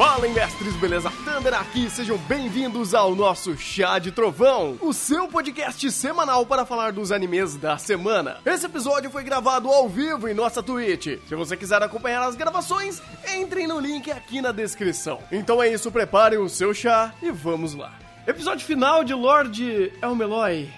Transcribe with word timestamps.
Fala, 0.00 0.26
mestres, 0.28 0.74
beleza? 0.76 1.12
Thunder 1.26 1.52
aqui, 1.52 1.90
sejam 1.90 2.16
bem-vindos 2.16 2.94
ao 2.94 3.14
nosso 3.14 3.54
Chá 3.58 3.98
de 3.98 4.10
Trovão, 4.10 4.78
o 4.80 4.94
seu 4.94 5.28
podcast 5.28 5.92
semanal 5.92 6.46
para 6.46 6.64
falar 6.64 6.90
dos 6.90 7.12
animes 7.12 7.54
da 7.54 7.76
semana. 7.76 8.38
Esse 8.46 8.64
episódio 8.64 9.10
foi 9.10 9.22
gravado 9.22 9.68
ao 9.68 9.90
vivo 9.90 10.26
em 10.26 10.32
nossa 10.32 10.62
Twitch. 10.62 11.18
Se 11.28 11.34
você 11.34 11.54
quiser 11.54 11.82
acompanhar 11.82 12.22
as 12.22 12.34
gravações, 12.34 13.02
entrem 13.36 13.66
no 13.66 13.78
link 13.78 14.10
aqui 14.10 14.40
na 14.40 14.52
descrição. 14.52 15.18
Então 15.30 15.62
é 15.62 15.68
isso, 15.68 15.92
preparem 15.92 16.38
o 16.38 16.48
seu 16.48 16.72
chá 16.72 17.12
e 17.20 17.30
vamos 17.30 17.74
lá. 17.74 17.92
Episódio 18.26 18.64
final 18.64 19.04
de 19.04 19.12
Lord 19.12 19.92
Elmeloy. 20.00 20.70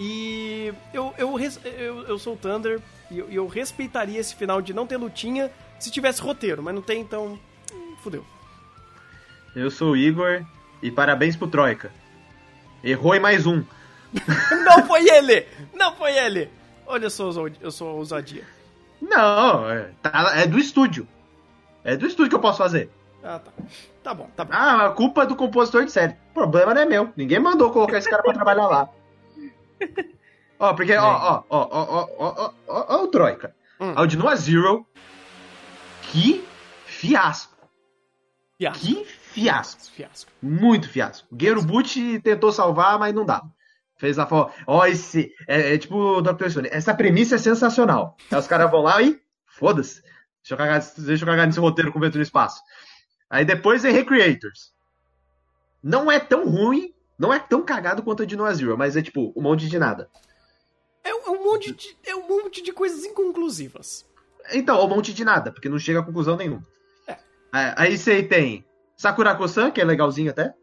E 0.00 0.74
eu, 0.92 1.14
eu, 1.16 1.38
eu, 1.38 2.06
eu 2.08 2.18
sou 2.18 2.34
o 2.34 2.36
Thunder 2.36 2.80
e 3.08 3.20
eu, 3.20 3.30
eu 3.30 3.46
respeitaria 3.46 4.18
esse 4.18 4.34
final 4.34 4.60
de 4.60 4.74
não 4.74 4.84
ter 4.84 4.96
lutinha 4.96 5.48
se 5.78 5.92
tivesse 5.92 6.20
roteiro, 6.20 6.60
mas 6.60 6.74
não 6.74 6.82
tem, 6.82 7.00
então 7.00 7.38
fudeu. 8.02 8.24
Eu 9.54 9.70
sou 9.70 9.92
o 9.92 9.96
Igor 9.96 10.42
e 10.82 10.90
parabéns 10.90 11.36
pro 11.36 11.48
Troika. 11.48 11.92
Errou 12.82 13.14
em 13.14 13.20
mais 13.20 13.46
um. 13.46 13.64
não 14.64 14.86
foi 14.86 15.08
ele! 15.08 15.46
Não 15.72 15.94
foi 15.94 16.16
ele! 16.16 16.50
Olha 16.86 17.08
só, 17.08 17.30
eu 17.60 17.70
sou 17.70 17.96
ousadia. 17.96 18.44
Não, 19.00 19.70
é, 19.70 19.90
tá, 20.02 20.32
é 20.34 20.46
do 20.46 20.58
estúdio. 20.58 21.06
É 21.84 21.96
do 21.96 22.06
estúdio 22.06 22.30
que 22.30 22.36
eu 22.36 22.40
posso 22.40 22.58
fazer. 22.58 22.90
Ah, 23.22 23.38
tá. 23.38 23.52
Tá 24.02 24.12
bom, 24.12 24.28
tá 24.34 24.44
bom. 24.44 24.52
Ah, 24.52 24.86
a 24.86 24.90
culpa 24.90 25.22
é 25.22 25.26
do 25.26 25.36
compositor 25.36 25.84
de 25.84 25.92
série. 25.92 26.16
O 26.30 26.34
problema 26.34 26.74
não 26.74 26.82
é 26.82 26.86
meu. 26.86 27.12
Ninguém 27.16 27.38
mandou 27.38 27.70
colocar 27.70 27.98
esse 27.98 28.10
cara 28.10 28.22
pra 28.22 28.32
trabalhar 28.32 28.66
lá. 28.66 28.88
Ó, 30.58 30.74
porque, 30.74 30.94
ó, 30.96 31.04
ó, 31.04 31.42
ó, 31.48 31.68
ó, 31.70 32.08
ó, 32.18 32.52
ó, 32.68 32.96
ó, 32.96 33.02
o 33.02 33.08
Troika. 33.08 33.54
Hum. 33.80 33.92
Aldino 33.96 34.36
Zero. 34.36 34.86
Que 36.02 36.44
fiasco. 36.84 37.51
Fiasco. 38.62 38.86
Que 38.86 39.04
fiasco. 39.04 39.90
Fiasco. 39.90 40.32
Muito 40.40 40.88
fiasco. 40.88 41.28
O 41.32 41.62
Butch 41.62 41.96
tentou 42.22 42.52
salvar, 42.52 42.98
mas 42.98 43.12
não 43.12 43.24
dá. 43.24 43.42
Fez 43.96 44.18
a 44.18 44.26
forma. 44.26 44.52
Ó, 44.66 44.86
esse. 44.86 45.32
É, 45.48 45.74
é 45.74 45.78
tipo 45.78 45.96
o 45.96 46.22
Dr. 46.22 46.48
Stone. 46.48 46.68
Essa 46.70 46.94
premissa 46.94 47.34
é 47.34 47.38
sensacional. 47.38 48.16
Aí 48.30 48.38
os 48.38 48.46
caras 48.46 48.70
vão 48.70 48.82
lá 48.82 49.02
e. 49.02 49.20
Foda-se. 49.46 50.02
Deixa 50.02 50.54
eu, 50.54 50.58
cagar, 50.58 50.80
deixa 50.98 51.24
eu 51.24 51.28
cagar 51.28 51.46
nesse 51.46 51.60
roteiro 51.60 51.92
com 51.92 52.00
vento 52.00 52.16
no 52.16 52.22
espaço. 52.22 52.60
Aí 53.30 53.44
depois 53.44 53.84
é 53.84 53.90
Recreators. 53.90 54.72
Não 55.82 56.10
é 56.10 56.18
tão 56.18 56.48
ruim, 56.48 56.92
não 57.18 57.32
é 57.32 57.38
tão 57.38 57.64
cagado 57.64 58.02
quanto 58.02 58.22
a 58.22 58.26
de 58.26 58.36
Noah 58.36 58.54
Zero, 58.54 58.76
mas 58.76 58.96
é 58.96 59.02
tipo 59.02 59.32
um 59.36 59.42
monte 59.42 59.68
de 59.68 59.78
nada. 59.78 60.10
É 61.04 61.14
um 61.14 61.44
monte 61.44 61.72
de, 61.72 61.96
é 62.04 62.14
um 62.14 62.28
monte 62.28 62.62
de 62.62 62.72
coisas 62.72 63.04
inconclusivas. 63.04 64.04
Então, 64.52 64.84
um 64.84 64.88
monte 64.88 65.12
de 65.12 65.24
nada, 65.24 65.52
porque 65.52 65.68
não 65.68 65.78
chega 65.78 66.00
a 66.00 66.04
conclusão 66.04 66.36
nenhuma. 66.36 66.66
É, 67.54 67.74
aí 67.76 67.98
você 67.98 68.22
tem 68.22 68.64
Sakurako-san, 68.96 69.70
que 69.70 69.80
é 69.80 69.84
legalzinho 69.84 70.30
até. 70.30 70.54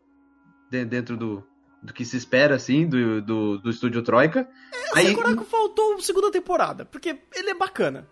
Dentro 0.70 1.18
do, 1.18 1.44
do 1.82 1.94
que 1.94 2.06
se 2.06 2.18
espera, 2.18 2.56
assim, 2.56 2.88
do, 2.88 3.22
do, 3.22 3.58
do 3.58 3.70
estúdio 3.70 4.04
Troika. 4.04 4.48
É, 4.96 5.00
aí, 5.00 5.08
Sakurako 5.08 5.44
faltou 5.44 6.00
segunda 6.02 6.32
temporada, 6.32 6.86
porque 6.86 7.18
ele 7.36 7.50
é 7.50 7.56
bacana. 7.56 8.08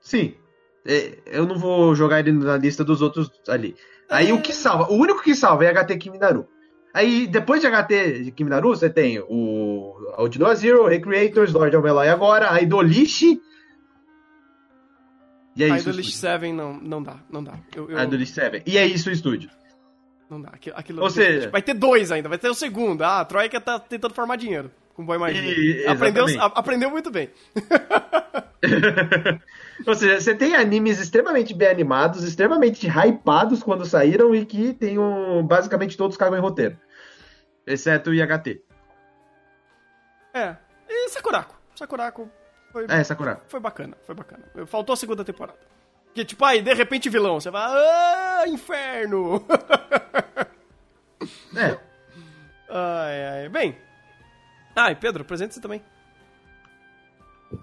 Sim. 0.00 0.34
É, 0.84 1.18
eu 1.26 1.46
não 1.46 1.58
vou 1.58 1.94
jogar 1.94 2.20
ele 2.20 2.32
na 2.32 2.56
lista 2.56 2.84
dos 2.84 3.02
outros 3.02 3.30
ali. 3.48 3.76
Aí 4.08 4.30
é... 4.30 4.32
o 4.32 4.40
que 4.40 4.52
salva, 4.52 4.90
o 4.90 4.94
único 4.94 5.22
que 5.22 5.34
salva 5.34 5.64
é 5.64 5.72
HT 5.72 5.96
Kiminaru. 5.98 6.46
Aí, 6.94 7.26
depois 7.26 7.60
de 7.60 7.68
HT 7.68 8.22
de 8.24 8.30
Kiminaru, 8.30 8.70
você 8.70 8.88
tem 8.88 9.18
o 9.18 9.94
Audino 10.14 10.54
Zero, 10.54 10.86
Recreators, 10.86 11.52
Lord 11.52 11.76
of 11.76 11.84
Melee 11.84 12.08
agora, 12.08 12.50
a 12.50 12.62
Idolish 12.62 13.38
e 15.56 15.64
é 15.64 15.68
isso. 15.68 15.88
Idolish 15.88 16.16
7 16.16 16.52
não, 16.52 16.74
não 16.74 17.02
dá, 17.02 17.16
não 17.30 17.42
dá. 17.42 17.54
Eu, 17.74 17.90
eu... 17.90 17.98
Idolish 17.98 18.32
7. 18.32 18.62
E 18.66 18.76
é 18.76 18.86
isso 18.86 19.08
o 19.08 19.12
estúdio. 19.12 19.48
Não 20.28 20.40
dá. 20.40 20.50
Aquilo, 20.50 20.76
aquilo 20.76 21.02
Ou 21.02 21.10
seja... 21.10 21.50
Vai 21.50 21.62
ter 21.62 21.74
dois 21.74 22.12
ainda, 22.12 22.28
vai 22.28 22.36
ter 22.36 22.50
o 22.50 22.54
segundo. 22.54 23.02
Ah, 23.02 23.20
a 23.20 23.24
Troika 23.24 23.60
tá 23.60 23.78
tentando 23.78 24.14
formar 24.14 24.36
dinheiro 24.36 24.70
com 24.92 25.02
o 25.02 25.06
Boy 25.06 25.18
Magia. 25.18 25.90
Aprendeu, 25.90 26.26
aprendeu 26.40 26.90
muito 26.90 27.10
bem. 27.10 27.30
Ou 29.86 29.94
seja, 29.94 30.20
você 30.20 30.34
tem 30.34 30.54
animes 30.54 30.98
extremamente 30.98 31.54
bem 31.54 31.68
animados, 31.68 32.24
extremamente 32.24 32.86
hypados 32.86 33.62
quando 33.62 33.84
saíram 33.84 34.34
e 34.34 34.44
que 34.44 34.72
tem 34.72 34.98
um, 34.98 35.46
basicamente 35.46 35.96
todos 35.96 36.16
cagam 36.16 36.38
em 36.38 36.40
roteiro. 36.40 36.76
Exceto 37.66 38.10
o 38.10 38.14
IHT. 38.14 38.62
É. 40.34 40.56
E 40.88 41.08
Sakurako. 41.10 41.56
Sakurako 41.74 42.30
foi, 42.76 42.84
é, 42.90 43.02
Sakura. 43.02 43.40
Foi 43.48 43.58
bacana, 43.58 43.96
foi 44.04 44.14
bacana. 44.14 44.44
Faltou 44.66 44.92
a 44.92 44.96
segunda 44.96 45.24
temporada. 45.24 45.58
Que 46.12 46.26
tipo, 46.26 46.44
aí, 46.44 46.60
de 46.60 46.74
repente 46.74 47.08
vilão, 47.08 47.40
você 47.40 47.50
vai, 47.50 47.62
ah, 47.62 48.44
inferno! 48.46 49.42
é. 51.56 51.78
Ai, 52.68 53.24
ai. 53.24 53.48
Bem. 53.48 53.78
Ah, 54.74 54.90
e 54.90 54.94
Pedro, 54.94 55.22
apresente-se 55.22 55.58
também. 55.58 55.82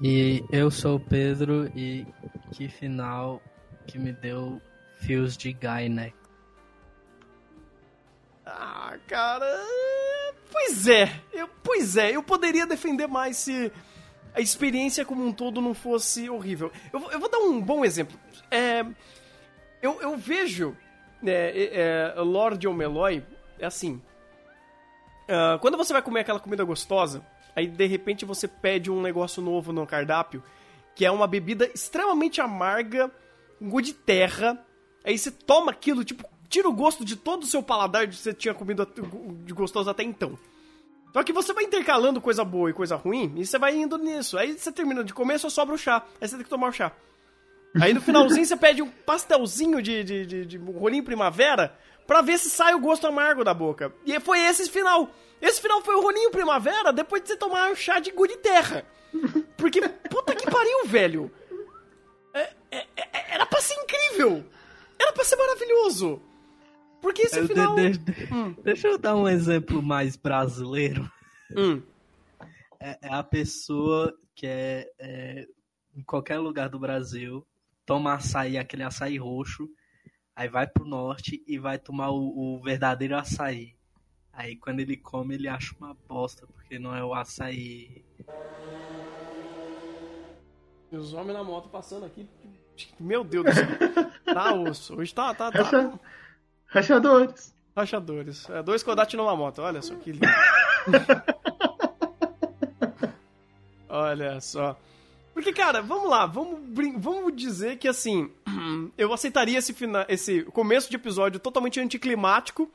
E 0.01 0.43
eu 0.51 0.71
sou 0.71 0.95
o 0.95 0.99
Pedro 0.99 1.71
e 1.75 2.07
que 2.51 2.67
final 2.67 3.39
que 3.85 3.99
me 3.99 4.13
deu 4.13 4.59
fios 4.97 5.37
de 5.37 5.53
Guy, 5.53 5.89
né? 5.89 6.11
Ah, 8.43 8.97
cara. 9.07 9.45
Pois 10.51 10.87
é, 10.87 11.21
eu, 11.31 11.47
pois 11.63 11.97
é, 11.97 12.15
eu 12.15 12.23
poderia 12.23 12.65
defender 12.65 13.07
mais 13.07 13.37
se 13.37 13.71
a 14.33 14.41
experiência 14.41 15.05
como 15.05 15.25
um 15.25 15.31
todo 15.31 15.61
não 15.61 15.73
fosse 15.73 16.29
horrível. 16.29 16.71
Eu, 16.91 17.11
eu 17.11 17.19
vou 17.19 17.29
dar 17.29 17.39
um 17.39 17.61
bom 17.61 17.85
exemplo. 17.85 18.17
É, 18.49 18.85
eu, 19.81 20.01
eu 20.01 20.17
vejo 20.17 20.75
é, 21.25 22.13
é, 22.15 22.21
Lord 22.21 22.67
Omeloy 22.67 23.23
é 23.59 23.65
assim. 23.65 24.01
Uh, 25.23 25.57
quando 25.59 25.77
você 25.77 25.93
vai 25.93 26.01
comer 26.01 26.21
aquela 26.21 26.39
comida 26.39 26.63
gostosa, 26.63 27.25
aí 27.55 27.67
de 27.67 27.85
repente 27.85 28.25
você 28.25 28.47
pede 28.47 28.91
um 28.91 29.01
negócio 29.01 29.41
novo 29.41 29.71
no 29.71 29.87
cardápio, 29.87 30.43
que 30.95 31.05
é 31.05 31.11
uma 31.11 31.27
bebida 31.27 31.69
extremamente 31.73 32.41
amarga, 32.41 33.09
um 33.61 33.69
gosto 33.69 33.85
de 33.85 33.93
terra. 33.93 34.63
Aí 35.03 35.17
você 35.17 35.31
toma 35.31 35.71
aquilo, 35.71 36.03
tipo, 36.03 36.27
tira 36.49 36.67
o 36.67 36.73
gosto 36.73 37.05
de 37.05 37.15
todo 37.15 37.43
o 37.43 37.47
seu 37.47 37.63
paladar 37.63 38.07
que 38.07 38.15
você 38.15 38.33
tinha 38.33 38.53
comido 38.53 38.85
de 39.45 39.53
gostoso 39.53 39.89
até 39.89 40.03
então. 40.03 40.37
Só 41.13 41.23
que 41.23 41.31
você 41.31 41.53
vai 41.53 41.63
intercalando 41.63 42.19
coisa 42.19 42.43
boa 42.43 42.71
e 42.71 42.73
coisa 42.73 42.95
ruim, 42.95 43.33
e 43.37 43.45
você 43.45 43.59
vai 43.59 43.75
indo 43.75 43.97
nisso. 43.99 44.35
Aí 44.37 44.57
você 44.57 44.71
termina 44.71 45.03
de 45.03 45.13
comer, 45.13 45.39
só 45.39 45.47
sobra 45.47 45.75
o 45.75 45.77
chá. 45.77 46.03
Aí 46.19 46.27
você 46.27 46.35
tem 46.35 46.43
que 46.43 46.49
tomar 46.49 46.69
o 46.69 46.73
chá. 46.73 46.91
Aí 47.79 47.93
no 47.93 48.01
finalzinho 48.01 48.45
você 48.45 48.57
pede 48.57 48.81
um 48.81 48.89
pastelzinho 48.89 49.81
de, 49.81 50.03
de, 50.03 50.25
de, 50.25 50.45
de 50.45 50.57
rolinho 50.57 51.03
primavera 51.03 51.77
pra 52.05 52.21
ver 52.21 52.37
se 52.37 52.49
sai 52.49 52.73
o 52.73 52.79
gosto 52.79 53.07
amargo 53.07 53.43
da 53.43 53.53
boca. 53.53 53.93
E 54.05 54.19
foi 54.19 54.39
esse 54.39 54.69
final. 54.69 55.09
Esse 55.41 55.61
final 55.61 55.81
foi 55.81 55.95
o 55.95 56.01
rolinho 56.01 56.31
primavera 56.31 56.91
depois 56.91 57.21
de 57.21 57.29
você 57.29 57.37
tomar 57.37 57.71
o 57.71 57.75
chá 57.75 57.99
de 57.99 58.11
gu 58.11 58.27
de 58.27 58.37
terra. 58.37 58.85
Porque, 59.55 59.81
puta 60.09 60.35
que 60.35 60.49
pariu, 60.49 60.85
velho. 60.85 61.31
É, 62.33 62.49
é, 62.71 62.87
é, 62.95 63.35
era 63.35 63.45
pra 63.45 63.61
ser 63.61 63.75
incrível. 63.75 64.43
Era 64.99 65.11
pra 65.13 65.23
ser 65.23 65.35
maravilhoso. 65.35 66.21
Porque 67.03 67.23
esse 67.23 67.45
final... 67.45 67.75
De, 67.75 67.97
de, 67.97 68.33
hum. 68.33 68.55
Deixa 68.63 68.87
eu 68.87 68.97
dar 68.97 69.13
um 69.17 69.27
exemplo 69.27 69.83
mais 69.83 70.15
brasileiro. 70.15 71.11
Hum. 71.55 71.81
É, 72.79 72.97
é, 73.01 73.13
a 73.13 73.21
pessoa 73.21 74.17
que 74.33 74.47
é, 74.47 74.89
é, 74.97 75.45
em 75.93 76.01
qualquer 76.01 76.39
lugar 76.39 76.69
do 76.69 76.79
Brasil, 76.79 77.45
toma 77.85 78.13
açaí, 78.13 78.57
aquele 78.57 78.83
açaí 78.83 79.17
roxo, 79.17 79.69
aí 80.33 80.47
vai 80.47 80.65
pro 80.65 80.85
norte 80.85 81.43
e 81.45 81.59
vai 81.59 81.77
tomar 81.77 82.09
o, 82.09 82.55
o 82.55 82.61
verdadeiro 82.63 83.17
açaí. 83.17 83.75
Aí 84.31 84.55
quando 84.55 84.79
ele 84.79 84.95
come, 84.95 85.35
ele 85.35 85.49
acha 85.49 85.75
uma 85.77 85.93
bosta, 86.07 86.47
porque 86.47 86.79
não 86.79 86.95
é 86.95 87.03
o 87.03 87.13
açaí. 87.13 88.01
E 90.89 90.95
os 90.95 91.13
homens 91.13 91.33
na 91.33 91.43
moto 91.43 91.67
passando 91.67 92.05
aqui. 92.05 92.25
Meu 92.97 93.25
Deus 93.25 93.43
do 93.43 93.53
céu. 93.53 93.67
tá 94.33 94.53
osso. 94.53 94.95
Hoje 94.95 95.13
tá, 95.13 95.33
tá, 95.33 95.51
tá. 95.51 95.99
Rachadores. 96.73 97.53
Rachadores. 97.75 98.49
É, 98.49 98.63
dois 98.63 98.83
Kodak 98.83 99.15
numa 99.15 99.35
moto, 99.35 99.61
olha 99.61 99.81
só 99.81 99.95
que 99.95 100.11
lindo. 100.11 100.27
olha 103.87 104.39
só. 104.41 104.77
Porque, 105.33 105.51
cara, 105.51 105.81
vamos 105.81 106.09
lá, 106.09 106.25
vamos, 106.25 106.59
vamos 106.97 107.35
dizer 107.35 107.77
que 107.77 107.87
assim, 107.87 108.31
eu 108.97 109.11
aceitaria 109.11 109.57
esse, 109.57 109.73
final, 109.73 110.05
esse 110.07 110.43
começo 110.45 110.89
de 110.89 110.95
episódio 110.95 111.39
totalmente 111.39 111.79
anticlimático. 111.79 112.71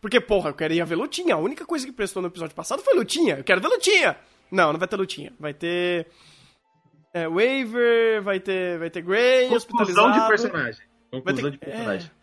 Porque, 0.00 0.20
porra, 0.20 0.50
eu 0.50 0.54
queria 0.54 0.84
ver 0.84 0.96
lutinha. 0.96 1.34
A 1.34 1.38
única 1.38 1.64
coisa 1.64 1.86
que 1.86 1.92
prestou 1.92 2.20
no 2.20 2.28
episódio 2.28 2.56
passado 2.56 2.82
foi 2.82 2.94
lutinha. 2.94 3.36
Eu 3.36 3.44
quero 3.44 3.60
ver 3.60 3.68
lutinha. 3.68 4.16
Não, 4.50 4.72
não 4.72 4.78
vai 4.78 4.88
ter 4.88 4.96
lutinha. 4.96 5.32
Vai 5.38 5.54
ter. 5.54 6.08
É, 7.14 7.28
waiver, 7.28 8.20
vai 8.22 8.40
ter, 8.40 8.78
vai 8.78 8.90
ter 8.90 9.02
Grey, 9.02 9.48
Conclusão 9.48 9.56
hospitalizado. 9.56 10.20
de 10.20 10.28
personagem. 10.28 10.82
Conclusão 11.10 11.44
ter, 11.44 11.50
de 11.50 11.58
personagem. 11.58 12.10
É, 12.10 12.21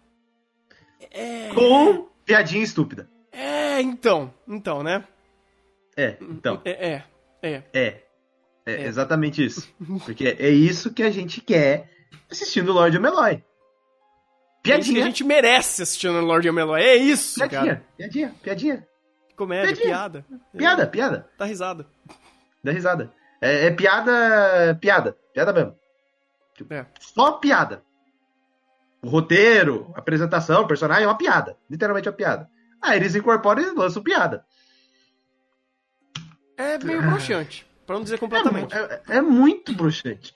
é... 1.11 1.49
Com 1.53 2.07
piadinha 2.25 2.63
estúpida. 2.63 3.09
É, 3.31 3.81
então. 3.81 4.33
Então, 4.47 4.83
né? 4.83 5.03
É, 5.97 6.17
então. 6.21 6.61
É, 6.63 6.89
é. 6.89 7.03
É. 7.41 7.63
É, 7.73 8.01
é 8.65 8.83
exatamente 8.83 9.43
isso. 9.43 9.67
Porque 10.05 10.35
é 10.39 10.49
isso 10.49 10.93
que 10.93 11.03
a 11.03 11.11
gente 11.11 11.41
quer 11.41 11.89
assistindo 12.29 12.71
Lord 12.71 12.95
of 12.95 13.01
Meloy. 13.01 13.43
Piadinha. 14.61 14.95
que 14.95 15.01
a 15.01 15.05
gente 15.05 15.23
merece 15.23 15.81
assistindo 15.81 16.19
Lord 16.21 16.47
of 16.47 16.55
Meloy. 16.55 16.81
É 16.81 16.95
isso, 16.95 17.39
piadinha, 17.39 17.61
cara. 17.61 17.85
Piadinha, 17.97 18.35
piadinha. 18.43 18.87
Comédia, 19.35 19.67
piadinha. 19.67 19.87
piada. 19.87 20.25
Piada, 20.55 20.87
piada. 20.87 21.29
Dá 21.37 21.45
risada. 21.45 21.87
Dá 22.63 22.71
risada. 22.71 23.13
É, 23.41 23.67
é 23.67 23.71
piada, 23.71 24.77
piada. 24.81 25.17
Piada 25.33 25.53
mesmo. 25.53 25.75
É. 26.69 26.85
Só 26.99 27.33
piada. 27.33 27.81
O 29.01 29.07
roteiro, 29.07 29.91
a 29.95 29.99
apresentação, 29.99 30.63
o 30.63 30.67
personagem 30.67 31.03
é 31.05 31.07
uma 31.07 31.17
piada. 31.17 31.57
Literalmente 31.69 32.09
uma 32.09 32.15
piada. 32.15 32.49
Aí 32.81 32.97
eles 32.97 33.15
incorporam 33.15 33.61
e 33.61 33.71
lançam 33.71 34.03
piada. 34.03 34.45
É 36.57 36.77
meio 36.77 37.01
broxante, 37.01 37.65
pra 37.85 37.95
não 37.95 38.03
dizer 38.03 38.19
completamente. 38.19 38.75
É, 38.75 39.01
é, 39.07 39.17
é 39.17 39.21
muito 39.21 39.73
broxante. 39.73 40.33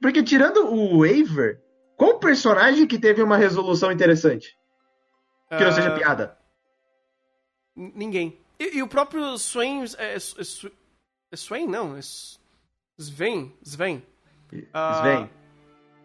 Porque 0.00 0.22
tirando 0.22 0.66
o 0.66 0.98
Waver, 0.98 1.62
qual 1.96 2.18
personagem 2.18 2.86
que 2.86 2.98
teve 2.98 3.22
uma 3.22 3.36
resolução 3.36 3.92
interessante? 3.92 4.58
Que 5.48 5.62
uh... 5.62 5.66
não 5.66 5.72
seja 5.72 5.94
ah, 5.94 5.98
piada? 5.98 6.38
Ninguém. 7.76 8.40
E, 8.58 8.78
e, 8.78 8.82
o 8.82 8.88
próprio 8.88 9.38
Swain. 9.38 9.84
É, 9.96 10.14
é, 10.14 10.16
é 10.16 11.36
Swain? 11.36 11.66
Não. 11.66 11.96
É 11.96 12.00
Sven. 12.98 13.56
Sven. 13.62 14.02
Uh... 14.52 14.98
Sven. 14.98 15.30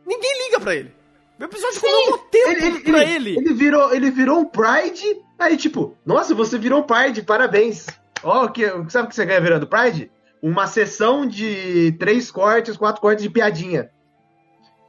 Ninguém 0.06 0.46
liga 0.46 0.60
pra 0.60 0.76
ele. 0.76 0.94
O 1.40 1.44
episódio 1.44 1.76
ficou 1.76 2.16
um 2.16 2.18
tempo 2.30 2.50
ele, 2.50 2.66
ele, 2.66 2.80
pra 2.80 3.04
ele. 3.04 3.38
Ele 3.38 3.54
virou, 3.54 3.94
ele 3.94 4.12
virou 4.12 4.40
um 4.40 4.46
Pride. 4.46 5.22
Aí, 5.38 5.56
tipo, 5.56 5.96
nossa, 6.06 6.34
você 6.34 6.58
virou 6.58 6.80
um 6.80 6.84
Pride, 6.84 7.22
parabéns. 7.22 7.86
Ó, 8.24 8.46
oh, 8.46 8.50
que, 8.50 8.66
sabe 8.90 9.06
o 9.06 9.10
que 9.10 9.16
você 9.16 9.26
ganha 9.26 9.40
virando 9.40 9.68
Pride? 9.68 10.12
Uma 10.42 10.66
sessão 10.66 11.28
de 11.28 11.96
três 12.00 12.32
cortes, 12.32 12.76
quatro 12.76 13.02
cortes 13.02 13.24
de 13.24 13.30
piadinha. 13.30 13.92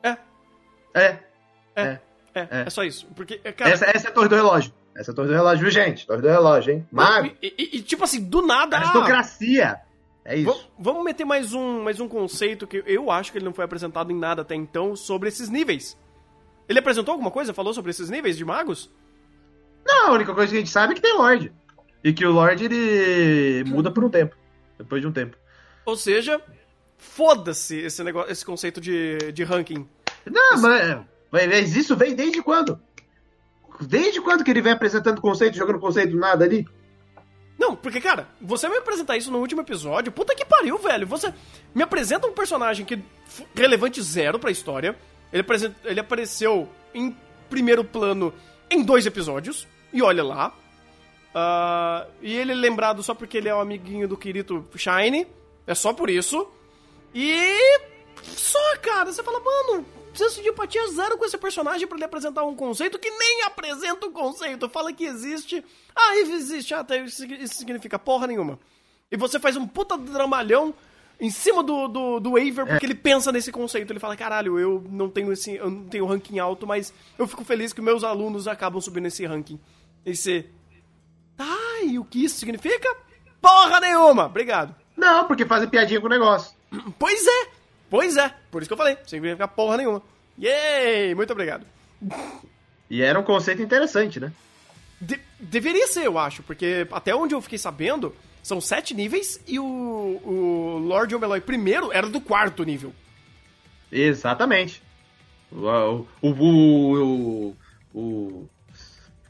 É. 0.02 0.16
É. 0.94 1.18
É. 1.76 1.82
É, 1.82 2.00
é, 2.34 2.40
é. 2.40 2.62
é 2.66 2.70
só 2.70 2.82
isso. 2.82 3.06
Porque, 3.14 3.38
cara... 3.38 3.70
essa, 3.70 3.84
essa 3.86 4.08
é 4.08 4.10
a 4.10 4.14
torre 4.14 4.28
do 4.28 4.36
relógio. 4.36 4.72
Essa 4.96 5.10
é 5.10 5.12
a 5.12 5.14
torre 5.14 5.28
do 5.28 5.34
relógio, 5.34 5.62
viu, 5.62 5.70
gente? 5.70 6.06
Torre 6.06 6.22
do 6.22 6.28
relógio, 6.28 6.72
hein? 6.72 6.88
Mago. 6.90 7.30
E, 7.42 7.54
e, 7.58 7.76
e, 7.78 7.82
tipo 7.82 8.04
assim, 8.04 8.24
do 8.24 8.40
nada. 8.42 8.78
Aristocracia. 8.78 9.80
É 10.24 10.36
isso. 10.36 10.70
vamos 10.78 11.04
meter 11.04 11.24
mais 11.24 11.54
um, 11.54 11.82
mais 11.82 12.00
um 12.00 12.06
conceito 12.06 12.66
que 12.66 12.82
eu 12.86 13.10
acho 13.10 13.32
que 13.32 13.38
ele 13.38 13.46
não 13.46 13.54
foi 13.54 13.64
apresentado 13.64 14.12
em 14.12 14.18
nada 14.18 14.42
até 14.42 14.54
então 14.54 14.94
sobre 14.94 15.28
esses 15.28 15.48
níveis. 15.48 15.96
Ele 16.68 16.78
apresentou 16.78 17.12
alguma 17.12 17.30
coisa? 17.30 17.54
Falou 17.54 17.72
sobre 17.72 17.90
esses 17.90 18.10
níveis 18.10 18.36
de 18.36 18.44
magos? 18.44 18.90
Não, 19.86 20.08
a 20.08 20.12
única 20.12 20.34
coisa 20.34 20.50
que 20.50 20.56
a 20.56 20.60
gente 20.60 20.70
sabe 20.70 20.92
é 20.92 20.96
que 20.96 21.02
tem 21.02 21.16
Lorde. 21.16 21.52
E 22.04 22.12
que 22.12 22.26
o 22.26 22.30
Lorde 22.30 22.64
ele 22.66 23.64
muda 23.64 23.90
por 23.90 24.04
um 24.04 24.10
tempo. 24.10 24.36
Depois 24.76 25.00
de 25.00 25.08
um 25.08 25.12
tempo. 25.12 25.36
Ou 25.84 25.96
seja, 25.96 26.40
foda-se 26.98 27.76
esse 27.78 28.04
negócio, 28.04 28.30
esse 28.30 28.44
conceito 28.44 28.80
de, 28.80 29.32
de 29.32 29.42
ranking. 29.44 29.88
Não, 30.30 30.54
esse... 30.54 30.62
mas, 30.62 31.06
mas 31.30 31.76
isso 31.76 31.96
vem 31.96 32.14
desde 32.14 32.42
quando? 32.42 32.78
Desde 33.80 34.20
quando 34.20 34.44
que 34.44 34.50
ele 34.50 34.60
vem 34.60 34.72
apresentando 34.72 35.20
conceito, 35.20 35.56
jogando 35.56 35.78
conceito 35.78 36.16
nada 36.16 36.44
ali? 36.44 36.66
Não, 37.58 37.74
porque, 37.74 38.00
cara, 38.00 38.28
você 38.40 38.68
me 38.68 38.76
apresentar 38.76 39.16
isso 39.16 39.32
no 39.32 39.38
último 39.38 39.62
episódio, 39.62 40.12
puta 40.12 40.34
que 40.34 40.44
pariu, 40.44 40.78
velho. 40.78 41.06
Você 41.06 41.34
me 41.74 41.82
apresenta 41.82 42.26
um 42.26 42.32
personagem 42.32 42.86
que 42.86 43.02
relevante 43.54 44.00
zero 44.00 44.38
pra 44.38 44.50
história. 44.50 44.96
Ele, 45.32 45.44
ele 45.84 46.00
apareceu 46.00 46.68
em 46.94 47.16
primeiro 47.48 47.84
plano 47.84 48.32
em 48.70 48.82
dois 48.82 49.06
episódios, 49.06 49.66
e 49.92 50.02
olha 50.02 50.22
lá. 50.22 50.54
Uh, 51.28 52.10
e 52.22 52.34
ele 52.34 52.52
é 52.52 52.54
lembrado 52.54 53.02
só 53.02 53.14
porque 53.14 53.38
ele 53.38 53.48
é 53.48 53.54
o 53.54 53.60
amiguinho 53.60 54.08
do 54.08 54.16
Kirito 54.16 54.66
Shine. 54.74 55.26
É 55.66 55.74
só 55.74 55.92
por 55.92 56.10
isso. 56.10 56.48
E. 57.14 57.80
Só, 58.22 58.76
cara, 58.82 59.12
você 59.12 59.22
fala, 59.22 59.40
mano, 59.40 59.86
senso 60.12 60.42
de 60.42 60.48
empatia 60.48 60.86
zero 60.88 61.16
com 61.16 61.24
esse 61.24 61.38
personagem 61.38 61.86
para 61.86 61.96
ele 61.96 62.04
apresentar 62.04 62.44
um 62.44 62.54
conceito 62.54 62.98
que 62.98 63.10
nem 63.10 63.42
apresenta 63.42 64.06
o 64.06 64.08
um 64.08 64.12
conceito. 64.12 64.68
Fala 64.68 64.92
que 64.92 65.04
existe. 65.04 65.64
Ah, 65.94 66.16
existe. 66.16 66.74
Ah, 66.74 66.84
isso 67.06 67.56
significa 67.56 67.98
porra 67.98 68.26
nenhuma. 68.26 68.58
E 69.10 69.16
você 69.16 69.38
faz 69.38 69.56
um 69.56 69.66
puta 69.66 69.96
dramalhão 69.96 70.74
em 71.20 71.30
cima 71.30 71.62
do, 71.62 71.88
do, 71.88 72.20
do 72.20 72.36
Aver, 72.36 72.64
porque 72.64 72.86
é. 72.86 72.88
ele 72.88 72.94
pensa 72.94 73.32
nesse 73.32 73.50
conceito. 73.50 73.92
Ele 73.92 73.98
fala, 73.98 74.16
caralho, 74.16 74.58
eu 74.58 74.84
não 74.88 75.08
tenho 75.08 75.32
esse. 75.32 75.56
Eu 75.56 75.70
não 75.70 75.84
tenho 75.84 76.06
ranking 76.06 76.38
alto, 76.38 76.66
mas 76.66 76.92
eu 77.18 77.26
fico 77.26 77.44
feliz 77.44 77.72
que 77.72 77.80
meus 77.80 78.04
alunos 78.04 78.46
acabam 78.46 78.80
subindo 78.80 79.06
esse 79.06 79.26
ranking. 79.26 79.58
E 80.06 80.14
você. 80.14 80.46
Tá, 81.36 81.56
e 81.84 81.98
o 81.98 82.04
que 82.04 82.24
isso 82.24 82.38
significa? 82.38 82.88
Porra 83.40 83.80
nenhuma! 83.80 84.26
Obrigado. 84.26 84.74
Não, 84.96 85.26
porque 85.26 85.46
fazem 85.46 85.68
piadinha 85.68 86.00
com 86.00 86.06
o 86.06 86.10
negócio. 86.10 86.56
Pois 86.98 87.26
é! 87.26 87.58
Pois 87.90 88.16
é, 88.18 88.34
por 88.50 88.60
isso 88.60 88.68
que 88.68 88.72
eu 88.74 88.76
falei, 88.76 88.94
sem 89.06 89.18
significa 89.18 89.48
porra 89.48 89.78
nenhuma. 89.78 90.02
Yay! 90.38 91.14
Muito 91.14 91.32
obrigado. 91.32 91.64
E 92.90 93.00
era 93.00 93.18
um 93.18 93.22
conceito 93.22 93.62
interessante, 93.62 94.20
né? 94.20 94.30
De 95.00 95.18
deveria 95.40 95.86
ser, 95.86 96.04
eu 96.04 96.18
acho, 96.18 96.42
porque 96.42 96.86
até 96.92 97.14
onde 97.14 97.34
eu 97.34 97.40
fiquei 97.40 97.58
sabendo, 97.58 98.14
são 98.48 98.60
sete 98.60 98.94
níveis 98.94 99.38
e 99.46 99.58
o, 99.58 99.64
o 99.64 100.78
Lord 100.82 101.14
Omeloy 101.14 101.40
primeiro 101.40 101.92
era 101.92 102.08
do 102.08 102.20
quarto 102.20 102.64
nível. 102.64 102.92
Exatamente. 103.92 104.82
O, 105.52 106.06
o, 106.22 106.30
o, 106.30 107.56
o, 107.94 108.48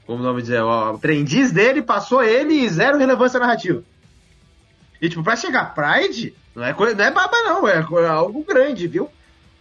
como 0.07 0.21
o 0.21 0.23
nome 0.23 0.43
dizer, 0.43 0.63
o 0.63 0.71
aprendiz 0.71 1.51
dele 1.51 1.83
passou 1.83 2.23
ele 2.23 2.55
e 2.55 2.69
zero 2.69 2.97
relevância 2.97 3.41
narrativa. 3.41 3.83
E 5.01 5.09
tipo, 5.09 5.23
pra 5.23 5.37
chegar 5.37 5.75
Pride, 5.75 6.35
não 6.55 6.65
é, 6.65 6.73
não 6.73 7.05
é 7.05 7.11
baba, 7.11 7.43
não, 7.43 7.69
é, 7.69 7.75
é 7.75 8.07
algo 8.07 8.45
grande, 8.45 8.87
viu? 8.87 9.11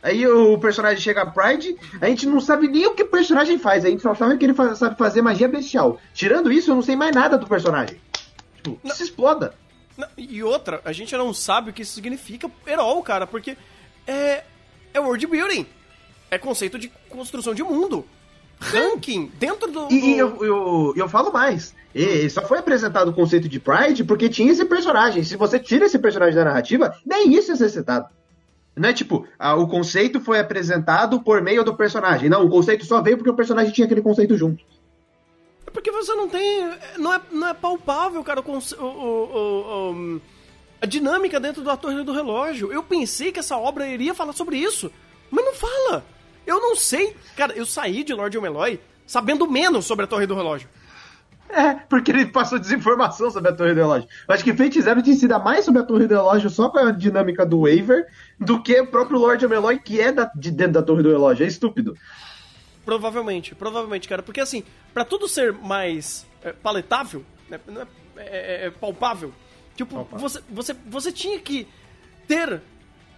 Aí 0.02 0.26
o 0.28 0.58
personagem 0.60 1.02
chega 1.02 1.24
a 1.24 1.26
Pride, 1.26 1.76
a 2.00 2.08
gente 2.08 2.28
não 2.28 2.40
sabe 2.40 2.68
nem 2.68 2.86
o 2.86 2.94
que 2.94 3.04
o 3.04 3.08
personagem 3.08 3.58
faz, 3.58 3.84
a 3.84 3.90
gente 3.90 4.02
só 4.02 4.14
sabe 4.14 4.38
que 4.38 4.46
ele 4.46 4.54
sabe 4.76 4.98
fazer 4.98 5.22
magia 5.22 5.48
bestial. 5.48 6.00
Tirando 6.14 6.52
isso, 6.52 6.72
eu 6.72 6.76
não 6.76 6.82
sei 6.82 6.96
mais 6.96 7.14
nada 7.14 7.38
do 7.38 7.48
personagem. 7.48 8.00
Tipo, 8.58 8.80
não, 8.84 8.96
se 8.96 9.04
exploda. 9.04 9.54
Não, 9.98 10.08
e 10.18 10.44
outra, 10.44 10.82
a 10.86 10.92
gente 10.92 11.16
não 11.16 11.34
sabe 11.34 11.70
o 11.70 11.74
que 11.74 11.82
isso 11.82 11.94
significa 11.94 12.50
herói, 12.66 13.02
cara, 13.02 13.26
porque 13.26 13.58
é, 14.06 14.44
é 14.94 15.00
world 15.00 15.26
building. 15.26 15.66
É 16.30 16.38
conceito 16.38 16.78
de 16.78 16.92
construção 17.10 17.54
de 17.54 17.64
mundo. 17.64 18.06
Ranking 18.60 19.32
dentro 19.40 19.72
do. 19.72 19.88
E, 19.92 20.16
e 20.16 20.18
eu, 20.18 20.44
eu, 20.44 20.94
eu 20.96 21.10
falo 21.10 21.32
mais. 21.32 21.76
E 21.94 22.30
só 22.30 22.42
foi 22.42 22.60
apresentado 22.60 23.10
o 23.10 23.14
conceito 23.14 23.48
de 23.48 23.60
Pride 23.60 24.04
porque 24.04 24.30
tinha 24.30 24.52
esse 24.52 24.66
personagem. 24.66 25.24
Se 25.24 25.36
você 25.36 25.60
tira 25.60 25.86
esse 25.86 25.98
personagem 25.98 26.36
da 26.36 26.46
narrativa, 26.46 26.96
nem 27.06 27.34
isso 27.34 27.52
é 27.52 27.56
ser 27.56 27.70
citado. 27.70 28.08
Não 28.76 28.90
é 28.90 28.94
tipo, 28.94 29.26
ah, 29.40 29.56
o 29.56 29.68
conceito 29.68 30.20
foi 30.20 30.40
apresentado 30.40 31.20
por 31.22 31.42
meio 31.42 31.64
do 31.64 31.76
personagem. 31.76 32.30
Não, 32.30 32.46
o 32.46 32.50
conceito 32.50 32.86
só 32.86 33.02
veio 33.02 33.18
porque 33.18 33.32
o 33.32 33.36
personagem 33.36 33.74
tinha 33.74 33.86
aquele 33.86 34.02
conceito 34.02 34.38
junto. 34.38 34.64
Porque 35.78 35.92
você 35.92 36.16
não 36.16 36.28
tem. 36.28 36.72
Não 36.98 37.14
é, 37.14 37.22
não 37.32 37.48
é 37.50 37.54
palpável, 37.54 38.24
cara, 38.24 38.42
o, 38.42 38.52
o, 38.52 38.84
o, 38.84 39.92
o 39.92 40.22
a 40.82 40.88
dinâmica 40.88 41.40
dentro 41.40 41.64
da 41.64 41.78
Torre 41.78 42.04
do 42.04 42.12
Relógio. 42.12 42.74
Eu 42.74 42.82
pensei 42.82 43.32
que 43.32 43.38
essa 43.38 43.56
obra 43.56 43.88
iria 43.88 44.16
falar 44.16 44.34
sobre 44.34 44.58
isso, 44.58 44.92
mas 45.30 45.46
não 45.46 45.54
fala. 45.54 46.04
Eu 46.48 46.60
não 46.60 46.76
sei. 46.76 47.16
Cara, 47.36 47.54
eu 47.54 47.64
saí 47.64 48.04
de 48.04 48.12
Lord 48.12 48.36
Omeloy 48.36 48.80
sabendo 49.06 49.48
menos 49.48 49.86
sobre 49.86 50.06
a 50.06 50.08
Torre 50.08 50.26
do 50.26 50.34
Relógio. 50.34 50.68
É, 51.48 51.76
porque 51.76 52.10
ele 52.10 52.26
passou 52.26 52.58
desinformação 52.58 53.30
sobre 53.30 53.52
a 53.52 53.54
Torre 53.54 53.76
do 53.76 53.82
Relógio. 53.82 54.10
Acho 54.28 54.44
que 54.44 54.56
Fate 54.56 54.82
Zero 54.82 55.04
te 55.04 55.12
ensina 55.12 55.38
mais 55.38 55.64
sobre 55.64 55.82
a 55.82 55.86
Torre 55.86 56.08
do 56.08 56.16
Relógio 56.16 56.50
só 56.50 56.70
com 56.70 56.80
a 56.80 56.90
dinâmica 56.90 57.46
do 57.46 57.62
Waver 57.62 58.08
do 58.40 58.64
que 58.64 58.82
o 58.82 58.88
próprio 58.88 59.20
Lord 59.20 59.46
Omeloy, 59.46 59.78
que 59.78 60.02
é 60.02 60.12
da, 60.12 60.26
de 60.36 60.50
dentro 60.50 60.74
da 60.74 60.82
Torre 60.82 61.04
do 61.04 61.12
Relógio. 61.12 61.44
É 61.44 61.48
estúpido. 61.48 61.96
Provavelmente, 62.88 63.54
provavelmente, 63.54 64.08
cara. 64.08 64.24
Porque 64.24 64.40
assim, 64.40 64.64
para 64.94 65.04
tudo 65.04 65.28
ser 65.28 65.52
mais 65.52 66.26
é, 66.42 66.54
paletável, 66.54 67.26
né, 67.50 67.60
é, 68.16 68.22
é, 68.22 68.66
é, 68.68 68.70
palpável, 68.70 69.34
tipo, 69.76 69.94
palpável. 69.94 70.20
Você, 70.30 70.42
você, 70.50 70.74
você 70.86 71.12
tinha 71.12 71.38
que 71.38 71.68
ter 72.30 72.62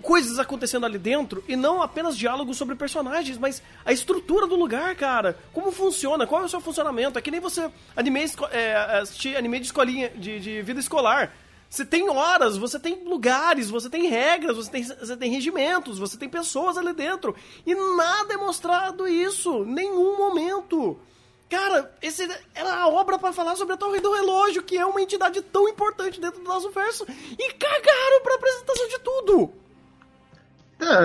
coisas 0.02 0.40
acontecendo 0.40 0.88
ali 0.88 0.98
dentro 0.98 1.44
e 1.48 1.56
não 1.56 1.84
apenas 1.84 2.18
diálogos 2.18 2.58
sobre 2.58 2.76
personagens, 2.76 3.38
mas 3.38 3.62
a 3.86 3.94
estrutura 3.94 4.48
do 4.48 4.56
lugar, 4.56 4.96
cara. 4.96 5.38
Como 5.54 5.72
funciona, 5.72 6.26
qual 6.26 6.42
é 6.42 6.46
o 6.46 6.50
seu 6.50 6.60
funcionamento. 6.60 7.20
É 7.20 7.22
que 7.22 7.30
nem 7.30 7.40
você 7.40 7.70
anime, 7.96 8.22
é, 8.52 8.76
assistir 9.02 9.38
anime 9.38 9.60
de 9.60 9.68
escolinha, 9.68 10.10
de, 10.10 10.40
de 10.40 10.64
vida 10.64 10.80
escolar. 10.80 11.32
Você 11.70 11.86
tem 11.86 12.10
horas, 12.10 12.58
você 12.58 12.80
tem 12.80 13.04
lugares, 13.04 13.70
você 13.70 13.90
tem 13.90 14.08
regras, 14.08 14.56
você 14.56 14.72
tem, 14.72 14.84
você 14.84 15.16
tem 15.16 15.32
regimentos, 15.32 16.00
você 16.00 16.18
tem 16.18 16.28
pessoas 16.28 16.78
ali 16.78 16.94
dentro. 16.94 17.36
E 17.64 17.76
nada 17.76 18.34
é 18.34 18.38
mostrado 18.38 19.08
isso, 19.08 19.64
nenhum 19.66 20.18
momento. 20.18 21.00
Cara, 21.48 21.92
esse 22.02 22.28
era 22.56 22.74
a 22.76 22.88
obra 22.88 23.20
para 23.20 23.32
falar 23.32 23.56
sobre 23.56 23.76
a 23.76 23.78
Torre 23.78 24.00
do 24.00 24.12
Relógio, 24.12 24.64
que 24.64 24.78
é 24.78 24.86
uma 24.86 25.02
entidade 25.02 25.42
tão 25.44 25.68
importante 25.68 26.20
dentro 26.20 26.40
do 26.42 26.48
nosso 26.48 26.72
verso, 26.72 27.06
e 27.08 27.54
cagaram 27.54 28.22
pra 28.24 28.36
apresentação 28.36 28.88
de 28.88 29.00
tudo. 29.00 29.54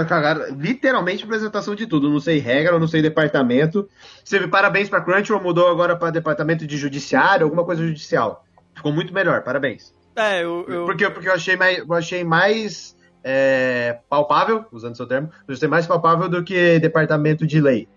Cagaram, 0.08 0.54
literalmente 0.54 1.24
apresentação 1.24 1.74
de 1.74 1.86
tudo. 1.86 2.08
Não 2.08 2.20
sei 2.20 2.38
regra, 2.38 2.78
não 2.78 2.86
sei 2.86 3.02
departamento. 3.02 3.88
Você 4.24 4.46
parabéns 4.46 4.88
pra 4.88 5.00
Crunchyroll, 5.00 5.42
mudou 5.42 5.68
agora 5.68 5.96
para 5.96 6.10
departamento 6.10 6.66
de 6.66 6.76
judiciário, 6.76 7.44
alguma 7.44 7.64
coisa 7.64 7.84
judicial. 7.84 8.46
Ficou 8.74 8.92
muito 8.92 9.12
melhor, 9.12 9.42
parabéns. 9.42 9.92
É, 10.16 10.42
eu. 10.42 10.64
eu... 10.68 10.84
Porque, 10.84 11.08
porque 11.10 11.28
eu 11.28 11.34
achei 11.34 11.56
mais, 11.56 11.78
eu 11.78 11.92
achei 11.94 12.24
mais 12.24 12.96
é, 13.22 13.98
palpável, 14.08 14.64
usando 14.70 14.96
seu 14.96 15.06
termo, 15.06 15.30
eu 15.48 15.54
achei 15.54 15.68
mais 15.68 15.86
palpável 15.86 16.28
do 16.28 16.44
que 16.44 16.78
departamento 16.78 17.46
de 17.46 17.60
lei. 17.60 17.88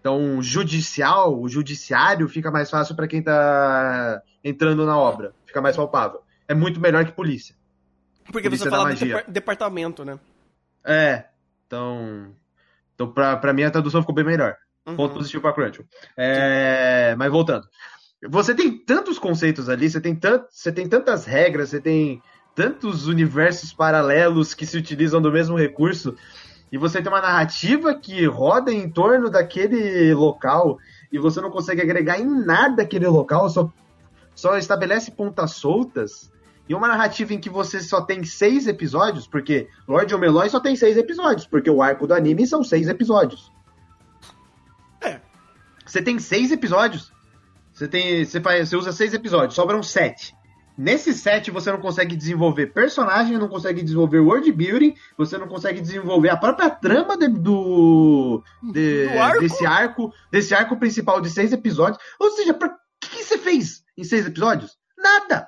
Então, 0.00 0.42
judicial, 0.42 1.40
o 1.40 1.48
judiciário 1.48 2.28
fica 2.28 2.50
mais 2.50 2.68
fácil 2.68 2.94
para 2.94 3.08
quem 3.08 3.22
tá 3.22 4.22
entrando 4.42 4.84
na 4.84 4.98
obra. 4.98 5.32
Fica 5.46 5.62
mais 5.62 5.76
palpável. 5.76 6.20
É 6.46 6.54
muito 6.54 6.78
melhor 6.78 7.04
que 7.06 7.12
polícia. 7.12 7.56
Porque 8.30 8.48
polícia 8.48 8.64
você 8.64 8.70
fala 8.70 8.94
de 8.94 9.04
depar 9.06 9.24
departamento, 9.30 10.04
né? 10.04 10.18
É. 10.84 11.24
Então, 11.66 12.34
então 12.94 13.10
pra, 13.10 13.36
pra 13.38 13.54
mim 13.54 13.62
a 13.62 13.70
tradução 13.70 14.02
ficou 14.02 14.14
bem 14.14 14.24
melhor. 14.24 14.56
Uhum. 14.86 14.96
Ponto 14.96 15.14
positivo 15.14 15.40
pra 15.40 15.52
Crunchyroll. 15.52 15.88
É, 16.16 17.14
mas 17.16 17.30
voltando. 17.30 17.66
Você 18.28 18.54
tem 18.54 18.76
tantos 18.76 19.18
conceitos 19.18 19.68
ali, 19.68 19.88
você 19.90 20.00
tem, 20.00 20.14
tant, 20.14 20.44
você 20.50 20.72
tem 20.72 20.88
tantas 20.88 21.24
regras, 21.24 21.70
você 21.70 21.80
tem 21.80 22.22
tantos 22.54 23.06
universos 23.06 23.72
paralelos 23.72 24.54
que 24.54 24.64
se 24.64 24.78
utilizam 24.78 25.20
do 25.20 25.30
mesmo 25.30 25.56
recurso 25.56 26.16
e 26.74 26.78
você 26.78 27.00
tem 27.00 27.12
uma 27.12 27.20
narrativa 27.20 27.94
que 27.94 28.26
roda 28.26 28.72
em 28.72 28.90
torno 28.90 29.30
daquele 29.30 30.12
local 30.12 30.76
e 31.12 31.18
você 31.20 31.40
não 31.40 31.48
consegue 31.48 31.80
agregar 31.80 32.18
em 32.18 32.26
nada 32.26 32.82
aquele 32.82 33.06
local, 33.06 33.48
só, 33.48 33.72
só 34.34 34.56
estabelece 34.58 35.12
pontas 35.12 35.52
soltas. 35.52 36.32
E 36.68 36.74
uma 36.74 36.88
narrativa 36.88 37.32
em 37.32 37.38
que 37.38 37.48
você 37.48 37.78
só 37.80 38.00
tem 38.00 38.24
seis 38.24 38.66
episódios, 38.66 39.24
porque 39.24 39.68
Lord 39.86 40.12
Omelon 40.12 40.48
só 40.48 40.58
tem 40.58 40.74
seis 40.74 40.96
episódios, 40.96 41.46
porque 41.46 41.70
o 41.70 41.80
arco 41.80 42.08
do 42.08 42.14
anime 42.14 42.44
são 42.44 42.64
seis 42.64 42.88
episódios. 42.88 43.52
É. 45.00 45.20
Você 45.86 46.02
tem 46.02 46.18
seis 46.18 46.50
episódios. 46.50 47.13
Você 47.74 47.88
tem. 47.88 48.24
Você, 48.24 48.40
faz, 48.40 48.68
você 48.68 48.76
usa 48.76 48.92
seis 48.92 49.12
episódios, 49.12 49.54
sobram 49.54 49.82
sete. 49.82 50.34
Nesse 50.76 51.12
set 51.12 51.50
você 51.50 51.70
não 51.70 51.80
consegue 51.80 52.16
desenvolver 52.16 52.68
personagem, 52.68 53.38
não 53.38 53.48
consegue 53.48 53.80
desenvolver 53.82 54.18
world 54.18 54.50
building, 54.50 54.96
você 55.16 55.38
não 55.38 55.46
consegue 55.46 55.80
desenvolver 55.80 56.30
a 56.30 56.36
própria 56.36 56.68
trama 56.68 57.16
de, 57.16 57.28
do, 57.28 58.42
de, 58.72 59.06
do 59.06 59.18
arco? 59.18 59.40
desse 59.40 59.66
arco, 59.66 60.12
desse 60.32 60.54
arco 60.54 60.76
principal 60.76 61.20
de 61.20 61.30
seis 61.30 61.52
episódios. 61.52 62.02
Ou 62.18 62.30
seja, 62.32 62.52
o 62.52 62.58
que, 63.00 63.08
que, 63.08 63.22
você 63.22 63.38
fez 63.38 63.84
em 63.96 64.02
seis 64.02 64.26
episódios? 64.26 64.76
Nada. 64.98 65.46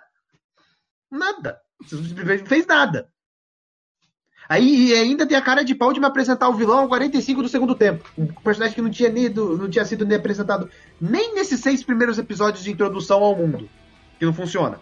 Nada. 1.11 1.59
Você 1.83 1.97
não 1.97 2.47
fez 2.47 2.67
nada. 2.67 3.09
Aí 4.49 4.93
ainda 4.95 5.27
tem 5.27 5.37
a 5.37 5.43
cara 5.43 5.65
de 5.65 5.75
pau 5.75 5.93
de 5.93 5.99
me 5.99 6.07
apresentar 6.07 6.49
o 6.49 6.55
vilão 6.55 6.79
ao 6.81 6.89
45 6.89 7.43
do 7.43 7.49
segundo 7.49 7.75
tempo. 7.75 8.09
Um 8.17 8.27
personagem 8.27 8.75
que 8.75 8.83
não 8.83 8.91
tinha, 8.91 9.09
nido, 9.09 9.57
não 9.59 9.69
tinha 9.69 9.85
sido 9.85 10.07
nem 10.07 10.17
apresentado 10.17 10.71
nem 11.01 11.35
nesses 11.35 11.61
seis 11.61 11.83
primeiros 11.83 12.19
episódios 12.19 12.63
de 12.63 12.71
introdução 12.71 13.23
ao 13.23 13.35
mundo. 13.35 13.69
Que 14.19 14.25
não 14.25 14.33
funciona. 14.33 14.79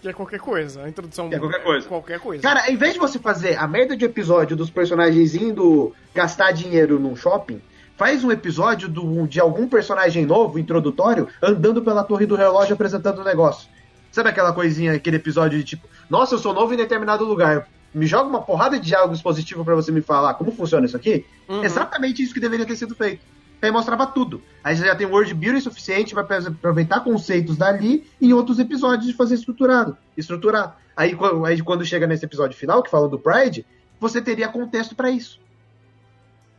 Que 0.00 0.08
é 0.08 0.12
qualquer 0.12 0.40
coisa. 0.40 0.82
A 0.82 0.88
introdução 0.88 1.28
que 1.28 1.34
é 1.34 1.38
qualquer 1.38 1.62
coisa. 1.62 1.86
Qualquer 1.86 2.20
coisa. 2.20 2.42
Cara, 2.42 2.70
em 2.70 2.76
vez 2.76 2.94
de 2.94 2.98
você 2.98 3.18
fazer 3.18 3.56
a 3.56 3.68
merda 3.68 3.94
de 3.94 4.04
episódio 4.04 4.56
dos 4.56 4.70
personagens 4.70 5.34
indo 5.34 5.94
gastar 6.14 6.52
dinheiro 6.52 6.98
num 6.98 7.14
shopping, 7.14 7.60
faz 7.98 8.24
um 8.24 8.32
episódio 8.32 8.88
do, 8.88 9.26
de 9.26 9.38
algum 9.38 9.68
personagem 9.68 10.24
novo, 10.24 10.58
introdutório, 10.58 11.28
andando 11.42 11.82
pela 11.82 12.02
torre 12.02 12.24
do 12.24 12.34
relógio 12.34 12.72
apresentando 12.72 13.18
o 13.18 13.20
um 13.20 13.24
negócio. 13.24 13.68
Sabe 14.10 14.30
aquela 14.30 14.54
coisinha, 14.54 14.94
aquele 14.94 15.16
episódio 15.16 15.58
de 15.58 15.64
tipo, 15.64 15.86
nossa, 16.08 16.34
eu 16.34 16.38
sou 16.38 16.54
novo 16.54 16.72
em 16.72 16.78
determinado 16.78 17.26
lugar. 17.26 17.68
Me 17.92 18.06
joga 18.06 18.28
uma 18.28 18.42
porrada 18.42 18.78
de 18.78 18.86
diálogos 18.86 19.20
positivos 19.20 19.64
para 19.64 19.74
você 19.74 19.90
me 19.90 20.00
falar 20.00 20.34
como 20.34 20.52
funciona 20.52 20.86
isso 20.86 20.96
aqui? 20.96 21.26
Uhum. 21.48 21.64
Exatamente 21.64 22.22
isso 22.22 22.32
que 22.32 22.40
deveria 22.40 22.66
ter 22.66 22.76
sido 22.76 22.94
feito 22.94 23.20
aí 23.66 23.70
mostrava 23.70 24.06
tudo. 24.06 24.42
Aí 24.62 24.76
você 24.76 24.84
já 24.84 24.96
tem 24.96 25.06
word 25.06 25.32
building 25.34 25.60
suficiente, 25.60 26.14
vai 26.14 26.24
aproveitar 26.24 27.00
conceitos 27.00 27.56
dali 27.56 28.06
em 28.20 28.32
outros 28.32 28.58
episódios 28.58 29.06
de 29.06 29.14
fazer 29.14 29.34
estruturado, 29.34 29.96
estruturar. 30.16 30.78
Aí, 30.96 31.16
aí 31.46 31.62
quando 31.62 31.84
chega 31.84 32.06
nesse 32.06 32.24
episódio 32.24 32.56
final, 32.56 32.82
que 32.82 32.90
fala 32.90 33.08
do 33.08 33.18
Pride, 33.18 33.66
você 33.98 34.20
teria 34.20 34.48
contexto 34.48 34.94
para 34.94 35.10
isso. 35.10 35.40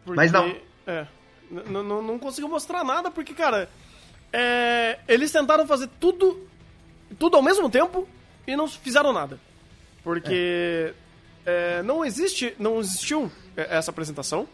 Porque, 0.05 0.15
Mas 0.15 0.31
não. 0.31 0.55
É, 0.85 1.07
não, 1.49 2.01
não 2.01 2.19
conseguiu 2.19 2.49
mostrar 2.49 2.83
nada, 2.83 3.11
porque, 3.11 3.33
cara, 3.33 3.69
é, 4.31 4.99
eles 5.07 5.31
tentaram 5.31 5.67
fazer 5.67 5.89
tudo, 5.99 6.47
tudo 7.19 7.35
ao 7.35 7.43
mesmo 7.43 7.69
tempo 7.69 8.07
e 8.47 8.55
não 8.55 8.67
fizeram 8.67 9.11
nada. 9.13 9.39
Porque 10.03 10.93
é. 10.93 10.93
É, 11.45 11.81
não 11.83 12.05
existe, 12.05 12.53
não 12.59 12.79
existiu 12.79 13.31
essa 13.55 13.91
apresentação. 13.91 14.47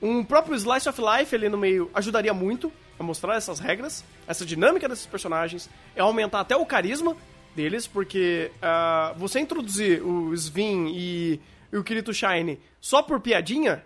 Um 0.00 0.24
próprio 0.24 0.56
Slice 0.56 0.88
of 0.88 1.00
Life 1.00 1.34
ali 1.34 1.48
no 1.48 1.56
meio 1.56 1.90
ajudaria 1.94 2.34
muito 2.34 2.72
a 2.98 3.02
mostrar 3.02 3.36
essas 3.36 3.58
regras, 3.58 4.04
essa 4.26 4.44
dinâmica 4.44 4.88
desses 4.88 5.06
personagens, 5.06 5.68
é 5.94 6.00
aumentar 6.00 6.40
até 6.40 6.56
o 6.56 6.66
carisma 6.66 7.16
deles, 7.54 7.86
porque 7.86 8.50
uh, 8.56 9.18
você 9.18 9.40
introduzir 9.40 10.02
o 10.02 10.32
Svin 10.34 10.88
e, 10.88 11.40
e, 11.72 11.76
o 11.76 11.84
Kirito 11.84 12.12
Shine 12.12 12.58
só 12.80 13.02
por 13.02 13.20
piadinha 13.20 13.84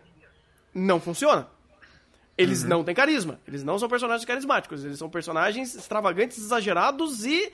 não 0.74 1.00
funciona. 1.00 1.48
Eles 2.38 2.62
uhum. 2.62 2.68
não 2.68 2.84
têm 2.84 2.94
carisma, 2.94 3.40
eles 3.48 3.64
não 3.64 3.78
são 3.78 3.88
personagens 3.88 4.24
carismáticos, 4.26 4.84
eles 4.84 4.98
são 4.98 5.08
personagens 5.08 5.74
extravagantes, 5.74 6.38
exagerados 6.38 7.24
e. 7.24 7.52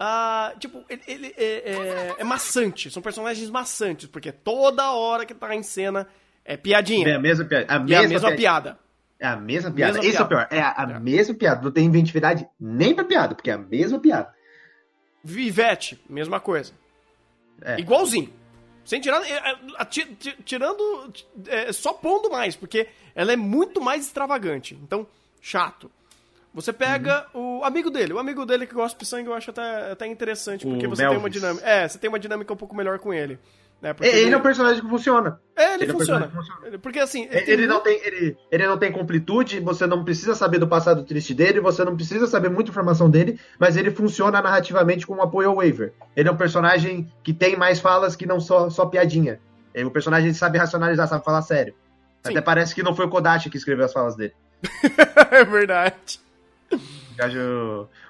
Uh, 0.00 0.58
tipo, 0.58 0.84
ele, 0.88 1.02
ele 1.06 1.34
é, 1.36 1.44
é, 1.44 2.14
é 2.18 2.24
maçante, 2.24 2.90
são 2.90 3.00
personagens 3.02 3.48
maçantes, 3.48 4.08
porque 4.08 4.32
toda 4.32 4.92
hora 4.92 5.24
que 5.24 5.32
tá 5.32 5.54
em 5.54 5.62
cena 5.62 6.08
é 6.44 6.56
piadinha. 6.56 7.08
É 7.08 7.14
a 7.14 7.18
mesma 7.18 7.44
piada. 7.44 7.72
A 7.72 7.78
mesma, 7.78 7.94
é 7.94 8.04
a 8.04 8.08
mesma 8.08 8.32
piada. 8.32 8.78
É 9.18 9.26
a 9.26 9.36
mesma 9.36 9.70
piada. 9.70 9.92
Mesma 9.94 10.08
Esse 10.08 10.18
piada. 10.18 10.22
é 10.22 10.26
o 10.26 10.28
pior. 10.28 10.48
É 10.50 10.60
a, 10.60 10.84
a 10.84 10.96
é. 10.96 11.00
mesma 11.00 11.34
piada. 11.34 11.62
Não 11.62 11.70
tem 11.70 11.86
inventividade 11.86 12.46
nem 12.58 12.94
pra 12.94 13.04
piada, 13.04 13.34
porque 13.34 13.50
é 13.50 13.54
a 13.54 13.58
mesma 13.58 13.98
piada. 13.98 14.34
Vivete, 15.22 15.98
mesma 16.08 16.40
coisa. 16.40 16.72
É. 17.62 17.80
Igualzinho. 17.80 18.32
Sem 18.84 19.00
tirar. 19.00 19.22
É, 19.22 19.56
tirando. 20.44 21.12
Só 21.72 21.94
pondo 21.94 22.30
mais, 22.30 22.56
porque 22.56 22.88
ela 23.14 23.32
é 23.32 23.36
muito 23.36 23.80
mais 23.80 24.04
extravagante. 24.04 24.78
Então, 24.82 25.06
chato. 25.40 25.90
Você 26.54 26.72
pega 26.72 27.26
uhum. 27.34 27.58
o 27.58 27.64
amigo 27.64 27.90
dele. 27.90 28.12
O 28.12 28.18
amigo 28.18 28.46
dele 28.46 28.64
que 28.64 28.74
gosta 28.74 28.96
de 28.96 29.04
sangue 29.04 29.28
eu 29.28 29.34
acho 29.34 29.50
até, 29.50 29.90
até 29.90 30.06
interessante, 30.06 30.64
porque 30.64 30.86
o 30.86 30.90
você 30.90 31.02
Melvis. 31.02 31.08
tem 31.08 31.18
uma 31.18 31.30
dinâmica. 31.30 31.68
É, 31.68 31.88
você 31.88 31.98
tem 31.98 32.08
uma 32.08 32.18
dinâmica 32.18 32.52
um 32.52 32.56
pouco 32.56 32.76
melhor 32.76 33.00
com 33.00 33.12
ele. 33.12 33.40
Né? 33.82 33.92
Porque 33.92 34.08
ele, 34.08 34.20
ele 34.20 34.34
é 34.34 34.38
um 34.38 34.40
personagem 34.40 34.80
que 34.80 34.88
funciona. 34.88 35.40
É, 35.56 35.74
ele, 35.74 35.84
ele 35.84 35.92
funciona. 35.92 36.26
É 36.26 36.28
um 36.28 36.30
funciona. 36.30 36.78
Porque 36.78 37.00
assim. 37.00 37.28
Ele, 37.28 37.50
ele 37.50 37.66
não 37.66 37.80
tem, 37.80 38.00
ele, 38.04 38.36
ele 38.52 38.66
não 38.68 38.78
tem 38.78 38.92
completude, 38.92 39.58
você 39.58 39.84
não 39.84 40.04
precisa 40.04 40.34
saber 40.34 40.58
do 40.58 40.68
passado 40.68 41.04
triste 41.04 41.34
dele, 41.34 41.60
você 41.60 41.84
não 41.84 41.96
precisa 41.96 42.28
saber 42.28 42.48
muita 42.48 42.70
informação 42.70 43.10
dele, 43.10 43.38
mas 43.58 43.76
ele 43.76 43.90
funciona 43.90 44.40
narrativamente 44.40 45.06
como 45.06 45.22
apoio 45.22 45.50
ao 45.50 45.56
waiver. 45.56 45.92
Ele 46.16 46.28
é 46.28 46.32
um 46.32 46.36
personagem 46.36 47.12
que 47.22 47.34
tem 47.34 47.56
mais 47.56 47.80
falas 47.80 48.14
que 48.14 48.26
não 48.26 48.38
só, 48.38 48.70
só 48.70 48.86
piadinha. 48.86 49.40
É 49.74 49.84
um 49.84 49.90
personagem 49.90 50.30
que 50.30 50.38
sabe 50.38 50.56
racionalizar, 50.56 51.08
sabe 51.08 51.24
falar 51.24 51.42
sério. 51.42 51.74
Sim. 52.22 52.30
Até 52.30 52.40
parece 52.40 52.74
que 52.74 52.82
não 52.82 52.94
foi 52.94 53.06
o 53.06 53.10
Kodachi 53.10 53.50
que 53.50 53.56
escreveu 53.56 53.84
as 53.84 53.92
falas 53.92 54.14
dele. 54.14 54.32
é 55.32 55.44
verdade. 55.44 56.23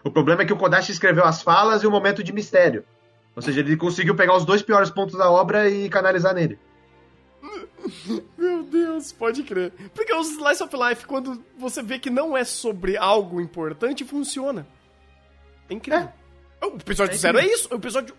O 0.03 0.11
problema 0.11 0.43
é 0.43 0.45
que 0.45 0.53
o 0.53 0.57
Kodashi 0.57 0.93
escreveu 0.93 1.25
as 1.25 1.43
falas 1.43 1.83
e 1.83 1.87
o 1.87 1.91
momento 1.91 2.23
de 2.23 2.33
mistério. 2.33 2.85
Ou 3.37 3.43
seja, 3.43 3.61
ele 3.61 3.77
conseguiu 3.77 4.15
pegar 4.15 4.37
os 4.37 4.45
dois 4.45 4.63
piores 4.63 4.91
pontos 4.91 5.19
da 5.19 5.31
obra 5.31 5.69
e 5.69 5.89
canalizar 5.89 6.35
nele. 6.35 6.59
Meu 8.39 8.63
Deus, 8.63 9.13
pode 9.13 9.43
crer. 9.43 9.73
Porque 9.95 10.15
o 10.15 10.21
Slice 10.21 10.63
of 10.63 10.75
Life, 10.77 11.07
quando 11.07 11.43
você 11.59 11.83
vê 11.83 11.99
que 11.99 12.11
não 12.11 12.37
é 12.37 12.45
sobre 12.45 12.97
algo 12.97 13.41
importante, 13.41 14.05
funciona. 14.05 14.67
É 15.69 15.75
incrível. 15.75 16.09
É. 16.61 16.67
O 16.67 16.77
episódio 16.77 17.15
é 17.15 17.17
zero 17.17 17.39
é 17.39 17.47
isso. 17.47 17.69
O 17.71 17.77
episódio 17.77 18.15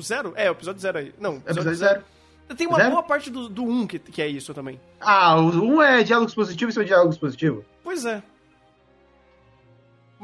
zero? 0.00 0.32
É, 0.36 0.50
o 0.50 0.52
episódio 0.52 0.80
zero 0.80 0.98
aí. 0.98 1.14
Não, 1.18 1.34
o 1.34 1.36
episódio, 1.36 1.60
episódio 1.60 1.78
zero. 1.78 2.04
zero. 2.48 2.56
Tem 2.56 2.66
uma 2.66 2.78
zero? 2.78 2.90
boa 2.90 3.02
parte 3.02 3.30
do, 3.30 3.48
do 3.48 3.62
um 3.62 3.86
que, 3.86 3.98
que 3.98 4.20
é 4.20 4.26
isso 4.26 4.52
também. 4.52 4.80
Ah, 5.00 5.36
o 5.36 5.50
um 5.50 5.82
é 5.82 6.02
diálogo 6.02 6.34
positivo 6.34 6.70
e 6.70 6.74
seu 6.74 6.84
diálogo 6.84 7.16
positivo. 7.16 7.64
Pois 7.82 8.04
é. 8.04 8.22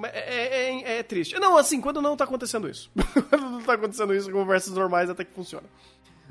É, 0.04 0.18
é, 0.18 0.82
é, 0.82 0.98
é, 0.98 1.02
triste. 1.02 1.38
Não, 1.38 1.56
assim, 1.56 1.80
quando 1.80 2.02
não 2.02 2.16
tá 2.16 2.24
acontecendo 2.24 2.68
isso. 2.68 2.90
quando 3.30 3.50
não 3.50 3.62
tá 3.62 3.74
acontecendo 3.74 4.14
isso, 4.14 4.30
conversas 4.30 4.74
normais 4.74 5.08
até 5.08 5.24
que 5.24 5.32
funciona. 5.32 5.66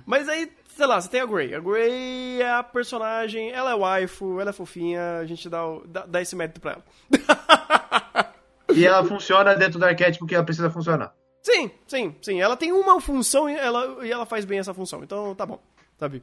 Mas 0.05 0.29
aí, 0.29 0.51
sei 0.75 0.85
lá, 0.85 1.01
você 1.01 1.09
tem 1.09 1.21
a 1.21 1.25
Grey. 1.25 1.55
A 1.55 1.59
Grey 1.59 2.41
é 2.41 2.51
a 2.51 2.63
personagem, 2.63 3.51
ela 3.51 3.71
é 3.71 3.75
waifu, 3.75 4.39
ela 4.39 4.51
é 4.51 4.53
fofinha, 4.53 5.17
a 5.17 5.25
gente 5.25 5.49
dá, 5.49 5.65
o, 5.65 5.85
dá, 5.87 6.05
dá 6.05 6.21
esse 6.21 6.35
mérito 6.35 6.61
pra 6.61 6.73
ela. 6.73 6.83
e 8.75 8.85
ela 8.85 9.03
funciona 9.03 9.55
dentro 9.55 9.79
do 9.79 9.85
arquétipo 9.85 10.27
que 10.27 10.35
ela 10.35 10.43
precisa 10.43 10.69
funcionar. 10.69 11.15
Sim, 11.41 11.71
sim, 11.87 12.15
sim. 12.21 12.41
Ela 12.41 12.55
tem 12.55 12.71
uma 12.71 13.01
função 13.01 13.49
e 13.49 13.55
ela, 13.55 14.05
e 14.05 14.11
ela 14.11 14.25
faz 14.25 14.45
bem 14.45 14.59
essa 14.59 14.73
função. 14.73 15.03
Então 15.03 15.33
tá 15.33 15.45
bom, 15.45 15.59
sabe? 15.97 16.17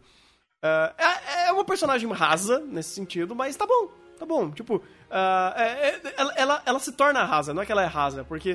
Uh, 0.65 0.95
é, 0.97 1.49
é 1.49 1.53
uma 1.53 1.65
personagem 1.65 2.11
rasa 2.13 2.61
nesse 2.61 2.91
sentido, 2.91 3.35
mas 3.35 3.57
tá 3.57 3.67
bom 3.67 4.02
tá 4.23 4.27
bom. 4.27 4.51
Tipo, 4.51 4.77
uh, 4.77 4.83
é, 5.57 6.01
ela, 6.17 6.33
ela, 6.37 6.63
ela, 6.65 6.79
se 6.79 6.93
torna 6.93 7.25
rasa, 7.25 7.53
não 7.53 7.63
é 7.63 7.67
que 7.67 7.73
ela 7.73 7.83
é 7.83 7.87
rasa, 7.87 8.25
porque 8.25 8.53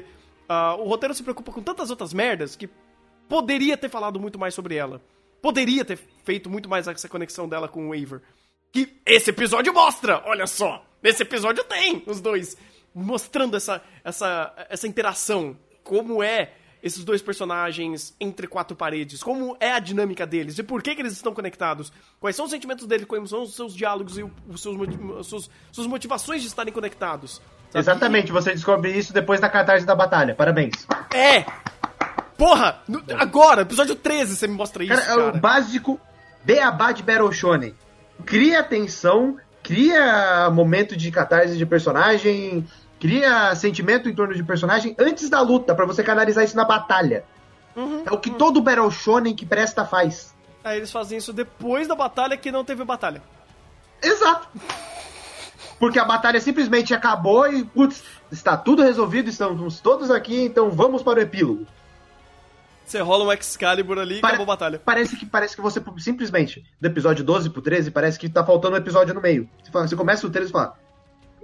uh, 0.49 0.81
o 0.81 0.87
roteiro 0.87 1.13
se 1.13 1.23
preocupa 1.23 1.51
com 1.51 1.61
tantas 1.61 1.89
outras 1.89 2.13
merdas 2.13 2.55
que 2.55 2.69
poderia 3.27 3.77
ter 3.77 3.89
falado 3.89 4.19
muito 4.19 4.39
mais 4.39 4.53
sobre 4.53 4.75
ela. 4.75 5.01
Poderia 5.41 5.83
ter 5.83 5.97
feito 6.23 6.49
muito 6.49 6.69
mais 6.69 6.87
essa 6.87 7.09
conexão 7.09 7.47
dela 7.47 7.67
com 7.67 7.87
o 7.87 7.89
Waver. 7.89 8.21
Que 8.71 8.99
esse 9.05 9.29
episódio 9.29 9.73
mostra, 9.73 10.23
olha 10.25 10.47
só. 10.47 10.83
Nesse 11.03 11.23
episódio 11.23 11.63
tem 11.63 12.03
os 12.07 12.19
dois 12.19 12.57
mostrando 12.93 13.55
essa, 13.55 13.81
essa, 14.03 14.67
essa 14.69 14.87
interação. 14.87 15.57
Como 15.83 16.23
é 16.23 16.53
esses 16.87 17.03
dois 17.03 17.21
personagens 17.21 18.15
entre 18.19 18.47
quatro 18.47 18.75
paredes? 18.75 19.21
Como 19.21 19.55
é 19.59 19.71
a 19.71 19.79
dinâmica 19.79 20.25
deles? 20.25 20.57
E 20.57 20.63
por 20.63 20.81
que, 20.81 20.95
que 20.95 21.01
eles 21.01 21.13
estão 21.13 21.33
conectados? 21.33 21.91
Quais 22.19 22.35
são 22.35 22.45
os 22.45 22.51
sentimentos 22.51 22.87
deles? 22.87 23.05
Quais 23.05 23.29
são 23.29 23.43
os 23.43 23.55
seus 23.55 23.75
diálogos 23.75 24.17
e 24.17 24.23
os 24.23 24.61
seus, 24.61 24.75
suas, 25.27 25.49
suas 25.71 25.87
motivações 25.87 26.41
de 26.41 26.47
estarem 26.47 26.73
conectados? 26.73 27.41
Sabe? 27.69 27.79
Exatamente, 27.79 28.31
você 28.31 28.51
descobre 28.51 28.91
isso 28.91 29.13
depois 29.13 29.39
da 29.39 29.49
catarse 29.49 29.85
da 29.85 29.95
batalha. 29.95 30.33
Parabéns. 30.33 30.87
É! 31.13 31.45
Porra! 32.37 32.81
No, 32.87 33.03
agora, 33.17 33.63
episódio 33.63 33.95
13, 33.95 34.35
você 34.35 34.47
me 34.47 34.53
mostra 34.53 34.83
isso. 34.83 34.93
Cara, 34.93 35.05
cara. 35.05 35.21
é 35.21 35.29
o 35.29 35.39
básico 35.39 35.99
beabá 36.43 36.91
de 36.91 37.03
Battle 37.03 37.31
Shonen. 37.31 37.75
Cria 38.25 38.63
tensão, 38.63 39.37
cria 39.61 40.49
momento 40.51 40.95
de 40.95 41.11
catarse 41.11 41.57
de 41.57 41.65
personagem, 41.65 42.65
cria 42.99 43.55
sentimento 43.55 44.09
em 44.09 44.15
torno 44.15 44.33
de 44.33 44.43
personagem 44.43 44.95
antes 44.99 45.29
da 45.29 45.41
luta, 45.41 45.75
para 45.75 45.85
você 45.85 46.03
canalizar 46.03 46.43
isso 46.43 46.55
na 46.55 46.65
batalha. 46.65 47.23
Uhum, 47.75 48.03
é 48.05 48.11
o 48.11 48.17
que 48.17 48.29
uhum. 48.29 48.37
todo 48.37 48.61
Battle 48.61 48.89
Shonen 48.89 49.35
que 49.35 49.45
presta 49.45 49.85
faz. 49.85 50.35
Aí 50.63 50.77
eles 50.77 50.91
fazem 50.91 51.17
isso 51.17 51.31
depois 51.31 51.87
da 51.87 51.95
batalha 51.95 52.35
que 52.35 52.51
não 52.51 52.65
teve 52.65 52.83
batalha. 52.83 53.21
Exato. 54.01 54.47
Porque 55.79 55.99
a 55.99 56.05
batalha 56.05 56.41
simplesmente 56.41 56.93
acabou 56.93 57.51
e, 57.51 57.63
putz, 57.63 58.03
está 58.31 58.57
tudo 58.57 58.81
resolvido, 58.81 59.29
estamos 59.29 59.79
todos 59.79 60.09
aqui, 60.09 60.43
então 60.43 60.71
vamos 60.71 61.03
para 61.03 61.19
o 61.19 61.21
epílogo. 61.21 61.65
Você 62.83 62.99
rola 63.01 63.25
um 63.25 63.31
Excalibur 63.33 63.99
ali 63.99 64.17
e 64.17 64.21
Pare 64.21 64.35
acabou 64.35 64.51
a 64.51 64.55
batalha. 64.55 64.81
Parece 64.83 65.17
que, 65.17 65.25
parece 65.25 65.55
que 65.55 65.61
você 65.61 65.83
simplesmente, 65.97 66.65
do 66.79 66.87
episódio 66.87 67.23
12 67.23 67.49
pro 67.49 67.61
13, 67.61 67.91
parece 67.91 68.17
que 68.17 68.29
tá 68.29 68.43
faltando 68.45 68.75
um 68.75 68.79
episódio 68.79 69.13
no 69.13 69.21
meio. 69.21 69.47
Você, 69.61 69.71
fala, 69.71 69.87
você 69.87 69.95
começa 69.95 70.25
o 70.25 70.29
13 70.29 70.49
e 70.49 70.51
fala: 70.53 70.73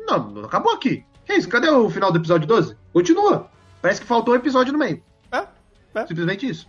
Não, 0.08 0.32
não 0.32 0.46
acabou 0.46 0.72
aqui. 0.74 1.06
Que 1.26 1.34
isso? 1.34 1.50
Cadê 1.50 1.70
o 1.70 1.90
final 1.90 2.12
do 2.12 2.18
episódio 2.20 2.48
12? 2.48 2.76
Continua. 2.92 3.50
Parece 3.82 4.02
que 4.02 4.08
faltou 4.08 4.34
um 4.34 4.38
episódio 4.38 4.74
no 4.74 4.80
meio. 4.80 5.04
É, 5.32 5.46
é. 5.96 6.06
Simplesmente 6.08 6.48
isso. 6.48 6.68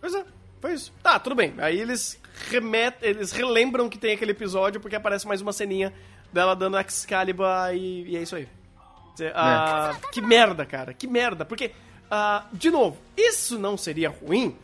Pois 0.00 0.14
é, 0.14 0.24
foi 0.60 0.74
isso. 0.74 0.92
Tá, 1.02 1.18
tudo 1.18 1.34
bem. 1.34 1.54
Aí 1.58 1.80
eles 1.80 2.20
remetem, 2.50 3.10
eles 3.10 3.32
relembram 3.32 3.88
que 3.88 3.98
tem 3.98 4.12
aquele 4.12 4.32
episódio 4.32 4.80
porque 4.80 4.96
aparece 4.96 5.26
mais 5.26 5.40
uma 5.40 5.52
ceninha 5.52 5.92
dela 6.32 6.54
dando 6.54 6.78
Excalibur 6.78 7.46
e, 7.72 8.10
e 8.10 8.16
é 8.16 8.22
isso 8.22 8.36
aí. 8.36 8.44
Uh, 8.44 9.22
é. 9.22 10.10
Que 10.12 10.20
merda, 10.20 10.66
cara. 10.66 10.92
Que 10.92 11.06
merda. 11.06 11.44
Porque 11.44 11.72
Uh, 12.14 12.44
de 12.52 12.70
novo, 12.70 12.96
isso 13.16 13.58
não 13.58 13.76
seria 13.76 14.08
ruim 14.08 14.56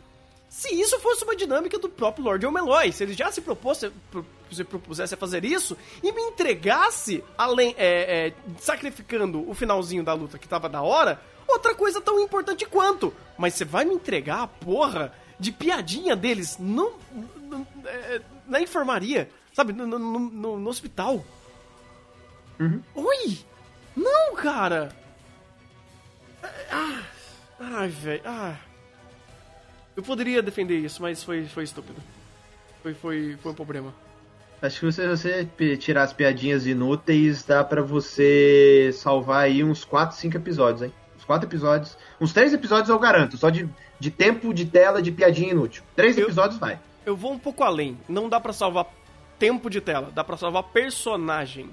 se 0.51 0.67
isso 0.69 0.99
fosse 0.99 1.23
uma 1.23 1.33
dinâmica 1.33 1.79
do 1.79 1.87
próprio 1.87 2.25
Lord 2.25 2.45
Omeloy. 2.45 2.91
Se 2.91 3.05
ele 3.05 3.13
já 3.13 3.31
se, 3.31 3.39
propôs, 3.39 3.79
se 4.51 4.63
propusesse 4.65 5.13
a 5.13 5.17
fazer 5.17 5.45
isso 5.45 5.77
e 6.03 6.11
me 6.11 6.21
entregasse, 6.23 7.23
além 7.37 7.73
é, 7.77 8.27
é, 8.27 8.33
sacrificando 8.59 9.49
o 9.49 9.53
finalzinho 9.53 10.03
da 10.03 10.13
luta 10.13 10.37
que 10.37 10.49
tava 10.49 10.67
da 10.67 10.81
hora, 10.81 11.21
outra 11.47 11.73
coisa 11.73 12.01
tão 12.01 12.19
importante 12.19 12.65
quanto. 12.65 13.13
Mas 13.37 13.53
você 13.53 13.63
vai 13.63 13.85
me 13.85 13.95
entregar 13.95 14.41
a 14.41 14.47
porra 14.47 15.13
de 15.39 15.53
piadinha 15.53 16.17
deles 16.17 16.57
no, 16.57 16.99
no, 17.37 17.65
é, 17.85 18.21
na 18.45 18.59
enfermaria, 18.59 19.29
sabe? 19.53 19.71
No, 19.71 19.87
no, 19.87 20.59
no 20.59 20.69
hospital. 20.69 21.23
Uhum. 22.59 22.83
Oi! 22.93 23.39
Não, 23.95 24.35
cara! 24.35 24.93
Ah. 26.69 27.03
Ai, 27.57 27.87
velho. 27.87 28.21
Ah. 28.25 28.57
Eu 29.95 30.03
poderia 30.03 30.41
defender 30.41 30.79
isso, 30.79 31.01
mas 31.01 31.23
foi, 31.23 31.45
foi 31.45 31.63
estúpido. 31.63 32.01
Foi, 32.81 32.93
foi, 32.93 33.37
foi 33.41 33.51
um 33.51 33.55
problema. 33.55 33.93
Acho 34.61 34.79
que 34.79 34.91
se 34.91 35.07
você, 35.07 35.47
tirar 35.77 36.03
as 36.03 36.13
piadinhas 36.13 36.67
inúteis, 36.67 37.43
dá 37.43 37.63
para 37.63 37.81
você 37.81 38.91
salvar 38.93 39.45
aí 39.45 39.63
uns 39.63 39.83
4, 39.83 40.15
5 40.15 40.37
episódios, 40.37 40.83
hein? 40.83 40.93
Uns 41.17 41.25
4 41.25 41.47
episódios. 41.47 41.97
Uns 42.19 42.31
3 42.31 42.53
episódios 42.53 42.89
eu 42.89 42.99
garanto, 42.99 43.37
só 43.37 43.49
de, 43.49 43.67
de 43.99 44.11
tempo 44.11 44.53
de 44.53 44.65
tela 44.65 45.01
de 45.01 45.11
piadinha 45.11 45.51
inútil. 45.51 45.83
3 45.95 46.19
episódios 46.19 46.59
vai. 46.59 46.79
Eu 47.03 47.15
vou 47.15 47.33
um 47.33 47.39
pouco 47.39 47.63
além. 47.63 47.97
Não 48.07 48.29
dá 48.29 48.39
para 48.39 48.53
salvar 48.53 48.85
tempo 49.39 49.67
de 49.67 49.81
tela, 49.81 50.11
dá 50.13 50.23
para 50.23 50.37
salvar 50.37 50.63
personagem. 50.63 51.67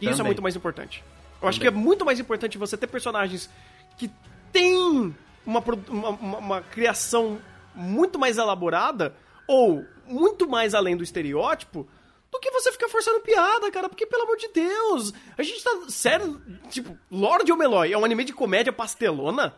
E 0.00 0.08
isso 0.08 0.20
é 0.20 0.24
muito 0.24 0.40
mais 0.40 0.54
importante. 0.54 1.02
Eu 1.02 1.40
Também. 1.40 1.48
acho 1.48 1.60
que 1.60 1.66
é 1.66 1.70
muito 1.70 2.04
mais 2.04 2.20
importante 2.20 2.56
você 2.56 2.76
ter 2.76 2.86
personagens 2.86 3.50
que 3.98 4.08
tem 4.52 4.76
uma, 5.44 5.64
uma, 5.88 6.10
uma 6.10 6.60
criação 6.60 7.38
muito 7.74 8.18
mais 8.18 8.38
elaborada 8.38 9.14
ou 9.46 9.84
muito 10.06 10.48
mais 10.48 10.74
além 10.74 10.96
do 10.96 11.04
estereótipo 11.04 11.88
do 12.30 12.38
que 12.38 12.50
você 12.50 12.70
ficar 12.70 12.88
forçando 12.88 13.20
piada, 13.20 13.70
cara. 13.70 13.88
Porque, 13.88 14.06
pelo 14.06 14.22
amor 14.22 14.36
de 14.36 14.48
Deus, 14.48 15.12
a 15.36 15.42
gente 15.42 15.62
tá. 15.62 15.70
Sério, 15.88 16.40
tipo, 16.68 16.96
Lord 17.10 17.50
Omeloy 17.50 17.92
é 17.92 17.98
um 17.98 18.04
anime 18.04 18.24
de 18.24 18.32
comédia 18.32 18.72
pastelona? 18.72 19.54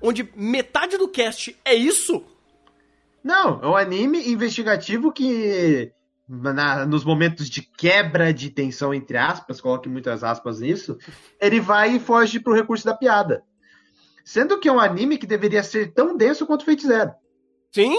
Onde 0.00 0.28
metade 0.34 0.96
do 0.96 1.08
cast 1.08 1.56
é 1.64 1.74
isso? 1.74 2.24
Não, 3.22 3.60
é 3.62 3.66
um 3.66 3.76
anime 3.76 4.30
investigativo 4.30 5.12
que. 5.12 5.92
Na, 6.26 6.86
nos 6.86 7.04
momentos 7.04 7.50
de 7.50 7.60
quebra 7.60 8.32
de 8.32 8.48
tensão, 8.48 8.94
entre 8.94 9.18
aspas, 9.18 9.60
coloque 9.60 9.90
muitas 9.90 10.24
aspas 10.24 10.60
nisso, 10.60 10.96
ele 11.38 11.60
vai 11.60 11.96
e 11.96 12.00
foge 12.00 12.40
pro 12.40 12.54
recurso 12.54 12.86
da 12.86 12.96
piada. 12.96 13.44
Sendo 14.24 14.58
que 14.58 14.66
é 14.66 14.72
um 14.72 14.80
anime 14.80 15.18
que 15.18 15.26
deveria 15.26 15.62
ser 15.62 15.92
tão 15.92 16.16
denso 16.16 16.46
quanto 16.46 16.64
Fate 16.64 16.86
Zero. 16.86 17.12
Sim, 17.74 17.96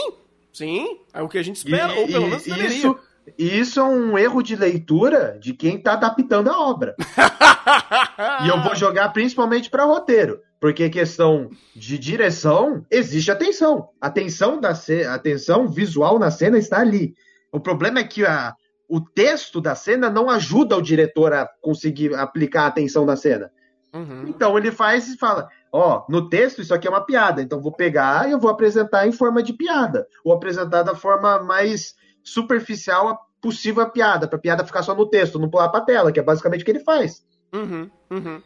sim. 0.54 1.02
É 1.14 1.22
o 1.22 1.28
que 1.28 1.38
a 1.38 1.44
gente 1.44 1.58
espera, 1.58 1.94
e, 1.94 2.00
ou 2.00 2.08
pelo 2.08 2.28
menos 2.28 2.44
deveria. 2.44 2.78
Isso, 2.78 2.98
isso 3.38 3.80
é 3.82 3.84
um 3.84 4.18
erro 4.18 4.42
de 4.42 4.56
leitura 4.56 5.38
de 5.38 5.54
quem 5.54 5.76
está 5.76 5.94
adaptando 5.94 6.50
a 6.50 6.58
obra. 6.58 6.96
e 8.46 8.48
eu 8.48 8.64
vou 8.64 8.74
jogar 8.74 9.10
principalmente 9.10 9.70
para 9.70 9.84
roteiro. 9.84 10.40
Porque 10.62 10.90
questão 10.90 11.50
de 11.76 12.00
direção, 12.00 12.86
existe 12.90 13.30
atenção. 13.30 13.90
A 14.00 14.08
atenção, 14.08 14.62
da 14.62 14.70
a 14.70 15.14
atenção 15.14 15.68
visual 15.68 16.18
na 16.18 16.32
cena 16.32 16.58
está 16.58 16.80
ali. 16.80 17.14
O 17.52 17.60
problema 17.60 18.00
é 18.00 18.06
que 18.06 18.26
a, 18.26 18.54
o 18.88 19.02
texto 19.02 19.60
da 19.60 19.76
cena 19.76 20.10
não 20.10 20.30
ajuda 20.30 20.78
o 20.78 20.82
diretor 20.82 21.34
a 21.34 21.50
conseguir 21.62 22.16
aplicar 22.16 22.64
a 22.64 22.68
atenção 22.68 23.06
na 23.06 23.18
cena. 23.18 23.52
Uhum. 23.94 24.24
Então 24.30 24.58
ele 24.58 24.72
faz 24.72 25.10
e 25.10 25.18
fala: 25.18 25.50
Ó, 25.72 26.06
no 26.08 26.30
texto 26.30 26.62
isso 26.62 26.74
aqui 26.74 26.88
é 26.88 26.90
uma 26.90 27.06
piada, 27.06 27.42
então 27.42 27.62
vou 27.62 27.72
pegar 27.72 28.28
e 28.28 28.32
eu 28.32 28.40
vou 28.40 28.50
apresentar 28.50 29.08
em 29.08 29.12
forma 29.12 29.44
de 29.44 29.54
piada. 29.54 30.08
Ou 30.24 30.34
apresentar 30.34 30.84
da 30.84 30.96
forma 30.96 31.40
mais 31.40 31.96
superficial 32.24 33.30
possível 33.42 33.84
a 33.84 33.90
piada, 33.90 34.28
pra 34.28 34.40
piada 34.40 34.66
ficar 34.66 34.82
só 34.84 34.96
no 34.96 35.08
texto, 35.08 35.38
não 35.38 35.50
pular 35.50 35.70
pra 35.70 35.82
tela, 35.82 36.12
que 36.12 36.20
é 36.20 36.24
basicamente 36.24 36.62
o 36.62 36.66
que 36.66 36.72
ele 36.72 36.80
faz. 36.80 37.24
Uhum, 37.54 37.90
uhum. 38.10 38.42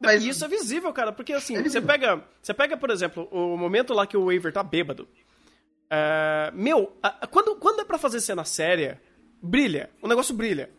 Mas... 0.00 0.24
E 0.24 0.28
isso 0.28 0.44
é 0.44 0.48
visível, 0.48 0.92
cara, 0.92 1.12
porque 1.12 1.32
assim, 1.32 1.56
é 1.56 1.62
você 1.62 1.80
pega, 1.80 2.22
você 2.42 2.52
pega, 2.52 2.76
por 2.76 2.90
exemplo, 2.90 3.28
o 3.30 3.56
momento 3.56 3.94
lá 3.94 4.06
que 4.06 4.16
o 4.16 4.26
Waver 4.26 4.52
tá 4.52 4.62
bêbado. 4.62 5.08
É, 5.88 6.50
meu, 6.54 6.92
quando, 7.30 7.56
quando 7.56 7.80
é 7.80 7.84
pra 7.84 7.98
fazer 7.98 8.20
cena 8.20 8.44
séria, 8.44 9.00
brilha, 9.40 9.90
o 10.02 10.08
negócio 10.08 10.34
brilha. 10.34 10.70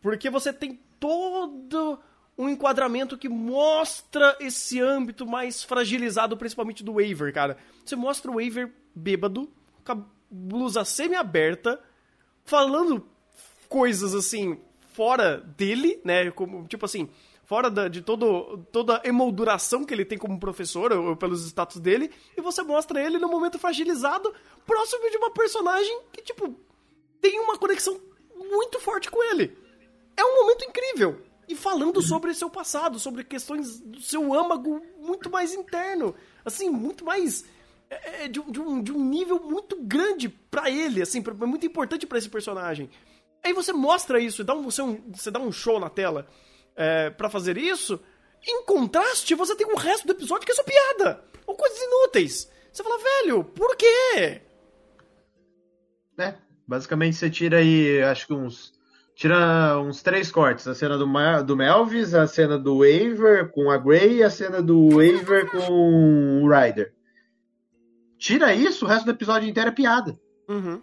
Porque 0.00 0.28
você 0.28 0.52
tem 0.52 0.80
todo 0.98 1.98
um 2.36 2.48
enquadramento 2.48 3.18
que 3.18 3.28
mostra 3.28 4.36
esse 4.40 4.80
âmbito 4.80 5.26
mais 5.26 5.62
fragilizado, 5.62 6.36
principalmente 6.36 6.82
do 6.82 6.94
Waver, 6.94 7.32
cara. 7.32 7.58
Você 7.84 7.94
mostra 7.94 8.30
o 8.30 8.34
Waver 8.34 8.72
bêbado, 8.94 9.48
com 9.84 9.92
a 9.92 9.98
blusa 10.30 10.84
semi-aberta, 10.84 11.80
falando 12.44 13.06
coisas 13.68 14.14
assim, 14.14 14.58
fora 14.92 15.38
dele, 15.38 16.00
né? 16.04 16.30
Como, 16.30 16.66
tipo 16.66 16.84
assim, 16.86 17.08
fora 17.44 17.70
da, 17.70 17.88
de 17.88 18.00
todo, 18.00 18.66
toda 18.72 18.98
a 19.04 19.08
emolduração 19.08 19.84
que 19.84 19.92
ele 19.92 20.04
tem 20.04 20.16
como 20.16 20.40
professor, 20.40 20.92
ou, 20.92 21.08
ou, 21.08 21.16
pelos 21.16 21.44
status 21.46 21.80
dele, 21.80 22.10
e 22.36 22.40
você 22.40 22.62
mostra 22.62 23.02
ele 23.04 23.18
no 23.18 23.28
momento 23.28 23.58
fragilizado, 23.58 24.32
próximo 24.66 25.10
de 25.10 25.16
uma 25.18 25.30
personagem 25.30 26.00
que, 26.10 26.22
tipo, 26.22 26.54
tem 27.20 27.38
uma 27.40 27.58
conexão 27.58 28.00
muito 28.34 28.80
forte 28.80 29.10
com 29.10 29.22
ele. 29.22 29.56
É 30.16 30.24
um 30.24 30.40
momento 30.40 30.64
incrível 30.64 31.31
e 31.52 31.56
falando 31.56 32.00
sobre 32.00 32.34
seu 32.34 32.48
passado, 32.48 32.98
sobre 32.98 33.22
questões 33.24 33.78
do 33.80 34.00
seu 34.00 34.32
âmago 34.32 34.82
muito 34.98 35.30
mais 35.30 35.52
interno, 35.52 36.14
assim, 36.44 36.70
muito 36.70 37.04
mais 37.04 37.44
é, 37.90 38.24
é 38.24 38.28
de, 38.28 38.40
de, 38.40 38.60
um, 38.60 38.82
de 38.82 38.90
um 38.90 39.04
nível 39.04 39.38
muito 39.38 39.76
grande 39.76 40.28
para 40.28 40.70
ele, 40.70 41.02
assim, 41.02 41.20
pra, 41.20 41.34
muito 41.46 41.66
importante 41.66 42.06
para 42.06 42.18
esse 42.18 42.28
personagem. 42.28 42.90
Aí 43.44 43.52
você 43.52 43.72
mostra 43.72 44.18
isso, 44.18 44.42
dá 44.42 44.54
um, 44.54 44.62
você, 44.62 44.80
um, 44.80 45.00
você 45.12 45.30
dá 45.30 45.38
um 45.38 45.52
show 45.52 45.78
na 45.78 45.90
tela 45.90 46.26
é, 46.74 47.10
para 47.10 47.28
fazer 47.28 47.58
isso. 47.58 48.00
Em 48.46 48.64
contraste, 48.64 49.34
você 49.34 49.54
tem 49.54 49.66
o 49.66 49.76
resto 49.76 50.06
do 50.06 50.12
episódio 50.12 50.46
que 50.46 50.52
é 50.52 50.54
só 50.54 50.64
piada 50.64 51.22
ou 51.46 51.54
coisas 51.54 51.78
inúteis. 51.78 52.50
Você 52.72 52.82
fala, 52.82 52.98
velho, 52.98 53.44
por 53.44 53.76
quê? 53.76 54.40
É, 56.18 56.34
basicamente 56.66 57.16
você 57.16 57.28
tira 57.28 57.58
aí, 57.58 58.02
acho 58.02 58.26
que 58.26 58.32
uns 58.32 58.72
Tira 59.14 59.78
uns 59.78 60.02
três 60.02 60.30
cortes. 60.30 60.66
A 60.66 60.74
cena 60.74 60.96
do, 60.96 61.06
do 61.44 61.56
Melvis, 61.56 62.14
a 62.14 62.26
cena 62.26 62.58
do 62.58 62.78
Waver 62.78 63.50
com 63.50 63.70
a 63.70 63.76
Grey 63.76 64.16
e 64.16 64.22
a 64.22 64.30
cena 64.30 64.62
do 64.62 64.90
Waver 64.90 65.50
com 65.50 66.42
o 66.42 66.48
Ryder. 66.48 66.92
Tira 68.18 68.54
isso, 68.54 68.84
o 68.84 68.88
resto 68.88 69.04
do 69.04 69.10
episódio 69.10 69.48
inteiro 69.48 69.68
é 69.68 69.72
piada. 69.72 70.18
Uhum. 70.48 70.80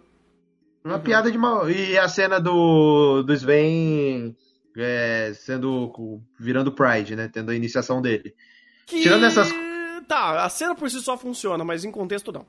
Uma 0.84 0.96
uhum. 0.96 1.00
piada 1.00 1.30
de 1.30 1.38
mal. 1.38 1.70
E 1.70 1.98
a 1.98 2.08
cena 2.08 2.40
do, 2.40 3.22
do 3.22 3.32
Sven 3.32 4.36
é, 4.76 5.32
sendo. 5.34 5.92
virando 6.38 6.72
Pride, 6.72 7.16
né? 7.16 7.28
Tendo 7.32 7.50
a 7.50 7.54
iniciação 7.54 8.00
dele. 8.00 8.34
Que... 8.86 9.02
Tirando 9.02 9.24
essas. 9.24 9.48
Tá, 10.06 10.44
a 10.44 10.48
cena 10.48 10.74
por 10.74 10.90
si 10.90 11.00
só 11.00 11.16
funciona, 11.16 11.64
mas 11.64 11.84
em 11.84 11.90
contexto 11.90 12.32
não. 12.32 12.46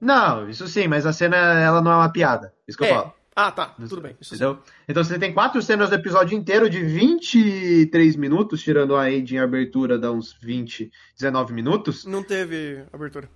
Não, 0.00 0.48
isso 0.48 0.66
sim, 0.66 0.88
mas 0.88 1.06
a 1.06 1.12
cena 1.12 1.36
ela 1.36 1.80
não 1.80 1.92
é 1.92 1.96
uma 1.96 2.12
piada. 2.12 2.52
Isso 2.66 2.76
que 2.76 2.84
É. 2.84 2.90
eu 2.90 2.94
falo. 2.94 3.14
Ah, 3.34 3.50
tá, 3.50 3.74
tudo 3.88 4.02
bem. 4.02 4.14
Isso 4.20 4.36
sim. 4.36 4.44
Entendeu? 4.44 4.62
Então 4.86 5.02
você 5.02 5.18
tem 5.18 5.32
quatro 5.32 5.62
cenas 5.62 5.88
do 5.88 5.94
episódio 5.94 6.36
inteiro 6.36 6.68
de 6.68 6.82
23 6.82 8.16
minutos, 8.16 8.62
tirando 8.62 8.94
a 8.94 9.02
Aid 9.02 9.34
em 9.34 9.38
abertura, 9.38 9.98
dá 9.98 10.12
uns 10.12 10.36
20, 10.40 10.90
19 11.16 11.54
minutos. 11.54 12.04
Não 12.04 12.22
teve 12.22 12.84
abertura. 12.92 13.28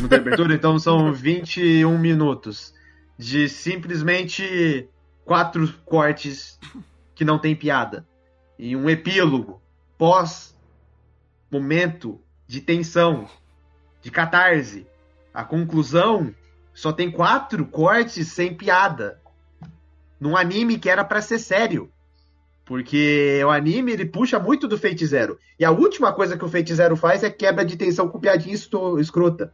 Não 0.00 0.08
tem 0.08 0.18
abertura, 0.18 0.54
então 0.54 0.78
são 0.78 1.12
21 1.12 1.96
minutos 1.96 2.74
de 3.16 3.48
simplesmente 3.48 4.88
quatro 5.24 5.72
cortes 5.84 6.58
que 7.14 7.24
não 7.24 7.38
tem 7.38 7.54
piada. 7.54 8.06
E 8.58 8.74
um 8.74 8.90
epílogo 8.90 9.62
pós 9.96 10.54
momento 11.50 12.20
de 12.46 12.60
tensão, 12.60 13.28
de 14.02 14.10
catarse. 14.10 14.86
A 15.32 15.44
conclusão 15.44 16.34
só 16.72 16.92
tem 16.92 17.10
quatro 17.10 17.64
cortes 17.66 18.28
sem 18.28 18.52
piada. 18.54 19.20
Num 20.20 20.36
anime 20.36 20.78
que 20.78 20.88
era 20.88 21.04
pra 21.04 21.20
ser 21.20 21.38
sério. 21.38 21.90
Porque 22.64 23.42
o 23.44 23.50
anime 23.50 23.92
ele 23.92 24.06
puxa 24.06 24.38
muito 24.38 24.66
do 24.66 24.78
Fate 24.78 25.04
Zero. 25.06 25.38
E 25.58 25.64
a 25.64 25.70
última 25.70 26.12
coisa 26.12 26.36
que 26.36 26.44
o 26.44 26.48
Fate 26.48 26.74
Zero 26.74 26.96
faz 26.96 27.22
é 27.22 27.30
quebra 27.30 27.64
de 27.64 27.76
tensão 27.76 28.08
com 28.08 28.18
piadinha 28.18 28.54
escrota. 28.54 29.52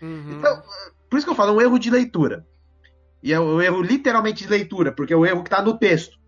Uhum. 0.00 0.38
Então, 0.38 0.62
por 1.10 1.16
isso 1.16 1.26
que 1.26 1.32
eu 1.32 1.36
falo, 1.36 1.50
é 1.50 1.54
um 1.54 1.60
erro 1.60 1.78
de 1.78 1.90
leitura. 1.90 2.46
E 3.22 3.32
é 3.32 3.40
um 3.40 3.60
erro 3.60 3.82
literalmente 3.82 4.44
de 4.44 4.50
leitura, 4.50 4.92
porque 4.92 5.12
é 5.12 5.16
o 5.16 5.26
erro 5.26 5.42
que 5.42 5.50
tá 5.50 5.60
no 5.60 5.76
texto. 5.76 6.18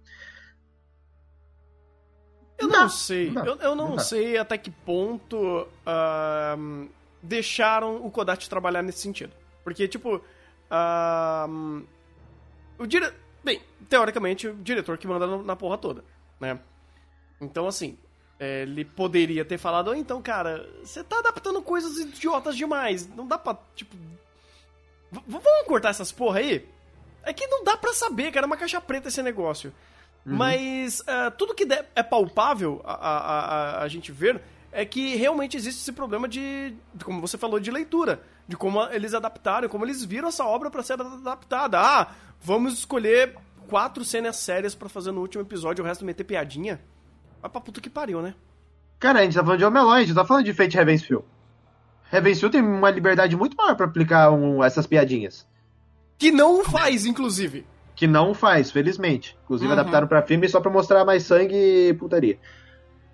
Eu 2.59 2.69
Não 2.69 2.83
não 2.83 2.89
sei. 2.89 3.31
não 3.31 3.45
eu, 3.45 3.57
eu 3.57 3.75
não, 3.75 3.91
não 3.91 3.99
sei 3.99 4.39
até 4.39 4.57
que 4.57 4.71
ponto 4.71 5.67
ahn, 5.85 6.87
deixaram 7.23 8.05
o 8.05 8.11
Kodachi 8.11 8.49
trabalhar 8.49 8.83
nesse 8.83 9.01
sentido. 9.01 9.33
Porque, 9.63 9.89
tipo. 9.89 10.21
ahn, 10.71 11.83
o 12.79 12.87
dire... 12.87 13.13
Bem, 13.43 13.61
teoricamente, 13.89 14.49
o 14.49 14.55
diretor 14.55 14.97
que 14.99 15.07
manda 15.07 15.27
na- 15.27 15.55
porra 15.57 15.77
toda, 15.79 16.03
né? 16.41 16.59
Então, 17.41 17.67
assim. 17.67 17.99
é, 18.41 18.63
ele 18.63 18.85
poderia 18.85 19.45
ter 19.45 19.59
falado, 19.59 19.89
"Ô, 19.89 19.95
então, 19.95 20.21
cara, 20.23 20.69
você 20.83 21.05
tá 21.05 21.19
adaptando 21.19 21.61
coisas 21.63 21.99
idiotas 21.99 22.57
demais. 22.57 23.07
Não 23.09 23.27
dá 23.27 23.39
pra, 23.39 23.57
tipo. 23.77 23.95
v- 25.13 25.23
vamos 25.29 25.67
cortar 25.67 25.91
essas 25.91 26.11
porra 26.11 26.39
aí? 26.41 26.67
É 27.23 27.33
que 27.33 27.47
não 27.47 27.63
dá 27.65 27.77
pra 27.77 27.93
saber, 27.93 28.33
cara. 28.33 28.45
É 28.45 28.49
uma 28.49 28.57
caixa 28.57 28.81
preta 28.81 29.09
esse 29.09 29.23
negócio. 29.23 29.73
Mas 30.27 31.03
ah, 31.07 31.31
tudo 31.31 31.55
que 31.55 31.67
é 31.95 32.03
palpável 32.03 32.81
a, 32.83 32.93
a, 32.95 33.19
a, 33.81 33.83
a 33.83 33.89
gente 33.89 34.11
ver 34.11 34.41
é 34.75 34.85
que 34.85 35.15
realmente 35.17 35.57
existe 35.57 35.81
esse 35.81 35.93
problema 35.93 36.29
de, 36.29 36.75
como 37.05 37.21
você 37.21 37.39
falou, 37.39 37.59
de 37.61 37.71
leitura. 37.71 38.21
De 38.47 38.57
como 38.57 38.83
eles 38.89 39.15
adaptaram, 39.15 39.69
como 39.69 39.85
eles 39.87 40.05
viram 40.05 40.29
essa 40.29 40.45
obra 40.45 40.71
pra 40.71 40.83
ser 40.83 41.01
adaptada. 41.01 41.81
Ah, 41.81 42.09
vamos 42.41 42.75
escolher 42.75 43.35
quatro 43.69 44.05
cenas 44.05 44.37
sérias 44.37 44.75
pra 44.75 44.89
fazer 44.89 45.13
no 45.13 45.21
último 45.23 45.43
episódio, 45.43 45.83
o 45.83 45.87
resto 45.87 46.05
meter 46.05 46.25
piadinha. 46.25 46.81
Vai 47.41 47.51
pra 47.51 47.61
puta 47.61 47.81
que 47.81 47.89
pariu, 47.89 48.21
né? 48.21 48.35
Cara, 48.99 49.21
a 49.21 49.23
gente 49.23 49.35
tá 49.35 49.43
falando 49.43 49.59
de 49.59 49.65
Omelon, 49.65 49.91
a 49.91 50.01
gente 50.01 50.15
tá 50.15 50.25
falando 50.25 50.45
de 50.45 50.53
Fate 50.53 50.77
Ravensfield. 50.77 51.25
Ravensfield 52.11 52.53
tem 52.53 52.63
uma 52.63 52.91
liberdade 52.91 53.37
muito 53.37 53.57
maior 53.57 53.75
pra 53.77 53.87
aplicar 53.87 54.31
um- 54.31 54.63
essas 54.63 54.87
piadinhas. 54.87 55.47
Que 56.19 56.31
não 56.31 56.61
o 56.61 56.65
faz, 56.65 57.07
inclusive. 57.07 57.67
Que 57.97 58.07
não 58.07 58.35
faz, 58.35 58.71
felizmente. 58.71 59.37
Inclusive 59.45 59.73
Uhum. 59.73 59.79
adaptaram 59.79 60.07
pra 60.07 60.23
filme 60.23 60.49
só 60.49 60.61
pra 60.61 60.71
mostrar 60.71 61.05
mais 61.05 61.23
sangue 61.25 61.55
e 61.89 61.95
putaria. 61.95 62.39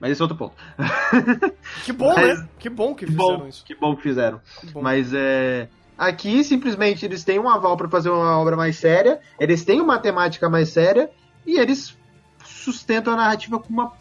Mas 0.01 0.13
esse 0.13 0.21
é 0.23 0.25
outro 0.25 0.37
ponto. 0.39 0.55
Que 1.85 1.93
bom, 1.93 2.15
Mas- 2.15 2.41
né? 2.41 2.49
Que 2.59 2.69
bom 2.71 2.95
que 2.95 3.05
Que 3.05 3.13
fizeram 3.13 3.39
bom, 3.39 3.47
isso. 3.47 3.65
que 3.65 3.75
bom 3.75 3.95
que 3.97 4.03
fizeram. 4.03 4.41
Que 4.61 4.67
bom. 4.69 4.83
Mas 4.83 5.13
é. 5.15 5.69
Aqui, 5.99 6.43
simplesmente, 6.43 7.05
eles 7.05 7.23
têm 7.23 7.39
um 7.39 7.49
aval 7.49 7.77
pra 7.77 7.89
fazer 7.89 8.09
uma 8.09 8.39
obra 8.39 8.57
mais 8.57 8.77
séria, 8.77 9.21
eles 9.39 9.65
têm 9.65 9.81
uma 9.83 9.99
temática 9.99 10.49
mais 10.49 10.71
séria, 10.71 11.11
e 11.47 11.59
eles 11.59 11.95
sustentam 12.43 13.13
a 13.13 13.17
narrativa 13.17 13.59
com 13.59 13.69
uma 13.69 13.93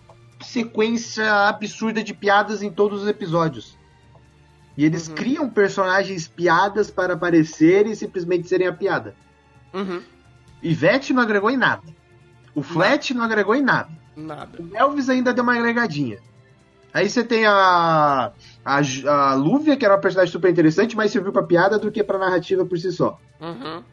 sequência 0.42 1.30
absurda 1.50 2.02
de 2.02 2.14
piadas 2.14 2.64
em 2.64 2.72
todos 2.72 3.02
os 3.04 3.08
episódios. 3.10 3.78
E 4.78 4.86
eles 4.86 5.10
Uhum. 5.10 5.16
criam 5.16 5.50
personagens 5.50 6.26
piadas 6.30 6.90
para 6.90 7.16
aparecerem 7.16 7.92
e 7.92 7.96
simplesmente 7.98 8.48
serem 8.48 8.68
a 8.68 8.74
piada. 8.74 9.14
Uhum. 9.74 10.02
Ivete 10.64 11.12
não 11.12 11.22
agregou 11.22 11.50
em 11.50 11.58
nada. 11.58 11.84
O 12.56 12.64
Flat 12.64 13.14
não 13.14 13.24
agregou 13.26 13.54
em 13.56 13.62
nada. 13.62 13.90
Nada. 14.20 14.60
O 14.62 14.76
Elvis 14.76 15.10
ainda 15.10 15.34
deu 15.34 15.44
uma 15.44 15.56
agregadinha. 15.56 16.18
Aí 16.94 17.08
você 17.10 17.24
tem 17.24 17.46
a, 17.46 18.32
a, 18.66 18.82
a 19.08 19.34
Lúvia, 19.36 19.78
que 19.78 19.86
era 19.86 19.94
uma 19.94 20.02
personagem 20.02 20.32
super 20.32 20.50
interessante, 20.52 20.96
mas 20.96 21.12
serviu 21.12 21.32
pra 21.32 21.44
piada 21.44 21.78
do 21.78 21.92
que 21.92 22.04
pra 22.04 22.18
narrativa 22.18 22.66
por 22.66 22.78
si 22.80 22.92
só. 22.92 23.20
Uhum. 23.40 23.84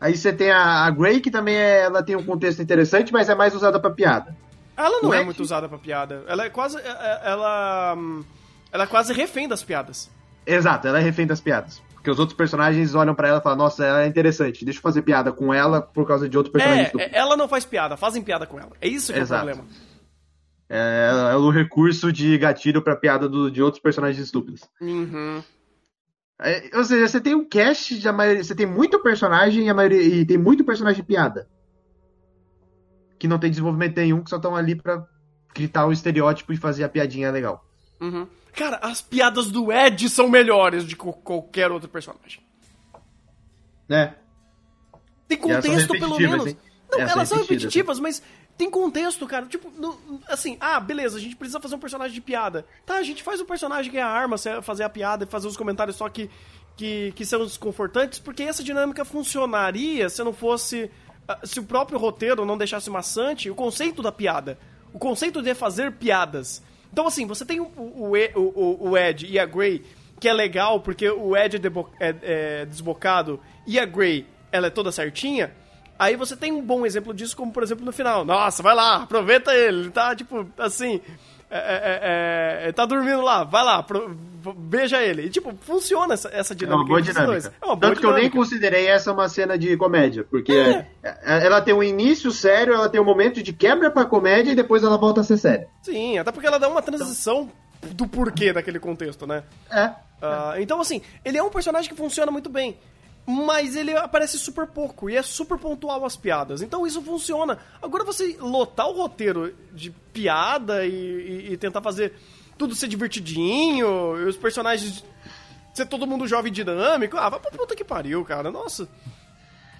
Aí 0.00 0.16
você 0.16 0.32
tem 0.32 0.50
a, 0.50 0.84
a 0.86 0.90
Grey, 0.90 1.20
que 1.20 1.30
também 1.30 1.54
é- 1.56 1.82
ela 1.82 2.02
tem 2.02 2.16
um 2.16 2.22
contexto 2.24 2.60
interessante, 2.62 3.12
mas 3.12 3.28
é 3.28 3.34
mais 3.34 3.54
usada 3.54 3.78
pra 3.78 3.90
piada. 3.90 4.34
Ela 4.76 5.00
não 5.02 5.10
O 5.10 5.14
é 5.14 5.18
Ed- 5.18 5.24
muito 5.26 5.40
usada 5.42 5.68
pra 5.68 5.78
piada. 5.78 6.24
Ela 6.26 6.44
é 6.46 6.50
quase. 6.50 6.76
é- 6.78 6.80
é- 6.80 7.20
Ela. 7.24 7.94
hum, 7.96 8.24
Ela 8.72 8.84
é 8.84 8.86
quase 8.88 9.12
refém 9.12 9.46
das 9.46 9.62
piadas. 9.62 10.10
Exato, 10.46 10.88
ela 10.88 10.98
é 10.98 11.02
refém 11.02 11.26
das 11.26 11.40
piadas. 11.40 11.80
Porque 12.04 12.10
os 12.10 12.18
outros 12.18 12.36
personagens 12.36 12.94
olham 12.94 13.14
pra 13.14 13.28
ela 13.28 13.38
e 13.38 13.42
falam, 13.42 13.56
nossa, 13.56 13.82
ela 13.82 14.02
é 14.02 14.06
interessante, 14.06 14.62
deixa 14.62 14.76
eu 14.78 14.82
fazer 14.82 15.00
piada 15.00 15.32
com 15.32 15.54
ela 15.54 15.80
por 15.80 16.06
causa 16.06 16.28
de 16.28 16.36
outro 16.36 16.52
personagem 16.52 16.82
É, 16.82 16.86
estúpido. 16.88 17.14
é, 17.14 17.18
ela 17.18 17.34
não 17.34 17.48
faz 17.48 17.64
piada, 17.64 17.96
fazem 17.96 18.22
piada 18.22 18.46
com 18.46 18.60
ela. 18.60 18.72
É 18.78 18.86
isso 18.86 19.10
que 19.10 19.18
Exato. 19.18 19.48
é 19.48 19.52
o 19.52 19.56
problema. 19.56 19.74
É, 20.68 21.30
é 21.32 21.36
o 21.36 21.48
recurso 21.48 22.12
de 22.12 22.36
gatilho 22.36 22.82
pra 22.82 22.94
piada 22.94 23.26
do- 23.26 23.50
de 23.50 23.62
outros 23.62 23.82
personagens 23.82 24.22
estúpidos. 24.22 24.60
Uhum. 24.82 25.42
É, 26.42 26.76
ou 26.76 26.84
seja, 26.84 27.08
você 27.08 27.22
tem 27.22 27.34
um 27.34 27.48
cast 27.48 27.98
de 27.98 28.06
a 28.06 28.12
maioria, 28.12 28.44
você 28.44 28.54
tem 28.54 28.66
muito 28.66 29.02
personagem 29.02 29.64
e, 29.64 29.70
a 29.70 29.74
maioria, 29.74 30.02
e 30.02 30.26
tem 30.26 30.36
muito 30.36 30.62
personagem 30.62 31.02
piada. 31.02 31.48
Que 33.18 33.26
não 33.26 33.38
tem 33.38 33.48
desenvolvimento 33.48 33.96
nenhum, 33.96 34.22
que 34.22 34.28
só 34.28 34.36
estão 34.36 34.54
ali 34.54 34.74
pra 34.74 35.06
gritar 35.54 35.86
o 35.86 35.92
estereótipo 35.92 36.52
e 36.52 36.56
fazer 36.58 36.84
a 36.84 36.88
piadinha 36.90 37.30
legal. 37.30 37.64
Uhum. 37.98 38.26
Cara, 38.56 38.76
as 38.82 39.02
piadas 39.02 39.50
do 39.50 39.72
Ed 39.72 40.08
são 40.08 40.28
melhores 40.28 40.86
de 40.86 40.94
qualquer 40.96 41.70
outro 41.72 41.88
personagem. 41.88 42.40
Né? 43.88 44.14
Tem 45.28 45.38
contexto, 45.38 45.88
pelo 45.92 46.18
menos. 46.18 46.46
hein? 46.46 46.56
Não, 46.90 46.98
Elas 47.00 47.12
elas 47.12 47.28
são 47.28 47.38
repetitivas, 47.38 47.98
mas 47.98 48.22
tem 48.56 48.70
contexto, 48.70 49.26
cara. 49.26 49.46
Tipo, 49.46 49.70
não- 49.76 49.98
assim, 50.28 50.56
ah, 50.60 50.78
beleza, 50.78 51.18
a 51.18 51.20
gente 51.20 51.34
precisa 51.34 51.58
fazer 51.60 51.74
um 51.74 51.78
personagem 51.80 52.14
de 52.14 52.20
piada. 52.20 52.64
Tá, 52.86 52.94
a 52.96 53.02
gente 53.02 53.22
faz 53.22 53.40
um 53.40 53.44
personagem 53.44 53.90
que 53.90 53.98
é 53.98 54.02
a 54.02 54.08
arma, 54.08 54.38
se- 54.38 54.62
fazer 54.62 54.84
a 54.84 54.88
piada 54.88 55.24
e 55.24 55.26
fazer 55.26 55.48
os 55.48 55.56
comentários 55.56 55.96
só 55.96 56.08
que, 56.08 56.30
que, 56.76 57.12
que 57.16 57.24
são 57.26 57.44
desconfortantes, 57.44 58.18
porque 58.20 58.42
essa 58.44 58.62
dinâmica 58.62 59.04
funcionaria 59.04 60.08
se 60.08 60.22
não 60.22 60.32
fosse. 60.32 60.90
ah, 61.26 61.40
Se 61.42 61.58
o 61.58 61.64
próprio 61.64 61.98
roteiro 61.98 62.44
não 62.44 62.56
deixasse 62.56 62.88
maçante 62.90 63.50
o 63.50 63.54
conceito 63.54 64.00
da 64.02 64.12
piada. 64.12 64.58
O 64.92 64.98
conceito 64.98 65.42
de 65.42 65.52
fazer 65.54 65.90
piadas. 65.92 66.62
Então, 66.94 67.08
assim, 67.08 67.26
você 67.26 67.44
tem 67.44 67.58
o, 67.58 67.64
o, 67.64 68.12
o- 68.36 68.90
o 68.90 68.96
Ed 68.96 69.26
e 69.26 69.36
a 69.36 69.44
Grey, 69.44 69.82
que 70.20 70.28
é 70.28 70.32
legal 70.32 70.78
porque 70.78 71.10
o 71.10 71.36
Ed 71.36 71.56
é, 71.98 72.08
é- 72.08 72.16
é 72.60 72.64
desbocado 72.66 73.40
e 73.66 73.80
a 73.80 73.84
Grey, 73.84 74.24
ela 74.52 74.68
é 74.68 74.70
toda 74.70 74.92
certinha. 74.92 75.52
Aí 75.98 76.14
você 76.14 76.36
tem 76.36 76.52
um 76.52 76.62
bom 76.62 76.86
exemplo 76.86 77.12
disso, 77.12 77.36
como 77.36 77.50
por 77.52 77.64
exemplo 77.64 77.84
no 77.84 77.90
final. 77.90 78.24
Nossa, 78.24 78.62
vai 78.62 78.76
lá, 78.76 79.02
aproveita. 79.02 79.52
Ele 79.52 79.90
tá, 79.90 80.14
tipo, 80.14 80.46
assim. 80.56 81.00
É, 81.58 81.74
é, 82.62 82.64
é, 82.64 82.68
é, 82.68 82.72
tá 82.72 82.84
dormindo 82.84 83.20
lá, 83.22 83.44
vai 83.44 83.64
lá, 83.64 83.82
pro- 83.82 84.14
beija 84.56 85.00
ele. 85.02 85.22
E, 85.26 85.30
tipo, 85.30 85.54
funciona 85.62 86.14
essa, 86.14 86.28
essa 86.32 86.52
É 86.52 86.56
dinâmica. 86.56 86.80
uma 86.82 86.86
boa 86.88 87.00
dois. 87.00 87.14
dinâmica. 87.16 87.54
É 87.62 87.64
uma 87.64 87.76
boa 87.76 87.88
Tanto 87.90 88.00
que 88.00 88.06
eu 88.06 88.10
nem 88.10 88.18
dinâmica. 88.24 88.36
considerei 88.38 88.86
essa 88.88 89.12
uma 89.12 89.28
cena 89.28 89.56
de 89.56 89.76
comédia, 89.76 90.24
porque 90.28 90.52
É. 90.52 90.86
é- 91.02 91.46
ela 91.46 91.60
tem 91.62 91.72
um 91.72 91.82
início 91.82 92.30
sério, 92.30 92.74
ela 92.74 92.88
tem 92.88 93.00
um 93.00 93.04
momento 93.04 93.42
de 93.42 93.52
quebra 93.52 93.90
pra 93.90 94.04
comédia 94.04 94.52
e 94.52 94.54
depois 94.54 94.82
ela 94.82 94.98
volta 94.98 95.20
a 95.20 95.24
ser 95.24 95.36
séria. 95.38 95.68
Sim, 95.82 96.18
até 96.18 96.30
porque 96.32 96.46
ela 96.46 96.58
dá 96.58 96.68
uma 96.68 96.82
transição 96.82 97.50
do 97.82 98.06
porquê 98.06 98.52
daquele 98.52 98.78
contexto, 98.78 99.26
né? 99.26 99.42
É. 99.70 99.90
Ah, 100.22 100.54
então, 100.58 100.80
assim, 100.80 101.02
ele 101.24 101.36
é 101.38 101.42
um 101.42 101.50
personagem 101.50 101.88
que 101.90 101.96
funciona 101.96 102.32
muito 102.32 102.48
bem. 102.48 102.76
Mas 103.26 103.74
ele 103.74 103.96
aparece 103.96 104.38
super 104.38 104.66
pouco 104.66 105.08
e 105.08 105.16
é 105.16 105.22
super 105.22 105.56
pontual 105.58 106.04
as 106.04 106.14
piadas. 106.16 106.60
Então 106.60 106.86
isso 106.86 107.00
funciona. 107.00 107.58
Agora 107.80 108.04
você 108.04 108.36
lotar 108.38 108.86
o 108.88 108.92
roteiro 108.92 109.54
de 109.72 109.90
piada 110.12 110.84
e, 110.86 110.90
e- 110.92 111.52
e 111.52 111.56
tentar 111.56 111.80
fazer 111.80 112.12
tudo 112.58 112.74
ser 112.74 112.86
divertidinho, 112.86 114.18
e 114.20 114.24
os 114.24 114.36
personagens 114.36 115.02
ser 115.72 115.86
todo 115.86 116.06
mundo 116.06 116.28
jovem 116.28 116.52
e 116.52 116.54
dinâmico. 116.54 117.16
Ah, 117.16 117.28
vai 117.30 117.40
pra 117.40 117.50
puta 117.50 117.74
que 117.74 117.82
pariu, 117.84 118.22
cara. 118.24 118.50
Nossa. 118.50 118.86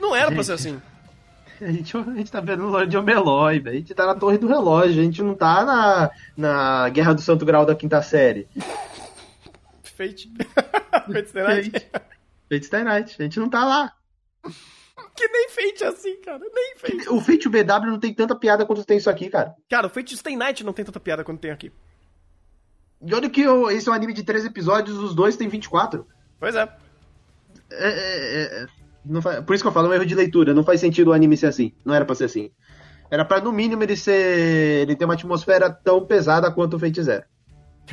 Não 0.01 0.17
era 0.17 0.33
pra 0.33 0.43
ser 0.43 0.53
assim. 0.55 0.81
A 1.61 1.71
gente, 1.71 1.97
a 1.97 2.03
gente 2.15 2.33
tá 2.33 2.41
vendo 2.41 2.65
o 2.65 2.71
Lorde 2.71 2.97
Omelói, 2.97 3.61
velho. 3.61 3.77
A 3.77 3.79
gente 3.79 3.95
tá 3.95 4.07
na 4.07 4.15
Torre 4.17 4.39
do 4.39 4.49
Relógio, 4.49 5.01
a 5.01 5.05
gente 5.05 5.23
não 5.23 5.35
tá 5.35 5.65
na, 5.65 6.11
na 6.37 6.89
Guerra 6.89 7.15
do 7.15 7.21
Santo 7.21 7.45
Grau 7.45 7.65
da 7.65 7.77
quinta 7.77 8.03
série. 8.03 8.49
Fate. 9.97 10.33
Night. 11.35 11.91
Fate. 12.55 12.67
Stay 12.67 12.83
Night. 12.85 13.17
A 13.19 13.23
gente 13.23 13.39
não 13.41 13.49
tá 13.49 13.65
lá. 13.65 13.93
Que 15.17 15.29
nem 15.29 15.49
Fate 15.49 15.85
é 15.85 15.87
assim, 15.89 16.21
cara. 16.21 16.39
Nem 16.53 16.75
Fate. 16.77 17.09
O 17.09 17.21
Fate 17.21 17.49
BW 17.49 17.87
não 17.91 17.99
tem 17.99 18.13
tanta 18.15 18.35
piada 18.35 18.65
quanto 18.67 18.85
tem 18.85 18.97
isso 18.99 19.11
aqui, 19.11 19.29
cara. 19.29 19.55
Cara, 19.69 19.87
o 19.87 19.91
Fate 19.91 20.17
Stay 20.17 20.37
Night 20.37 20.63
não 20.65 20.73
tem 20.73 20.85
tanta 20.85 21.01
piada 21.01 21.25
quanto 21.25 21.41
tem 21.41 21.51
aqui. 21.51 21.73
E 23.07 23.15
olha 23.15 23.29
que 23.29 23.43
eu- 23.43 23.71
esse 23.71 23.89
é 23.89 23.93
um 23.93 23.95
anime 23.95 24.13
de 24.15 24.23
13 24.23 24.47
episódios, 24.49 24.97
os 24.99 25.15
dois 25.15 25.37
têm 25.37 25.49
24. 25.49 26.07
Pois 26.41 26.55
é. 26.55 26.63
É, 27.71 27.89
é, 27.89 28.63
é, 28.63 28.67
não 29.05 29.21
fa- 29.21 29.43
por 29.43 29.55
isso 29.55 29.63
que 29.65 29.69
eu 29.69 29.73
falo, 29.73 29.89
é 29.89 29.91
um 29.91 29.95
erro 29.95 30.07
de 30.07 30.15
leitura. 30.15 30.55
Não 30.55 30.65
faz 30.65 30.81
sentido 30.81 31.09
o 31.09 31.13
anime 31.13 31.37
ser 31.37 31.47
assim. 31.47 31.73
Não 31.85 31.95
era 31.95 32.05
pra 32.05 32.15
ser 32.15 32.25
assim. 32.25 32.51
Era 33.11 33.25
pra, 33.25 33.41
no 33.41 33.53
mínimo, 33.53 33.83
ele 33.83 33.97
ser. 33.97 34.83
ele 34.83 34.97
ter 34.97 35.05
uma 35.05 35.15
atmosfera 35.15 35.71
tão 35.71 36.05
pesada 36.07 36.51
quanto 36.51 36.77
o 36.77 36.79
Fate 36.79 37.03
Zero. 37.03 37.25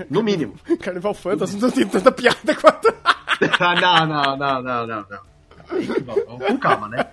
No 0.09 0.23
mínimo. 0.23 0.55
Carnival 0.79 1.13
Fantasy 1.13 1.57
não 1.57 1.69
tem 1.69 1.85
tanta 1.87 2.11
piada 2.11 2.55
quanto. 2.55 2.87
não, 3.81 4.05
não, 4.07 4.37
não, 4.37 4.61
não, 4.61 4.87
não, 4.87 5.05
não. 5.09 6.47
Com 6.47 6.57
calma, 6.57 6.89
né? 6.89 7.05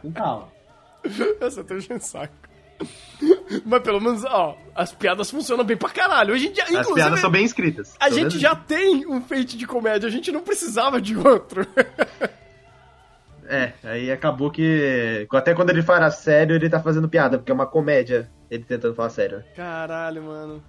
Com 0.00 0.12
calma. 0.12 0.48
Essa 1.40 1.62
tô 1.62 1.74
enchendo 1.76 2.02
saco. 2.02 2.32
Mas 3.64 3.82
pelo 3.82 4.00
menos, 4.00 4.24
ó, 4.24 4.56
as 4.74 4.92
piadas 4.92 5.30
funcionam 5.30 5.64
bem 5.64 5.76
pra 5.76 5.88
caralho. 5.88 6.34
Hoje 6.34 6.48
em 6.48 6.52
dia, 6.52 6.64
As 6.80 6.90
piadas 6.92 7.20
são 7.20 7.30
bem 7.30 7.44
escritas. 7.44 7.94
a 8.00 8.10
gente 8.10 8.38
já 8.38 8.54
tem 8.54 9.06
um 9.06 9.20
feito 9.20 9.56
de 9.56 9.66
comédia, 9.66 10.08
a 10.08 10.10
gente 10.10 10.32
não 10.32 10.40
precisava 10.40 11.00
de 11.00 11.16
outro. 11.16 11.66
É, 13.46 13.72
aí 13.84 14.10
acabou 14.10 14.50
que. 14.50 15.26
Até 15.30 15.54
quando 15.54 15.70
ele 15.70 15.82
fala 15.82 16.10
sério, 16.10 16.56
ele 16.56 16.68
tá 16.70 16.80
fazendo 16.80 17.08
piada, 17.08 17.36
porque 17.38 17.52
é 17.52 17.54
uma 17.54 17.66
comédia 17.66 18.30
ele 18.50 18.64
tentando 18.64 18.94
falar 18.94 19.10
sério. 19.10 19.44
Caralho, 19.54 20.22
mano. 20.22 20.62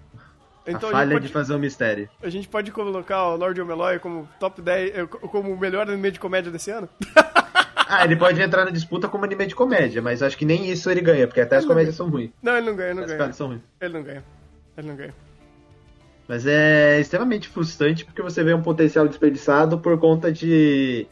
Então 0.68 0.90
a 0.90 0.92
a, 0.92 0.96
falha 0.96 1.08
de 1.10 1.14
pode, 1.22 1.28
fazer 1.30 1.54
um 1.54 1.60
mistério. 1.60 2.10
a 2.22 2.30
gente 2.30 2.48
pode 2.48 2.72
colocar 2.72 3.28
o 3.28 3.36
Lord 3.36 3.60
Omeloy 3.62 4.00
como 4.00 4.28
top 4.40 4.62
10, 4.62 4.98
eh, 4.98 5.06
como 5.06 5.54
o 5.54 5.60
melhor 5.60 5.88
anime 5.88 6.12
de 6.12 6.20
comédia 6.20 6.52
desse 6.52 6.72
ano? 6.72 6.90
Ah, 7.88 8.04
ele 8.04 8.16
pode 8.16 8.42
entrar 8.42 8.66
na 8.66 8.72
disputa 8.72 9.08
como 9.08 9.26
anime 9.26 9.46
de 9.46 9.54
comédia, 9.54 10.02
mas 10.02 10.24
acho 10.24 10.36
que 10.36 10.44
nem 10.44 10.72
isso 10.72 10.90
ele 10.90 11.02
ganha, 11.02 11.28
porque 11.28 11.40
até 11.40 11.58
as 11.58 11.66
comédias 11.66 11.96
são 11.96 12.10
ruins. 12.10 12.32
Não, 12.42 12.58
ele 12.58 12.66
não 12.66 12.76
ganha, 12.76 12.90
ele 12.90 12.96
não 12.96 13.04
As 13.04 13.12
ganha. 13.12 13.34
são 13.34 13.48
ruins. 13.48 13.62
Ele 13.80 13.94
não 13.94 14.02
ganha. 14.04 14.24
Ele 14.76 14.88
não 14.88 14.96
ganha. 14.96 15.14
Mas 16.28 16.48
é 16.48 17.00
extremamente 17.00 17.48
frustrante 17.48 18.04
porque 18.04 18.24
você 18.24 18.44
vê 18.44 18.56
um 18.56 18.62
potencial 18.64 19.08
desperdiçado 19.08 19.78
por 19.78 20.00
conta 20.00 20.32
de, 20.32 21.06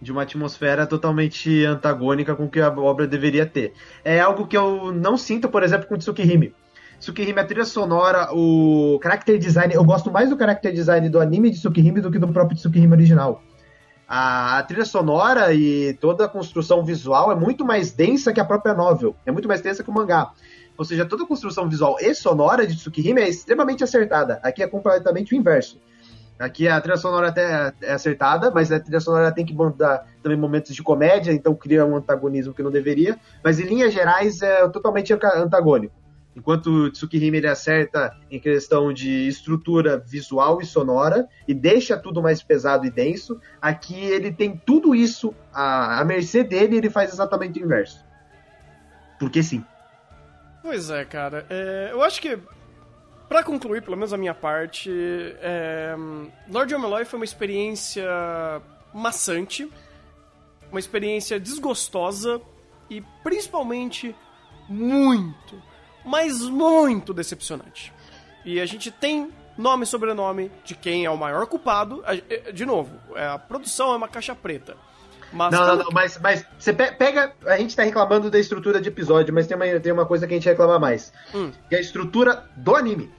de 0.00 0.10
uma 0.10 0.22
atmosfera 0.22 0.86
totalmente 0.86 1.64
antagônica 1.66 2.34
com 2.34 2.46
o 2.46 2.50
que 2.50 2.60
a 2.60 2.70
obra 2.70 3.06
deveria 3.06 3.44
ter. 3.44 3.74
É 4.02 4.18
algo 4.18 4.46
que 4.46 4.56
eu 4.56 4.90
não 4.92 5.18
sinto, 5.18 5.50
por 5.50 5.62
exemplo, 5.62 5.86
com 5.86 5.98
Tsukihime. 5.98 6.54
Tsukihime, 6.98 7.38
a 7.38 7.44
trilha 7.44 7.64
sonora, 7.64 8.28
o 8.32 8.98
character 9.02 9.38
design, 9.38 9.74
eu 9.74 9.84
gosto 9.84 10.10
mais 10.10 10.30
do 10.30 10.38
character 10.38 10.72
design 10.72 11.08
do 11.08 11.20
anime 11.20 11.50
de 11.50 11.58
Tsukihime 11.58 12.00
do 12.00 12.10
que 12.10 12.18
do 12.18 12.28
próprio 12.28 12.56
Tsukihime 12.56 12.92
original. 12.94 13.42
A, 14.08 14.58
a 14.58 14.62
trilha 14.62 14.84
sonora 14.84 15.52
e 15.52 15.94
toda 15.94 16.24
a 16.24 16.28
construção 16.28 16.84
visual 16.84 17.30
é 17.30 17.34
muito 17.34 17.64
mais 17.64 17.92
densa 17.92 18.32
que 18.32 18.40
a 18.40 18.44
própria 18.44 18.74
novel, 18.74 19.14
é 19.26 19.32
muito 19.32 19.48
mais 19.48 19.60
densa 19.60 19.82
que 19.82 19.90
o 19.90 19.92
mangá. 19.92 20.32
Ou 20.78 20.84
seja, 20.84 21.04
toda 21.04 21.24
a 21.24 21.26
construção 21.26 21.68
visual 21.68 21.96
e 22.00 22.14
sonora 22.14 22.66
de 22.66 22.76
Tsukihime 22.76 23.20
é 23.20 23.28
extremamente 23.28 23.84
acertada. 23.84 24.40
Aqui 24.42 24.62
é 24.62 24.66
completamente 24.66 25.34
o 25.34 25.36
inverso. 25.36 25.80
Aqui 26.38 26.68
a 26.68 26.78
trilha 26.80 26.98
sonora 26.98 27.28
até 27.28 27.72
é 27.82 27.92
acertada, 27.92 28.50
mas 28.50 28.70
a 28.70 28.78
trilha 28.78 29.00
sonora 29.00 29.32
tem 29.32 29.44
que 29.44 29.54
mandar 29.54 30.06
também 30.22 30.38
momentos 30.38 30.74
de 30.74 30.82
comédia, 30.82 31.32
então 31.32 31.54
cria 31.54 31.84
um 31.84 31.96
antagonismo 31.96 32.52
que 32.52 32.62
não 32.62 32.70
deveria. 32.70 33.18
Mas 33.42 33.58
em 33.58 33.64
linhas 33.64 33.92
gerais 33.92 34.42
é 34.42 34.68
totalmente 34.68 35.12
antagônico. 35.12 36.05
Enquanto 36.36 36.66
o 36.66 36.90
Tsukihime 36.90 37.38
ele 37.38 37.48
acerta 37.48 38.14
em 38.30 38.38
questão 38.38 38.92
de 38.92 39.26
estrutura 39.26 39.96
visual 39.96 40.60
e 40.60 40.66
sonora 40.66 41.26
e 41.48 41.54
deixa 41.54 41.96
tudo 41.96 42.22
mais 42.22 42.42
pesado 42.42 42.84
e 42.84 42.90
denso, 42.90 43.40
aqui 43.60 43.98
ele 43.98 44.30
tem 44.30 44.54
tudo 44.54 44.94
isso 44.94 45.34
à, 45.50 45.98
à 45.98 46.04
mercê 46.04 46.44
dele 46.44 46.74
e 46.74 46.78
ele 46.78 46.90
faz 46.90 47.10
exatamente 47.10 47.58
o 47.58 47.64
inverso. 47.64 48.04
Porque 49.18 49.42
sim. 49.42 49.64
Pois 50.62 50.90
é, 50.90 51.06
cara. 51.06 51.46
É, 51.48 51.88
eu 51.92 52.02
acho 52.02 52.20
que, 52.20 52.38
pra 53.30 53.42
concluir, 53.42 53.82
pelo 53.82 53.96
menos 53.96 54.12
a 54.12 54.18
minha 54.18 54.34
parte, 54.34 54.90
é, 55.40 55.94
Lord 56.50 56.74
Omeloy 56.74 57.06
foi 57.06 57.18
uma 57.18 57.24
experiência 57.24 58.04
maçante, 58.92 59.72
uma 60.70 60.78
experiência 60.78 61.40
desgostosa 61.40 62.42
e 62.90 63.02
principalmente 63.22 64.14
muito, 64.68 65.62
mas 66.06 66.40
muito 66.42 67.12
decepcionante. 67.12 67.92
E 68.44 68.60
a 68.60 68.64
gente 68.66 68.90
tem 68.90 69.30
nome 69.58 69.82
e 69.84 69.86
sobrenome 69.86 70.50
de 70.64 70.74
quem 70.74 71.04
é 71.04 71.10
o 71.10 71.16
maior 71.16 71.46
culpado. 71.46 72.02
É, 72.06 72.52
De 72.52 72.64
novo, 72.64 72.90
é, 73.14 73.26
a 73.26 73.38
produção 73.38 73.92
é 73.92 73.96
uma 73.96 74.08
caixa 74.08 74.34
preta. 74.34 74.76
Mas 75.32 75.50
Não, 75.52 75.66
não, 75.66 75.76
não, 75.76 75.86
mas, 75.92 76.18
mas 76.22 76.46
você 76.56 76.72
pe- 76.72 76.92
pega. 76.92 77.34
A 77.46 77.56
gente 77.58 77.74
tá 77.74 77.82
reclamando 77.82 78.30
da 78.30 78.38
estrutura 78.38 78.80
de 78.80 78.88
episódio, 78.88 79.34
mas 79.34 79.46
tem 79.48 79.56
uma, 79.56 79.80
tem 79.80 79.92
uma 79.92 80.06
coisa 80.06 80.26
que 80.26 80.32
a 80.32 80.36
gente 80.36 80.48
reclama 80.48 80.78
mais. 80.78 81.12
Hum. 81.34 81.50
Que 81.68 81.74
é 81.74 81.78
a 81.78 81.80
estrutura 81.80 82.48
do 82.56 82.76
anime. 82.76 83.12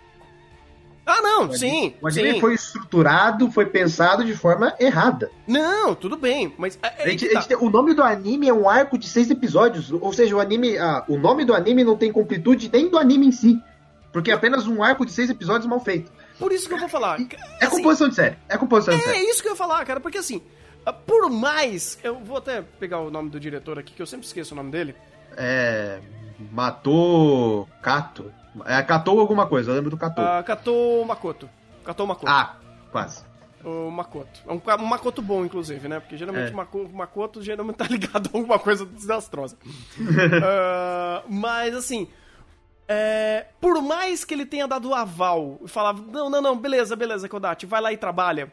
Ah, 1.07 1.21
não, 1.21 1.47
O 1.47 1.57
sim. 1.57 1.95
o 2.01 2.07
anime 2.07 2.33
sim. 2.33 2.39
foi 2.41 2.53
estruturado, 2.53 3.49
foi 3.49 3.65
pensado 3.65 4.25
de 4.25 4.35
forma 4.35 4.75
errada. 4.79 5.31
Não, 5.47 5.95
tudo 5.95 6.17
bem, 6.17 6.53
mas. 6.57 6.77
é- 6.83 7.03
é 7.03 7.09
gente- 7.11 7.27
que 7.27 7.33
tá. 7.33 7.39
gente 7.41 7.55
o 7.55 7.69
nome 7.69 7.93
do 7.93 8.03
anime 8.03 8.49
é 8.49 8.53
um 8.53 8.69
arco 8.69 8.97
de 8.97 9.07
seis 9.07 9.29
episódios. 9.31 9.91
Ou 9.91 10.11
seja, 10.11 10.35
o 10.35 10.39
anime. 10.41 10.77
ah, 10.77 11.05
o 11.07 11.17
nome 11.17 11.45
do 11.45 11.53
anime 11.53 11.83
não 11.83 11.95
tem 11.95 12.11
completude 12.11 12.69
nem 12.71 12.89
do 12.89 12.97
anime 12.97 13.27
em 13.27 13.31
si. 13.31 13.57
Porque 14.11 14.31
é 14.31 14.33
apenas 14.33 14.67
um 14.67 14.83
arco 14.83 15.05
de 15.05 15.11
seis 15.11 15.29
episódios 15.29 15.65
mal 15.65 15.79
feito. 15.79 16.11
Por 16.37 16.51
isso 16.51 16.67
que 16.67 16.73
eu 16.73 16.77
vou 16.79 16.89
falar. 16.89 17.19
É 17.61 17.65
Assim, 17.65 17.77
composição 17.77 18.09
de 18.09 18.15
série. 18.15 18.35
É 18.49 18.57
composição 18.57 18.93
de 18.95 19.01
É 19.01 19.03
série. 19.05 19.19
isso 19.29 19.41
que 19.41 19.47
eu 19.47 19.53
ia 19.53 19.57
falar, 19.57 19.83
cara, 19.85 19.99
porque 19.99 20.17
assim, 20.17 20.41
ah, 20.85 20.91
por 20.93 21.29
mais. 21.29 21.97
Eu 22.03 22.15
vou 22.19 22.37
até 22.37 22.61
pegar 22.79 22.99
o 22.99 23.09
nome 23.09 23.29
do 23.29 23.39
diretor 23.39 23.79
aqui, 23.79 23.93
que 23.93 24.01
eu 24.01 24.05
sempre 24.05 24.25
esqueço 24.27 24.53
o 24.53 24.57
nome 24.57 24.71
dele. 24.71 24.93
É. 25.35 25.99
Matou. 26.51 27.67
Kato. 27.81 28.31
É, 28.65 28.81
catou 28.83 29.19
alguma 29.19 29.45
coisa, 29.47 29.71
eu 29.71 29.75
lembro 29.75 29.89
do 29.89 29.97
Kato. 29.97 30.21
Uh, 30.21 30.43
Kato 30.43 31.05
Makoto. 31.05 31.49
Kato 31.83 32.07
Makoto. 32.07 32.27
ah, 32.31 32.55
quase. 32.91 33.23
O 33.63 33.89
Makoto. 33.91 34.41
É 34.47 34.51
um, 34.53 34.61
um 34.83 34.85
Makoto 34.85 35.21
bom, 35.21 35.43
inclusive, 35.45 35.87
né? 35.87 35.99
Porque 35.99 36.15
geralmente 36.17 36.49
É. 36.49 36.53
o 36.53 36.57
Mako- 36.57 36.83
o 36.83 36.93
Makoto 36.95 37.41
geralmente 37.41 37.75
tá 37.77 37.85
ligado 37.89 38.29
a 38.33 38.37
alguma 38.37 38.59
coisa 38.59 38.85
desastrosa. 38.85 39.57
Ah, 40.43 41.23
mas 41.27 41.75
assim. 41.75 42.07
é, 42.87 43.47
por 43.59 43.81
mais 43.81 44.23
que 44.23 44.33
ele 44.33 44.45
tenha 44.45 44.67
dado 44.67 44.89
o 44.89 44.95
aval 44.95 45.59
e 45.63 45.67
falava, 45.67 46.01
não, 46.11 46.29
não, 46.29 46.41
não, 46.41 46.57
beleza, 46.57 46.95
beleza, 46.95 47.27
Kodachi, 47.27 47.65
vai 47.65 47.81
lá 47.81 47.91
e 47.91 47.97
trabalha. 47.97 48.51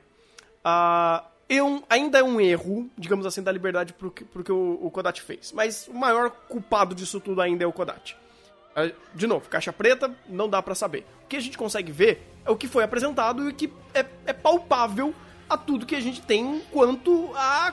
ah, 0.64 1.24
é 1.58 1.62
um- 1.62 1.82
ainda 1.88 2.18
é 2.18 2.22
um 2.22 2.40
erro, 2.40 2.88
digamos 2.96 3.26
assim, 3.26 3.42
da 3.42 3.50
liberdade 3.52 3.92
pro, 3.92 4.10
que- 4.10 4.24
que 4.24 4.52
o, 4.52 4.78
o 4.82 4.90
Kodachi 4.90 5.22
fez. 5.22 5.52
Mas 5.52 5.88
o 5.88 5.94
maior 5.94 6.30
culpado 6.30 6.94
disso 6.94 7.20
tudo 7.20 7.40
ainda 7.40 7.64
é 7.64 7.66
o 7.66 7.72
Kodachi. 7.72 8.16
Ah, 8.76 8.90
De 9.14 9.26
novo, 9.26 9.48
caixa 9.48 9.72
preta, 9.72 10.14
não 10.28 10.48
dá 10.48 10.60
pra 10.62 10.74
saber. 10.74 11.06
O 11.24 11.28
que 11.28 11.36
a 11.36 11.40
gente 11.40 11.56
consegue 11.56 11.92
ver 11.92 12.26
é 12.44 12.50
o 12.50 12.56
que 12.56 12.66
foi 12.68 12.82
apresentado 12.84 13.44
e 13.44 13.48
o 13.48 13.54
que 13.54 13.72
é, 13.94 14.04
é 14.26 14.32
palpável 14.32 15.14
a 15.48 15.56
tudo 15.56 15.86
que 15.86 15.94
a 15.94 16.00
gente 16.00 16.20
tem 16.22 16.60
quanto 16.72 17.30
a 17.34 17.72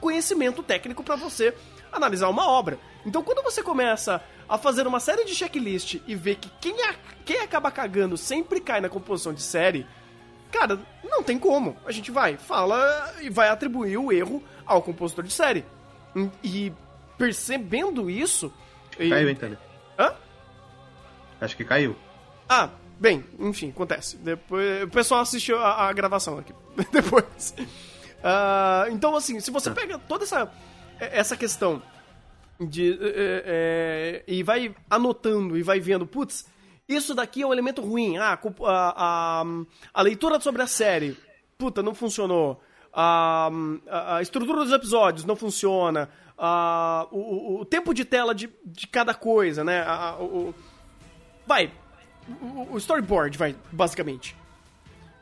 conhecimento 0.00 0.62
técnico 0.62 1.02
pra 1.02 1.16
você 1.16 1.54
analisar 1.92 2.28
uma 2.28 2.46
obra. 2.48 2.78
Então, 3.06 3.22
quando 3.22 3.42
você 3.42 3.62
começa 3.62 4.22
a 4.48 4.58
fazer 4.58 4.86
uma 4.86 5.00
série 5.00 5.24
de 5.24 5.34
checklist 5.34 6.00
e 6.06 6.14
ver 6.14 6.36
que 6.36 6.50
quem, 6.60 6.74
a- 6.84 6.94
quem 7.24 7.40
acaba 7.40 7.70
cagando 7.70 8.16
sempre 8.16 8.60
cai 8.60 8.80
na 8.80 8.88
composição 8.88 9.32
de 9.32 9.42
série, 9.42 9.86
cara, 10.58 10.78
não 11.02 11.22
tem 11.22 11.38
como. 11.38 11.76
A 11.84 11.90
gente 11.92 12.10
vai, 12.10 12.36
fala 12.36 13.12
e 13.20 13.28
vai 13.28 13.48
atribuir 13.48 13.98
o 13.98 14.12
erro 14.12 14.42
ao 14.64 14.80
compositor 14.80 15.24
de 15.24 15.32
série. 15.32 15.64
E 16.42 16.72
percebendo 17.18 18.08
isso. 18.08 18.52
e- 18.98 19.10
Caiu, 19.10 19.28
hein, 19.28 19.34
Tânia? 19.36 19.58
Hã? 19.98 20.14
Acho 21.40 21.56
que 21.56 21.64
caiu. 21.64 21.96
Ah, 22.48 22.70
bem, 22.98 23.24
enfim, 23.38 23.70
acontece. 23.70 24.16
Depois, 24.16 24.84
o 24.84 24.88
pessoal 24.88 25.20
assistiu 25.20 25.58
a, 25.58 25.88
a 25.88 25.92
gravação 25.92 26.38
aqui. 26.38 26.52
Depois. 26.92 27.54
Ah, 28.22 28.86
então, 28.90 29.16
assim, 29.16 29.40
se 29.40 29.50
você 29.50 29.70
pega 29.70 29.98
toda 29.98 30.24
essa, 30.24 30.50
essa 30.98 31.36
questão 31.36 31.82
de. 32.60 32.92
é, 33.02 33.42
é, 33.46 34.24
e 34.26 34.42
vai 34.42 34.74
anotando 34.88 35.56
e 35.58 35.62
vai 35.62 35.80
vendo, 35.80 36.06
putz, 36.06 36.46
isso 36.88 37.14
daqui 37.14 37.42
é 37.42 37.46
um 37.46 37.52
elemento 37.52 37.80
ruim. 37.82 38.16
Ah, 38.18 38.38
a, 38.64 39.40
a, 39.42 39.44
a 39.94 40.02
leitura 40.02 40.38
sobre 40.40 40.62
a 40.62 40.66
série, 40.66 41.16
puta, 41.58 41.82
não 41.82 41.94
funcionou. 41.94 42.62
A, 42.92 43.50
a- 43.90 44.16
a 44.16 44.22
estrutura 44.22 44.58
dos 44.64 44.72
episódios 44.72 45.24
não 45.24 45.34
funciona. 45.36 46.08
A, 46.36 47.06
o, 47.10 47.60
o- 47.60 47.64
tempo 47.64 47.92
de 47.94 48.04
tela 48.04 48.34
de, 48.34 48.50
de 48.64 48.86
cada 48.86 49.14
coisa, 49.14 49.62
né? 49.64 49.82
A- 49.82 50.16
o, 50.20 50.54
vai, 51.46 51.70
o, 52.40 52.74
o 52.74 52.76
storyboard, 52.78 53.36
vai, 53.38 53.56
basicamente. 53.72 54.36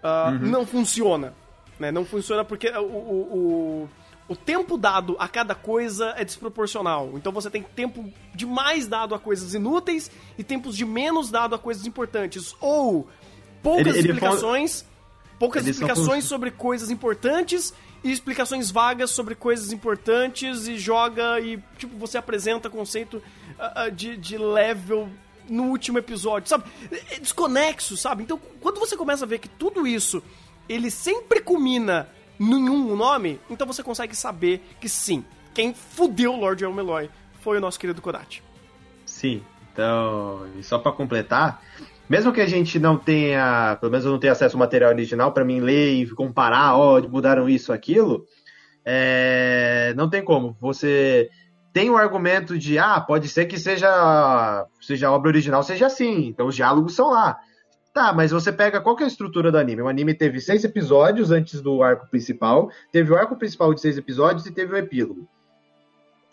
Ah, 0.02 0.30
Não 0.40 0.66
funciona. 0.66 1.32
Né? 1.78 1.90
Não 1.92 2.04
funciona 2.04 2.44
porque 2.44 2.68
o, 2.70 3.88
o, 4.28 4.36
tempo 4.36 4.76
dado 4.78 5.16
a 5.18 5.28
cada 5.28 5.54
coisa 5.54 6.14
é 6.16 6.24
desproporcional. 6.24 7.10
Então 7.14 7.32
você 7.32 7.50
tem 7.50 7.62
tempo 7.62 8.10
demais 8.34 8.86
dado 8.86 9.14
a 9.14 9.18
coisas 9.18 9.54
inúteis 9.54 10.10
e 10.38 10.44
tempos 10.44 10.76
de 10.76 10.84
menos 10.84 11.30
dado 11.30 11.54
a 11.54 11.58
coisas 11.58 11.86
importantes. 11.86 12.54
Ou 12.60 13.08
poucas 13.62 13.88
Ele- 13.88 13.98
ele 13.98 14.08
explicações. 14.12 14.84
Poucas 15.38 15.64
Eles 15.64 15.76
explicações 15.76 16.24
sobre 16.24 16.50
coisas 16.52 16.88
importantes 16.90 17.74
e 18.04 18.12
explicações 18.12 18.70
vagas 18.70 19.10
sobre 19.10 19.34
coisas 19.34 19.72
importantes 19.72 20.68
e 20.68 20.76
joga 20.78 21.40
e 21.40 21.58
tipo 21.76 21.96
você 21.98 22.16
apresenta 22.16 22.70
conceito 22.70 23.20
ah, 23.58 23.88
de, 23.88 24.16
de 24.16 24.38
level 24.38 25.08
no 25.48 25.64
último 25.64 25.98
episódio, 25.98 26.48
sabe? 26.48 26.64
É 27.10 27.18
desconexo, 27.18 27.96
sabe? 27.96 28.22
Então, 28.22 28.40
quando 28.60 28.78
você 28.78 28.96
começa 28.96 29.24
a 29.24 29.28
ver 29.28 29.38
que 29.40 29.48
tudo 29.48 29.84
isso, 29.86 30.22
ele 30.68 30.90
sempre 30.90 31.40
culmina 31.40 32.08
em 32.50 32.68
um 32.68 32.96
nome, 32.96 33.40
então 33.48 33.66
você 33.66 33.82
consegue 33.82 34.16
saber 34.16 34.62
que 34.80 34.88
sim, 34.88 35.24
quem 35.54 35.72
fudeu 35.72 36.34
o 36.34 36.40
Lord 36.40 36.62
Elmeloy 36.62 37.08
foi 37.40 37.58
o 37.58 37.60
nosso 37.60 37.78
querido 37.78 38.02
Kodachi. 38.02 38.42
Sim, 39.06 39.42
então, 39.72 40.46
e 40.58 40.62
só 40.62 40.78
para 40.78 40.92
completar, 40.92 41.62
mesmo 42.08 42.32
que 42.32 42.40
a 42.40 42.46
gente 42.46 42.78
não 42.78 42.96
tenha, 42.96 43.76
pelo 43.80 43.92
menos 43.92 44.04
eu 44.04 44.12
não 44.12 44.18
tenha 44.18 44.32
acesso 44.32 44.56
ao 44.56 44.60
material 44.60 44.90
original 44.90 45.32
para 45.32 45.44
mim 45.44 45.60
ler 45.60 45.94
e 45.94 46.10
comparar, 46.10 46.76
ó, 46.76 46.98
oh, 46.98 47.08
mudaram 47.08 47.48
isso, 47.48 47.72
aquilo, 47.72 48.26
é, 48.84 49.94
não 49.96 50.10
tem 50.10 50.22
como. 50.24 50.56
Você 50.60 51.30
tem 51.72 51.88
o 51.90 51.96
argumento 51.96 52.58
de, 52.58 52.78
ah, 52.78 53.00
pode 53.00 53.28
ser 53.28 53.46
que 53.46 53.58
seja, 53.58 54.66
seja 54.80 55.08
a 55.08 55.12
obra 55.12 55.30
original 55.30 55.62
seja 55.62 55.86
assim, 55.86 56.26
então 56.26 56.46
os 56.46 56.56
diálogos 56.56 56.94
são 56.94 57.10
lá. 57.10 57.38
Tá, 57.92 58.10
mas 58.12 58.30
você 58.30 58.50
pega 58.50 58.80
qual 58.80 58.96
que 58.96 59.02
é 59.02 59.06
a 59.06 59.08
estrutura 59.08 59.52
do 59.52 59.58
anime? 59.58 59.82
O 59.82 59.88
anime 59.88 60.14
teve 60.14 60.40
seis 60.40 60.64
episódios 60.64 61.30
antes 61.30 61.60
do 61.60 61.82
arco 61.82 62.06
principal, 62.06 62.70
teve 62.90 63.12
o 63.12 63.16
arco 63.16 63.36
principal 63.36 63.74
de 63.74 63.82
seis 63.82 63.98
episódios 63.98 64.46
e 64.46 64.50
teve 64.50 64.72
o 64.72 64.76
epílogo. 64.78 65.28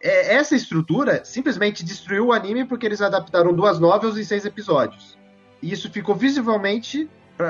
É, 0.02 0.36
essa 0.36 0.56
estrutura 0.56 1.26
simplesmente 1.26 1.84
destruiu 1.84 2.28
o 2.28 2.34
anime 2.34 2.64
porque 2.64 2.86
eles 2.86 3.02
adaptaram 3.02 3.54
duas 3.54 3.78
novelas 3.78 4.18
em 4.18 4.24
seis 4.24 4.46
episódios. 4.46 5.18
E 5.62 5.70
isso 5.70 5.92
ficou 5.92 6.16
visivelmente, 6.16 7.10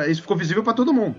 isso 0.09 0.21
ficou 0.21 0.35
visível 0.35 0.63
para 0.63 0.73
todo 0.73 0.91
mundo. 0.91 1.17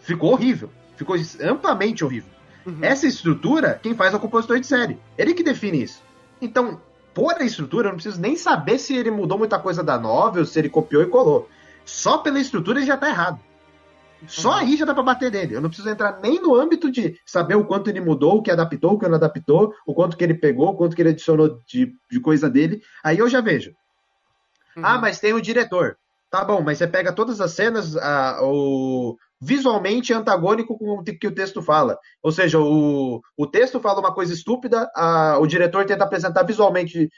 Ficou 0.00 0.32
horrível, 0.32 0.70
ficou 0.96 1.16
amplamente 1.42 2.04
horrível. 2.04 2.30
Uhum. 2.64 2.78
Essa 2.80 3.08
estrutura, 3.08 3.80
quem 3.82 3.94
faz 3.94 4.14
é 4.14 4.16
o 4.16 4.20
compositor 4.20 4.60
de 4.60 4.66
série. 4.68 4.98
Ele 5.18 5.34
que 5.34 5.42
define 5.42 5.82
isso. 5.82 6.00
Então, 6.40 6.80
por 7.12 7.34
a 7.34 7.44
estrutura, 7.44 7.88
eu 7.88 7.90
não 7.90 7.96
preciso 7.96 8.20
nem 8.20 8.36
saber 8.36 8.78
se 8.78 8.94
ele 8.94 9.10
mudou 9.10 9.36
muita 9.36 9.58
coisa 9.58 9.82
da 9.82 9.98
novel, 9.98 10.46
se 10.46 10.56
ele 10.58 10.68
copiou 10.68 11.02
e 11.02 11.06
colou. 11.06 11.48
Só 11.84 12.18
pela 12.18 12.38
estrutura 12.38 12.78
ele 12.78 12.86
já 12.86 12.96
tá 12.96 13.08
errado. 13.08 13.40
Só 14.26 14.50
uhum. 14.50 14.56
aí 14.56 14.76
já 14.76 14.84
dá 14.84 14.92
pra 14.92 15.02
bater 15.02 15.30
nele. 15.30 15.54
Eu 15.54 15.60
não 15.60 15.68
preciso 15.68 15.88
entrar 15.88 16.20
nem 16.20 16.40
no 16.40 16.54
âmbito 16.54 16.90
de 16.90 17.18
saber 17.24 17.54
o 17.54 17.64
quanto 17.64 17.88
ele 17.88 18.00
mudou, 18.00 18.36
o 18.36 18.42
que 18.42 18.50
adaptou, 18.50 18.92
o 18.92 18.98
que 18.98 19.08
não 19.08 19.14
adaptou, 19.14 19.74
o 19.86 19.94
quanto 19.94 20.16
que 20.16 20.24
ele 20.24 20.34
pegou, 20.34 20.68
o 20.68 20.76
quanto 20.76 20.94
que 20.94 21.02
ele 21.02 21.10
adicionou 21.10 21.58
de, 21.66 21.92
de 22.10 22.20
coisa 22.20 22.48
dele. 22.50 22.82
Aí 23.02 23.18
eu 23.18 23.28
já 23.28 23.40
vejo. 23.40 23.70
Uhum. 24.76 24.84
Ah, 24.84 24.98
mas 24.98 25.18
tem 25.18 25.32
o 25.32 25.40
diretor. 25.40 25.96
Tá 26.30 26.44
bom, 26.44 26.60
mas 26.60 26.78
você 26.78 26.86
pega 26.86 27.12
todas 27.12 27.40
as 27.40 27.52
cenas, 27.52 27.96
o, 28.42 29.16
visualmente 29.40 30.12
antagônico 30.12 30.78
com 30.78 30.98
o 30.98 31.02
que 31.02 31.26
o 31.26 31.34
texto 31.34 31.60
fala. 31.60 31.98
Ou 32.22 32.30
seja, 32.30 32.58
o, 32.60 33.20
o 33.36 33.46
texto 33.46 33.80
fala 33.80 33.98
uma 33.98 34.14
coisa 34.14 34.32
estúpida, 34.32 34.88
a, 34.94 35.38
o 35.40 35.46
diretor 35.46 35.84
tenta 35.86 36.04
apresentar 36.04 36.44
visualmente 36.44 37.08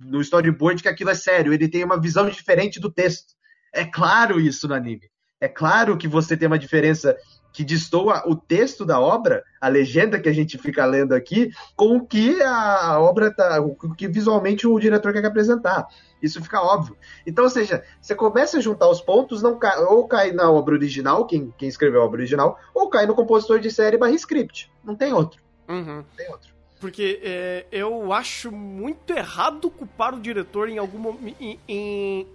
no 0.00 0.20
storyboard 0.20 0.82
que 0.82 0.88
aquilo 0.88 1.10
é 1.10 1.14
sério, 1.14 1.52
ele 1.52 1.68
tem 1.68 1.84
uma 1.84 2.00
visão 2.00 2.28
diferente 2.30 2.80
do 2.80 2.90
texto. 2.90 3.34
É 3.72 3.84
claro 3.84 4.40
isso 4.40 4.68
no 4.68 4.74
anime. 4.74 5.10
É 5.40 5.48
claro 5.48 5.96
que 5.96 6.06
você 6.06 6.36
tem 6.36 6.46
uma 6.46 6.58
diferença 6.58 7.16
que 7.52 7.64
destoa 7.64 8.22
o 8.26 8.34
texto 8.34 8.84
da 8.84 8.98
obra, 8.98 9.42
a 9.60 9.68
legenda 9.68 10.18
que 10.18 10.28
a 10.28 10.32
gente 10.32 10.56
fica 10.56 10.86
lendo 10.86 11.12
aqui, 11.12 11.50
com 11.76 11.96
o 11.96 12.06
que 12.06 12.40
a 12.42 12.98
obra 12.98 13.34
tá, 13.34 13.60
o 13.60 13.74
que 13.94 14.08
visualmente 14.08 14.66
o 14.66 14.78
diretor 14.78 15.12
quer 15.12 15.24
apresentar. 15.26 15.86
Isso 16.22 16.40
fica 16.42 16.62
óbvio. 16.62 16.96
Então, 17.26 17.44
ou 17.44 17.50
seja, 17.50 17.84
você 18.00 18.14
começa 18.14 18.56
a 18.56 18.60
juntar 18.60 18.88
os 18.88 19.00
pontos, 19.00 19.42
não 19.42 19.58
cai, 19.58 19.76
ou 19.82 20.06
cai 20.06 20.32
na 20.32 20.50
obra 20.50 20.74
original, 20.74 21.26
quem, 21.26 21.52
quem 21.58 21.68
escreveu 21.68 22.02
a 22.02 22.04
obra 22.04 22.20
original, 22.20 22.58
ou 22.72 22.88
cai 22.88 23.04
no 23.04 23.14
compositor 23.14 23.58
de 23.58 23.70
série 23.70 23.98
barra 23.98 24.12
script. 24.12 24.70
Não 24.82 24.94
tem 24.94 25.12
outro. 25.12 25.42
Uhum. 25.68 25.96
Não 25.96 26.06
tem 26.16 26.30
outro. 26.30 26.52
Porque 26.80 27.20
é, 27.22 27.66
eu 27.70 28.12
acho 28.12 28.50
muito 28.50 29.12
errado 29.12 29.70
culpar 29.70 30.14
o 30.14 30.20
diretor 30.20 30.68
em 30.68 30.78
alguma. 30.78 31.10
em, 31.22 31.36
em, 31.40 31.60
em 31.68 32.26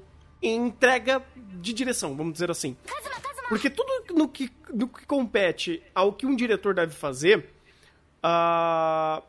entrega 0.41 1.25
de 1.35 1.73
direção, 1.73 2.15
vamos 2.15 2.33
dizer 2.33 2.51
assim. 2.51 2.77
Porque 3.49 3.69
tudo 3.69 4.13
no 4.13 4.27
que, 4.27 4.51
no 4.73 4.87
que 4.87 5.05
compete 5.05 5.81
ao 5.95 6.13
que 6.13 6.25
um 6.25 6.35
diretor 6.35 6.73
deve 6.73 6.93
fazer, 6.93 7.49
uh, 8.23 9.23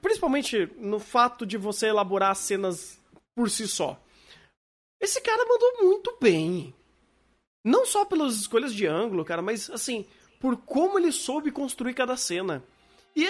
principalmente 0.00 0.70
no 0.78 0.98
fato 0.98 1.44
de 1.44 1.56
você 1.58 1.88
elaborar 1.88 2.34
cenas 2.34 2.98
por 3.34 3.50
si 3.50 3.68
só. 3.68 4.00
Esse 5.00 5.20
cara 5.20 5.44
mandou 5.46 5.82
muito 5.82 6.16
bem. 6.20 6.74
Não 7.64 7.84
só 7.84 8.04
pelas 8.04 8.34
escolhas 8.34 8.74
de 8.74 8.86
ângulo, 8.86 9.24
cara, 9.24 9.42
mas 9.42 9.68
assim, 9.70 10.06
por 10.40 10.56
como 10.56 10.98
ele 10.98 11.12
soube 11.12 11.50
construir 11.50 11.94
cada 11.94 12.16
cena. 12.16 12.64
E 13.14 13.28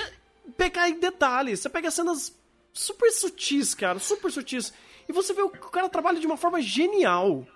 pegar 0.56 0.88
em 0.88 0.98
detalhes. 0.98 1.60
Você 1.60 1.68
pega 1.68 1.90
cenas 1.90 2.34
super 2.72 3.10
sutis, 3.10 3.74
cara, 3.74 3.98
super 3.98 4.30
sutis. 4.30 4.72
E 5.08 5.12
você 5.12 5.32
vê 5.32 5.42
o 5.42 5.46
o 5.46 5.50
cara 5.50 5.88
trabalha 5.88 6.20
de 6.20 6.26
uma 6.26 6.36
forma 6.36 6.60
genial. 6.60 7.46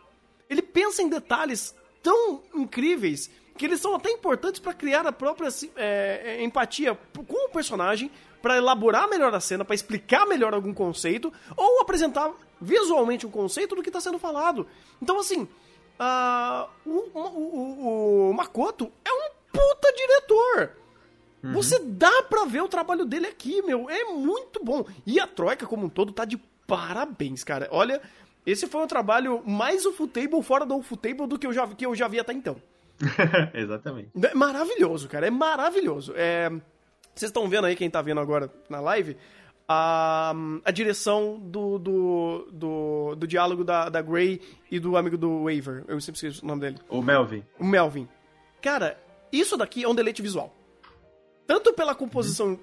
Ele 0.49 0.63
pensa 0.63 1.03
em 1.03 1.09
detalhes 1.09 1.75
tão 2.03 2.43
incríveis 2.55 3.31
que 3.57 3.65
eles 3.65 3.81
são 3.81 3.95
até 3.95 4.11
importantes 4.11 4.61
para 4.61 4.75
criar 4.75 5.07
a 5.07 5.13
própria 5.13 5.49
é, 5.77 6.21
é, 6.25 6.45
empatia 6.45 6.97
com 7.27 7.47
o 7.47 7.49
personagem, 7.49 8.11
para 8.43 8.57
elaborar 8.57 9.09
melhor 9.09 9.35
a 9.35 9.41
cena, 9.41 9.65
para 9.65 9.75
explicar 9.75 10.27
melhor 10.27 10.55
algum 10.55 10.73
conceito, 10.73 11.33
ou 11.57 11.81
apresentar 11.81 12.33
visualmente 12.61 13.27
um 13.27 13.31
conceito 13.31 13.75
do 13.75 13.83
que 13.83 13.89
está 13.89 14.01
sendo 14.01 14.19
falado. 14.19 14.67
Então, 15.01 15.19
assim, 15.19 15.49
uh, 15.99 16.69
o, 16.85 17.19
o, 17.19 18.31
o, 18.31 18.35
Makoto 18.35 18.93
é 19.05 19.13
um 19.13 19.31
puta 19.53 19.93
diretor. 19.93 20.71
Uhum. 21.43 21.53
Você 21.55 21.79
dá 21.79 22.23
pra 22.29 22.45
ver 22.45 22.63
o 22.63 22.69
trabalho 22.69 23.05
dele 23.05 23.27
aqui, 23.27 23.63
meu. 23.63 23.89
É 23.91 24.05
muito 24.05 24.63
bom. 24.63 24.85
E 25.07 25.19
a 25.19 25.27
Troika, 25.27 25.67
como 25.67 25.87
um 25.87 25.89
todo, 25.89 26.13
tá 26.13 26.25
de 26.25 26.39
parabéns, 26.67 27.45
cara. 27.45 27.69
Olha, 27.71 28.01
esse 28.45 28.67
foi 28.67 28.83
um 28.83 28.87
trabalho 28.87 29.43
mais 29.45 29.85
ufotable 29.85 30.43
fora 30.43 30.65
do 30.65 30.77
ufotable 30.77 31.27
do 31.27 31.39
que 31.39 31.47
eu 31.47 31.53
já, 31.53 31.67
que 31.69 31.85
eu 31.85 31.95
já 31.95 32.09
vi 32.09 32.21
até 32.21 32.33
então. 32.33 32.57
Exatamente. 33.53 34.11
É 34.23 34.35
maravilhoso, 34.35 35.09
cara. 35.09 35.27
É 35.27 35.31
maravilhoso. 35.31 36.13
É... 36.17 36.49
Vocês 37.15 37.31
estão 37.31 37.49
vendo 37.49 37.67
aí, 37.67 37.75
quem 37.75 37.89
tá 37.89 38.03
vendo 38.03 38.21
agora 38.21 38.51
na 38.69 38.79
live, 38.79 39.17
a, 39.69 40.35
a 40.65 40.71
direção 40.71 41.41
do, 41.41 41.79
do, 41.79 42.49
do, 42.53 43.15
do 43.17 43.27
diálogo 43.27 43.65
da, 43.65 43.89
da 43.89 44.03
Gray 44.03 44.41
e 44.71 44.79
do 44.79 44.97
amigo 44.97 45.17
do 45.17 45.45
Waver. 45.45 45.85
Eu 45.89 46.01
sempre 46.01 46.19
esqueço 46.19 46.45
o 46.45 46.47
nome 46.47 46.61
dele. 46.61 46.79
O 46.89 47.03
Melvin. 47.03 47.43
O 47.59 47.65
Melvin. 47.65 48.09
Cara, 48.61 48.99
isso 49.33 49.57
daqui 49.57 49.83
é 49.83 49.89
um 49.89 49.95
deleite 49.95 50.23
visual. 50.23 50.55
Tanto 51.47 51.73
pela 51.73 51.95
composição, 51.95 52.49
uhum. 52.49 52.59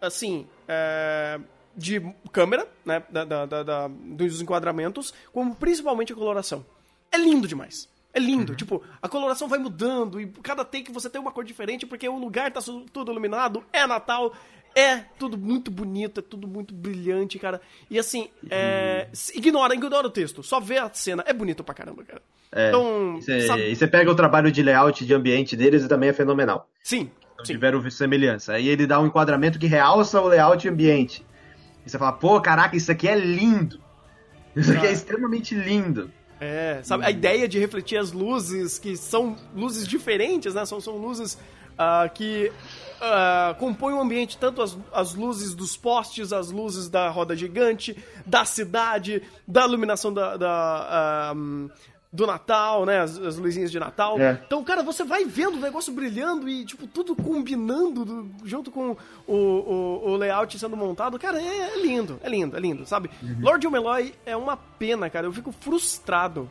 assim, 0.00 0.46
é, 0.66 1.38
de 1.76 2.00
câmera, 2.32 2.68
né, 2.84 3.02
da, 3.10 3.24
da, 3.24 3.62
da, 3.62 3.88
dos 3.88 4.40
enquadramentos, 4.40 5.14
como 5.32 5.54
principalmente 5.54 6.12
a 6.12 6.16
coloração. 6.16 6.64
É 7.10 7.16
lindo 7.16 7.46
demais. 7.46 7.88
É 8.12 8.18
lindo, 8.18 8.52
uhum. 8.52 8.56
tipo, 8.56 8.82
a 9.00 9.08
coloração 9.08 9.48
vai 9.48 9.58
mudando 9.58 10.20
e 10.20 10.26
cada 10.42 10.64
take 10.64 10.90
você 10.90 11.10
tem 11.10 11.20
uma 11.20 11.30
cor 11.30 11.44
diferente 11.44 11.86
porque 11.86 12.08
o 12.08 12.18
lugar 12.18 12.50
tá 12.50 12.60
tudo 12.92 13.12
iluminado, 13.12 13.62
é 13.72 13.86
Natal, 13.86 14.32
é 14.74 14.98
tudo 15.18 15.36
muito 15.36 15.70
bonito, 15.70 16.20
é 16.20 16.22
tudo 16.22 16.48
muito 16.48 16.74
brilhante, 16.74 17.38
cara. 17.38 17.60
E 17.90 17.98
assim, 17.98 18.28
é... 18.50 19.08
ignora, 19.34 19.74
ignora 19.74 20.06
o 20.06 20.10
texto, 20.10 20.42
só 20.42 20.58
vê 20.58 20.78
a 20.78 20.90
cena, 20.92 21.22
é 21.26 21.32
bonito 21.32 21.62
pra 21.62 21.74
caramba, 21.74 22.02
cara. 22.02 22.22
É, 22.50 22.68
então, 22.68 23.18
e 23.18 23.76
você 23.76 23.86
pega 23.86 24.10
o 24.10 24.14
trabalho 24.14 24.50
de 24.50 24.62
layout 24.62 25.04
de 25.04 25.14
ambiente 25.14 25.54
deles 25.54 25.84
e 25.84 25.88
também 25.88 26.08
é 26.08 26.12
fenomenal. 26.14 26.66
Sim. 26.82 27.10
Então, 27.34 27.44
sim. 27.44 27.52
Tiveram 27.52 27.90
semelhança. 27.90 28.54
Aí 28.54 28.68
ele 28.68 28.86
dá 28.86 28.98
um 28.98 29.06
enquadramento 29.06 29.58
que 29.58 29.66
realça 29.66 30.20
o 30.20 30.26
layout 30.26 30.66
e 30.66 30.70
ambiente. 30.70 31.24
E 31.88 31.90
você 31.90 31.96
fala, 31.96 32.12
pô, 32.12 32.38
caraca, 32.38 32.76
isso 32.76 32.92
aqui 32.92 33.08
é 33.08 33.18
lindo. 33.18 33.80
Isso 34.54 34.70
aqui 34.70 34.86
é 34.86 34.92
extremamente 34.92 35.54
lindo. 35.54 36.12
É, 36.38 36.82
sabe, 36.84 37.02
a 37.06 37.10
ideia 37.10 37.48
de 37.48 37.58
refletir 37.58 37.98
as 37.98 38.12
luzes, 38.12 38.78
que 38.78 38.94
são 38.94 39.38
luzes 39.56 39.88
diferentes, 39.88 40.52
né? 40.52 40.66
São, 40.66 40.82
são 40.82 40.98
luzes 40.98 41.32
uh, 41.32 42.12
que 42.12 42.52
uh, 43.00 43.54
compõem 43.58 43.94
o 43.94 44.00
ambiente, 44.02 44.36
tanto 44.36 44.60
as, 44.60 44.76
as 44.92 45.14
luzes 45.14 45.54
dos 45.54 45.78
postes, 45.78 46.30
as 46.30 46.50
luzes 46.50 46.90
da 46.90 47.08
roda 47.08 47.34
gigante, 47.34 47.96
da 48.26 48.44
cidade, 48.44 49.22
da 49.46 49.64
iluminação 49.64 50.12
da, 50.12 50.36
da, 50.36 51.32
uh, 51.34 51.70
do 52.12 52.26
Natal, 52.26 52.86
né? 52.86 53.00
As, 53.00 53.18
as 53.18 53.36
luzinhas 53.36 53.70
de 53.70 53.78
Natal. 53.78 54.18
É. 54.18 54.40
Então, 54.46 54.64
cara, 54.64 54.82
você 54.82 55.04
vai 55.04 55.24
vendo 55.24 55.56
o 55.56 55.60
negócio 55.60 55.92
brilhando 55.92 56.48
e, 56.48 56.64
tipo, 56.64 56.86
tudo 56.86 57.14
combinando 57.14 58.04
do, 58.04 58.30
junto 58.44 58.70
com 58.70 58.96
o, 59.26 59.34
o, 59.34 60.10
o, 60.10 60.16
layout 60.16 60.58
sendo 60.58 60.76
montado. 60.76 61.18
Cara, 61.18 61.40
é, 61.40 61.74
é, 61.74 61.82
lindo, 61.82 62.18
é 62.22 62.28
lindo, 62.28 62.56
é 62.56 62.60
lindo, 62.60 62.86
sabe? 62.86 63.10
Uhum. 63.22 63.40
Lord 63.40 63.68
Meloy 63.68 64.14
é 64.24 64.36
uma 64.36 64.56
pena, 64.56 65.10
cara. 65.10 65.26
Eu 65.26 65.32
fico 65.32 65.52
frustrado. 65.52 66.50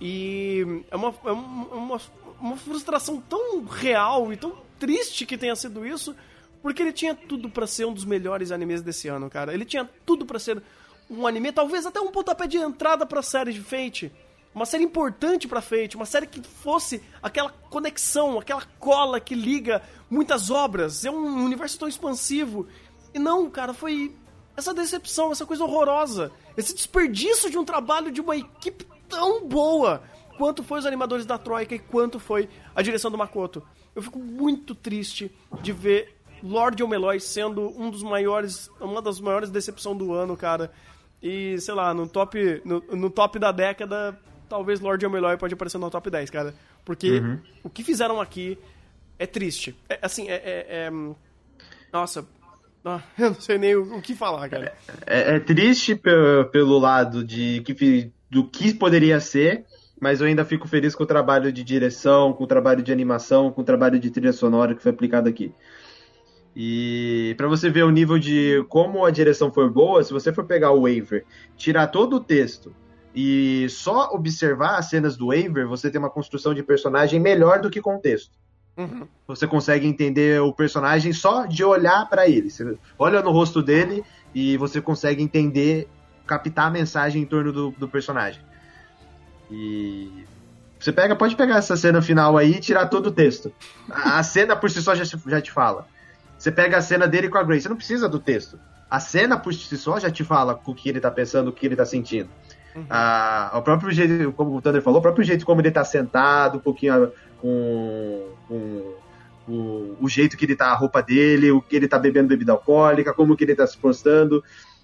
E 0.00 0.82
é 0.90 0.96
uma, 0.96 1.14
é 1.24 1.32
uma, 1.32 2.00
uma 2.40 2.56
frustração 2.56 3.20
tão 3.20 3.64
real 3.64 4.32
e 4.32 4.36
tão 4.36 4.54
triste 4.78 5.24
que 5.24 5.38
tenha 5.38 5.54
sido 5.54 5.86
isso, 5.86 6.16
porque 6.62 6.82
ele 6.82 6.92
tinha 6.92 7.14
tudo 7.14 7.48
para 7.48 7.66
ser 7.66 7.84
um 7.84 7.92
dos 7.92 8.04
melhores 8.04 8.50
animes 8.50 8.82
desse 8.82 9.08
ano, 9.08 9.30
cara. 9.30 9.54
Ele 9.54 9.64
tinha 9.64 9.88
tudo 10.04 10.26
para 10.26 10.38
ser 10.38 10.62
um 11.08 11.26
anime, 11.26 11.52
talvez 11.52 11.86
até 11.86 12.00
um 12.00 12.10
pontapé 12.10 12.46
de 12.46 12.56
entrada 12.56 13.06
pra 13.06 13.22
série 13.22 13.52
de 13.52 13.60
Fate 13.60 14.10
uma 14.54 14.64
série 14.64 14.84
importante 14.84 15.48
pra 15.48 15.60
Fate, 15.60 15.96
uma 15.96 16.06
série 16.06 16.26
que 16.26 16.40
fosse 16.40 17.02
aquela 17.22 17.50
conexão, 17.68 18.38
aquela 18.38 18.62
cola 18.78 19.18
que 19.18 19.34
liga 19.34 19.82
muitas 20.08 20.50
obras. 20.50 21.04
É 21.04 21.10
um 21.10 21.44
universo 21.44 21.78
tão 21.78 21.88
expansivo. 21.88 22.66
E 23.12 23.18
não, 23.18 23.50
cara, 23.50 23.74
foi 23.74 24.14
essa 24.56 24.72
decepção, 24.72 25.32
essa 25.32 25.44
coisa 25.44 25.64
horrorosa. 25.64 26.30
Esse 26.56 26.74
desperdício 26.74 27.50
de 27.50 27.58
um 27.58 27.64
trabalho 27.64 28.12
de 28.12 28.20
uma 28.20 28.36
equipe 28.36 28.86
tão 29.08 29.46
boa 29.46 30.02
quanto 30.38 30.62
foi 30.62 30.78
os 30.78 30.86
animadores 30.86 31.26
da 31.26 31.38
Troika 31.38 31.74
e 31.74 31.78
quanto 31.78 32.18
foi 32.18 32.48
a 32.74 32.82
direção 32.82 33.10
do 33.10 33.18
Makoto. 33.18 33.62
Eu 33.94 34.02
fico 34.02 34.18
muito 34.18 34.74
triste 34.74 35.30
de 35.62 35.72
ver 35.72 36.16
Lord 36.42 36.82
Omeloy 36.82 37.18
sendo 37.20 37.72
um 37.80 37.90
dos 37.90 38.02
maiores, 38.02 38.70
uma 38.80 39.00
das 39.00 39.20
maiores 39.20 39.50
decepções 39.50 39.96
do 39.98 40.12
ano, 40.12 40.36
cara. 40.36 40.70
E, 41.22 41.58
sei 41.60 41.74
lá, 41.74 41.94
no 41.94 42.06
top, 42.06 42.60
no, 42.64 42.80
no 42.80 43.08
top 43.08 43.38
da 43.38 43.50
década, 43.50 44.18
talvez 44.48 44.80
Lord 44.80 45.04
Omeloy 45.04 45.36
pode 45.36 45.54
aparecer 45.54 45.78
no 45.78 45.90
top 45.90 46.10
10, 46.10 46.30
cara. 46.30 46.54
Porque 46.84 47.18
uhum. 47.18 47.38
o 47.62 47.70
que 47.70 47.82
fizeram 47.82 48.20
aqui 48.20 48.58
é 49.18 49.26
triste. 49.26 49.76
É, 49.88 49.98
assim, 50.02 50.28
é, 50.28 50.34
é, 50.34 50.66
é... 50.68 50.90
Nossa, 51.92 52.26
ah, 52.84 53.00
eu 53.18 53.30
não 53.30 53.40
sei 53.40 53.58
nem 53.58 53.74
o, 53.74 54.00
que 54.02 54.14
falar, 54.14 54.48
cara. 54.48 54.74
É, 55.06 55.36
é 55.36 55.40
triste 55.40 55.98
pelo 56.52 56.78
lado 56.78 57.24
de 57.24 57.62
que, 57.62 58.12
do 58.30 58.46
que 58.46 58.74
poderia 58.74 59.18
ser, 59.20 59.64
mas 59.98 60.20
eu 60.20 60.26
ainda 60.26 60.44
fico 60.44 60.68
feliz 60.68 60.94
com 60.94 61.04
o 61.04 61.06
trabalho 61.06 61.50
de 61.50 61.64
direção, 61.64 62.32
com 62.32 62.44
o 62.44 62.46
trabalho 62.46 62.82
de 62.82 62.92
animação, 62.92 63.50
com 63.50 63.62
o 63.62 63.64
trabalho 63.64 63.98
de 63.98 64.10
trilha 64.10 64.32
sonora 64.32 64.74
que 64.74 64.82
foi 64.82 64.92
aplicado 64.92 65.28
aqui. 65.28 65.52
E 66.54 67.34
para 67.36 67.48
você 67.48 67.68
ver 67.68 67.84
o 67.84 67.90
nível 67.90 68.18
de 68.18 68.64
como 68.68 69.04
a 69.04 69.10
direção 69.10 69.50
foi 69.50 69.68
boa, 69.68 70.04
se 70.04 70.12
você 70.12 70.32
for 70.32 70.44
pegar 70.44 70.70
o 70.70 70.82
waiver, 70.82 71.24
tirar 71.56 71.88
todo 71.88 72.16
o 72.16 72.20
texto 72.20 72.72
e 73.14 73.68
só 73.68 74.10
observar 74.12 74.76
as 74.78 74.90
cenas 74.90 75.16
do 75.16 75.28
waiver, 75.28 75.68
você 75.68 75.90
tem 75.90 76.00
uma 76.00 76.10
construção 76.10 76.52
de 76.52 76.62
personagem 76.62 77.20
melhor 77.20 77.60
do 77.60 77.70
que 77.70 77.80
com 77.80 77.96
o 77.96 78.00
texto. 78.00 78.32
Uhum. 78.76 79.06
Você 79.28 79.46
consegue 79.46 79.86
entender 79.86 80.40
o 80.40 80.52
personagem 80.52 81.12
só 81.12 81.46
de 81.46 81.62
olhar 81.62 82.08
para 82.08 82.28
ele. 82.28 82.50
Você 82.50 82.76
olha 82.98 83.22
no 83.22 83.30
rosto 83.30 83.62
dele 83.62 84.02
e 84.34 84.56
você 84.56 84.80
consegue 84.80 85.22
entender, 85.22 85.88
captar 86.26 86.66
a 86.66 86.70
mensagem 86.70 87.22
em 87.22 87.26
torno 87.26 87.52
do, 87.52 87.70
do 87.70 87.88
personagem. 87.88 88.40
E 89.48 90.24
você 90.80 90.92
pega, 90.92 91.14
pode 91.14 91.36
pegar 91.36 91.58
essa 91.58 91.76
cena 91.76 92.02
final 92.02 92.36
aí 92.36 92.56
e 92.56 92.60
tirar 92.60 92.86
todo 92.86 93.06
o 93.06 93.12
texto. 93.12 93.52
A, 93.88 94.18
a 94.18 94.22
cena 94.24 94.56
por 94.56 94.68
si 94.68 94.82
só 94.82 94.92
já, 94.92 95.04
já 95.04 95.40
te 95.40 95.52
fala. 95.52 95.86
Você 96.36 96.50
pega 96.50 96.78
a 96.78 96.82
cena 96.82 97.06
dele 97.06 97.28
com 97.28 97.38
a 97.38 97.44
Grace, 97.44 97.62
você 97.62 97.68
não 97.68 97.76
precisa 97.76 98.08
do 98.08 98.18
texto. 98.18 98.58
A 98.90 98.98
cena 99.00 99.38
por 99.38 99.54
si 99.54 99.76
só 99.76 99.98
já 99.98 100.10
te 100.10 100.22
fala 100.22 100.60
o 100.66 100.74
que 100.74 100.88
ele 100.88 101.00
tá 101.00 101.10
pensando, 101.10 101.48
o 101.48 101.52
que 101.52 101.64
ele 101.64 101.76
tá 101.76 101.86
sentindo. 101.86 102.28
Uhum. 102.74 102.86
Ah, 102.90 103.52
o 103.54 103.62
próprio 103.62 103.90
jeito, 103.92 104.32
como 104.32 104.56
o 104.56 104.60
Thunder 104.60 104.82
falou, 104.82 104.98
o 104.98 105.02
próprio 105.02 105.24
jeito 105.24 105.46
como 105.46 105.60
ele 105.60 105.70
tá 105.70 105.84
sentado, 105.84 106.58
um 106.58 106.60
pouquinho 106.60 107.12
com, 107.40 108.28
com 108.48 108.94
o, 109.48 109.96
o, 110.00 110.08
jeito 110.08 110.36
que 110.36 110.44
ele 110.44 110.56
tá, 110.56 110.68
a 110.68 110.74
roupa 110.74 111.02
dele, 111.02 111.52
o 111.52 111.60
que 111.60 111.76
ele 111.76 111.86
tá 111.86 111.98
bebendo 111.98 112.28
bebida 112.28 112.52
alcoólica, 112.52 113.14
como 113.14 113.36
que 113.36 113.44
ele 113.44 113.54
tá 113.54 113.66
se 113.66 113.78
postando. 113.78 114.42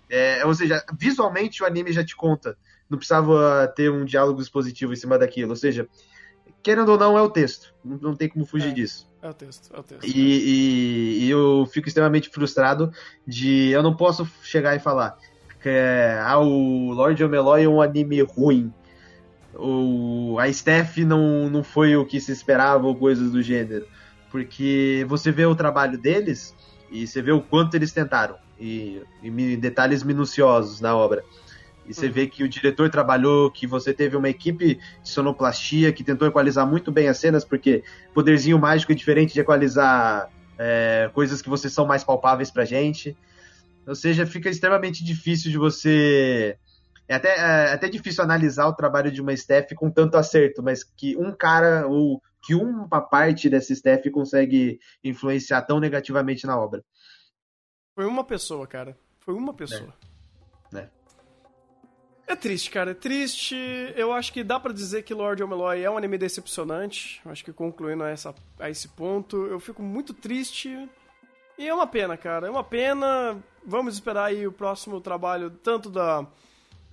É, 0.09 0.45
ou 0.45 0.55
seja, 0.55 0.85
visualmente 0.99 1.63
o 1.63 1.67
anime 1.67 1.93
já 1.93 2.05
te 2.05 2.15
conta. 2.15 2.57
Não 2.89 2.99
precisava 2.99 3.73
ter 3.75 3.91
um 3.91 4.05
diálogo 4.05 4.41
expositivo 4.41 4.93
em 4.93 4.97
cima 4.97 5.19
daquilo. 5.19 5.51
Ou 5.51 5.57
seja, 5.57 5.89
querendo 6.63 6.91
ou 6.91 6.99
não, 6.99 7.17
é 7.17 7.23
o 7.23 7.31
texto. 7.31 7.73
Não, 7.85 7.97
não 7.99 8.17
tem 8.17 8.29
como 8.29 8.45
fugir 8.45 8.71
é. 8.71 8.73
disso. 8.73 9.09
É 9.23 9.29
o 9.29 9.35
texto, 9.35 9.75
é 9.75 9.79
o 9.79 9.83
texto. 9.83 10.05
E, 10.05 10.21
e, 10.21 11.25
e, 11.25 11.31
eu 11.31 11.67
fico 11.73 11.89
extremamente 11.89 12.29
frustrado 12.29 12.93
de. 13.27 13.69
Eu 13.71 13.83
não 13.83 13.95
posso 13.95 14.27
chegar 14.43 14.75
e 14.75 14.81
falar 14.81 15.17
que 15.61 15.69
é, 15.69 16.19
ah, 16.23 16.39
o 16.39 16.93
Lord 16.93 17.23
Omeloy 17.23 17.65
é 17.65 17.69
um 17.69 17.83
anime 17.83 18.23
ruim. 18.23 18.73
O, 19.55 20.39
a 20.39 20.51
Steph 20.53 20.99
não, 20.99 21.51
não 21.51 21.63
foi 21.63 21.97
o 21.97 22.07
que 22.07 22.21
se 22.21 22.33
esperava 22.33 22.87
ou 22.87 22.97
coisas 22.97 23.33
do 23.33 23.43
gênero. 23.43 23.87
Porque 24.31 25.05
você 25.09 25.31
vê 25.31 25.45
o 25.45 25.55
trabalho 25.55 25.99
deles 25.99 26.55
e 26.91 27.07
você 27.07 27.21
vê 27.21 27.33
o 27.33 27.41
quanto 27.41 27.75
eles 27.75 27.93
tentaram. 27.93 28.37
E, 28.59 29.03
e 29.23 29.57
detalhes 29.57 30.03
minuciosos 30.03 30.81
na 30.81 30.95
obra. 30.95 31.25
E 31.87 31.95
você 31.95 32.09
vê 32.09 32.27
que 32.27 32.45
o 32.45 32.49
diretor 32.49 32.89
trabalhou, 32.89 33.51
que 33.51 33.67
você 33.67 33.93
teve 33.93 34.17
uma 34.17 34.29
equipe 34.29 34.77
de 35.03 35.09
sonoplastia 35.09 35.93
que 35.93 36.05
tentou 36.05 36.29
equalizar 36.29 36.67
muito 36.67 36.93
bem 36.93 37.09
as 37.09 37.19
cenas, 37.19 37.45
porque 37.45 37.83
poderzinho 38.15 38.59
mágico 38.59 38.93
é 38.93 38.95
diferente 38.95 39.35
de 39.35 39.41
equalizar 39.41 40.31
é, 40.57 41.11
coisas 41.13 41.43
que 41.43 41.49
você 41.49 41.69
são 41.69 41.87
mais 41.87 42.05
palpáveis 42.05 42.51
pra 42.51 42.65
gente. 42.65 43.17
Ou 43.87 43.95
seja, 43.95 44.27
fica 44.27 44.49
extremamente 44.49 45.05
difícil 45.05 45.51
de 45.51 45.59
você. 45.59 46.57
É 47.09 47.15
até, 47.15 47.37
é 47.37 47.73
até 47.73 47.89
difícil 47.89 48.23
analisar 48.23 48.67
o 48.67 48.75
trabalho 48.75 49.11
de 49.11 49.21
uma 49.21 49.33
staff 49.33 49.75
com 49.75 49.91
tanto 49.91 50.17
acerto, 50.17 50.63
mas 50.63 50.85
que 50.85 51.17
um 51.17 51.33
cara, 51.33 51.87
ou 51.89 52.23
que 52.43 52.55
uma 52.55 53.01
parte 53.01 53.51
dessa 53.51 53.73
staff 53.73 54.09
consegue 54.11 54.79
influenciar 55.03 55.63
tão 55.63 55.81
negativamente 55.81 56.47
na 56.47 56.59
obra. 56.59 56.85
Foi 57.95 58.07
uma 58.07 58.25
pessoa, 58.25 58.67
cara. 58.67 58.97
Foi 59.21 59.35
uma 59.35 59.53
pessoa. 59.53 59.93
É. 60.73 60.79
é. 60.79 60.89
É 62.31 62.37
triste, 62.37 62.71
cara, 62.71 62.93
é 62.93 62.95
triste. 62.95 63.57
Eu 63.97 64.13
acho 64.13 64.33
que 64.33 64.45
dá 64.45 64.61
para 64.61 64.73
dizer 64.73 65.03
que 65.03 65.13
Lord 65.13 65.43
Omeloy 65.43 65.83
é 65.83 65.91
um 65.91 65.99
anime 65.99 66.17
decepcionante. 66.17 67.21
Acho 67.25 67.45
que 67.45 67.53
concluindo 67.53 68.05
a, 68.05 68.09
essa, 68.09 68.33
a 68.61 68.71
esse 68.71 68.87
ponto, 68.87 69.47
eu 69.47 69.59
fico 69.59 69.83
muito 69.83 70.15
triste. 70.15 70.89
E 71.59 71.67
é 71.67 71.75
uma 71.75 71.89
pena, 71.89 72.17
cara, 72.17 72.47
é 72.47 72.51
uma 72.51 72.63
pena. 72.63 73.37
Vamos 73.65 73.95
esperar 73.95 74.27
aí 74.27 74.47
o 74.47 74.53
próximo 74.53 75.01
trabalho, 75.01 75.51
tanto 75.51 75.91
da, 75.91 76.27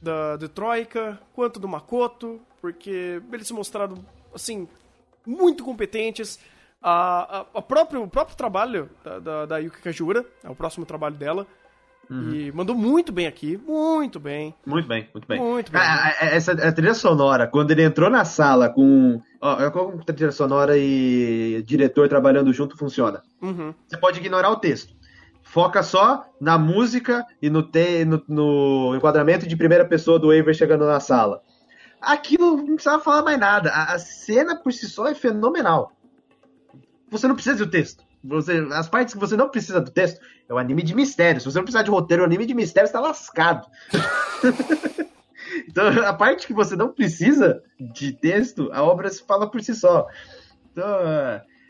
da 0.01 0.35
de 0.37 0.47
Troika 0.47 1.19
quanto 1.33 1.59
do 1.59 1.67
Makoto, 1.67 2.39
porque 2.61 3.21
eles 3.31 3.47
se 3.47 3.53
mostraram, 3.53 3.97
assim, 4.33 4.67
muito 5.25 5.63
competentes. 5.63 6.39
A, 6.81 7.39
a, 7.39 7.45
a 7.55 7.61
próprio, 7.61 8.03
o 8.03 8.07
próprio 8.07 8.37
trabalho 8.37 8.89
da, 9.03 9.19
da, 9.19 9.45
da 9.45 9.57
Yuki 9.57 9.81
Kajura, 9.81 10.25
é 10.43 10.49
o 10.49 10.55
próximo 10.55 10.85
trabalho 10.85 11.15
dela, 11.15 11.47
Uhum. 12.09 12.33
E 12.33 12.51
mandou 12.51 12.75
muito 12.75 13.11
bem 13.11 13.27
aqui, 13.27 13.57
muito 13.57 14.19
bem. 14.19 14.55
Muito 14.65 14.87
bem, 14.87 15.07
muito 15.13 15.27
bem. 15.27 15.39
Muito 15.39 15.71
bem. 15.71 15.81
Ah, 15.81 16.15
essa 16.21 16.53
a 16.53 16.71
trilha 16.71 16.93
sonora, 16.93 17.47
quando 17.47 17.71
ele 17.71 17.83
entrou 17.83 18.09
na 18.09 18.23
sala 18.23 18.69
com. 18.69 19.21
Ó, 19.41 19.71
como 19.71 20.01
a 20.01 20.13
trilha 20.13 20.31
sonora 20.31 20.77
e 20.77 21.61
diretor 21.65 22.07
trabalhando 22.07 22.53
junto 22.53 22.77
funciona. 22.77 23.21
Uhum. 23.41 23.73
Você 23.87 23.97
pode 23.97 24.19
ignorar 24.19 24.49
o 24.49 24.55
texto. 24.55 24.95
Foca 25.49 25.81
só 25.81 26.25
na 26.39 26.57
música 26.57 27.25
e 27.41 27.49
no, 27.49 27.63
te, 27.63 28.03
no, 28.03 28.21
no 28.27 28.95
enquadramento 28.95 29.47
de 29.47 29.55
primeira 29.55 29.85
pessoa 29.85 30.19
do 30.19 30.29
Aver 30.29 30.53
chegando 30.53 30.85
na 30.85 30.99
sala. 30.99 31.41
Aquilo 32.01 32.57
não 32.57 32.75
precisava 32.75 33.01
falar 33.01 33.23
mais 33.23 33.39
nada. 33.39 33.71
A, 33.71 33.93
a 33.93 33.99
cena 33.99 34.57
por 34.57 34.73
si 34.73 34.87
só 34.89 35.07
é 35.07 35.15
fenomenal. 35.15 35.93
Você 37.09 37.27
não 37.27 37.35
precisa 37.35 37.57
do 37.57 37.71
texto. 37.71 38.03
Você, 38.23 38.67
as 38.73 38.89
partes 38.89 39.13
que 39.13 39.19
você 39.19 39.37
não 39.37 39.49
precisa 39.49 39.79
do 39.79 39.89
texto 39.89 40.19
é 40.49 40.53
um 40.53 40.57
anime 40.57 40.83
de 40.83 40.93
mistério. 40.93 41.39
Se 41.39 41.45
você 41.45 41.57
não 41.57 41.63
precisar 41.63 41.83
de 41.83 41.91
roteiro, 41.91 42.23
é 42.23 42.25
um 42.25 42.27
anime 42.27 42.45
de 42.45 42.53
mistério, 42.53 42.87
está 42.87 42.99
lascado. 42.99 43.65
então, 45.67 45.87
a 46.05 46.13
parte 46.13 46.45
que 46.45 46.53
você 46.53 46.75
não 46.75 46.91
precisa 46.91 47.63
de 47.79 48.11
texto, 48.11 48.69
a 48.73 48.83
obra 48.83 49.09
se 49.09 49.23
fala 49.25 49.49
por 49.49 49.61
si 49.63 49.73
só. 49.73 50.07
Então, 50.71 50.85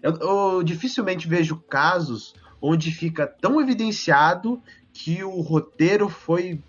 eu, 0.01 0.15
eu 0.15 0.63
dificilmente 0.63 1.27
vejo 1.27 1.61
casos 1.69 2.33
onde 2.61 2.91
fica 2.91 3.27
tão 3.27 3.61
evidenciado 3.61 4.61
que 4.93 5.23
o 5.23 5.41
roteiro 5.41 6.09
foi 6.09 6.61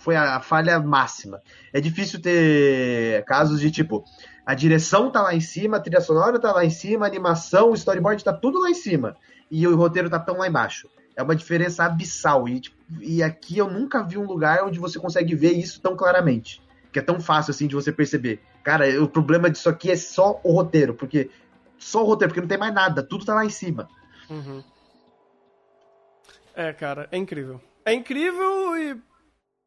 foi 0.00 0.14
a 0.16 0.40
falha 0.40 0.78
máxima. 0.78 1.40
É 1.72 1.80
difícil 1.80 2.20
ter 2.20 3.24
casos 3.24 3.58
de 3.58 3.70
tipo, 3.70 4.04
a 4.44 4.54
direção 4.54 5.10
tá 5.10 5.22
lá 5.22 5.34
em 5.34 5.40
cima, 5.40 5.76
a 5.76 5.80
trilha 5.80 6.00
sonora 6.00 6.38
tá 6.38 6.52
lá 6.52 6.64
em 6.64 6.70
cima, 6.70 7.06
a 7.06 7.08
animação, 7.08 7.70
o 7.70 7.74
storyboard 7.74 8.22
tá 8.22 8.32
tudo 8.32 8.60
lá 8.60 8.70
em 8.70 8.74
cima. 8.74 9.16
E 9.50 9.66
o 9.66 9.76
roteiro 9.76 10.10
tá 10.10 10.18
tão 10.18 10.38
lá 10.38 10.48
embaixo. 10.48 10.88
É 11.14 11.22
uma 11.22 11.36
diferença 11.36 11.84
abissal. 11.84 12.48
E, 12.48 12.60
tipo, 12.60 12.76
e 13.00 13.22
aqui 13.22 13.58
eu 13.58 13.70
nunca 13.70 14.02
vi 14.02 14.18
um 14.18 14.26
lugar 14.26 14.64
onde 14.64 14.78
você 14.78 14.98
consegue 14.98 15.34
ver 15.34 15.52
isso 15.52 15.80
tão 15.80 15.94
claramente. 15.94 16.60
Que 16.92 16.98
é 16.98 17.02
tão 17.02 17.20
fácil 17.20 17.50
assim 17.50 17.66
de 17.66 17.74
você 17.74 17.92
perceber. 17.92 18.40
Cara, 18.62 19.02
o 19.02 19.08
problema 19.08 19.50
disso 19.50 19.68
aqui 19.68 19.90
é 19.90 19.96
só 19.96 20.40
o 20.42 20.52
roteiro. 20.52 20.94
Porque. 20.94 21.30
Só 21.78 22.02
o 22.02 22.06
roteiro, 22.06 22.30
porque 22.30 22.40
não 22.40 22.48
tem 22.48 22.58
mais 22.58 22.72
nada. 22.72 23.02
Tudo 23.02 23.24
tá 23.24 23.34
lá 23.34 23.44
em 23.44 23.50
cima. 23.50 23.88
Uhum. 24.30 24.62
É, 26.54 26.72
cara, 26.72 27.08
é 27.10 27.16
incrível. 27.16 27.60
É 27.84 27.92
incrível 27.92 28.76
e. 28.76 28.96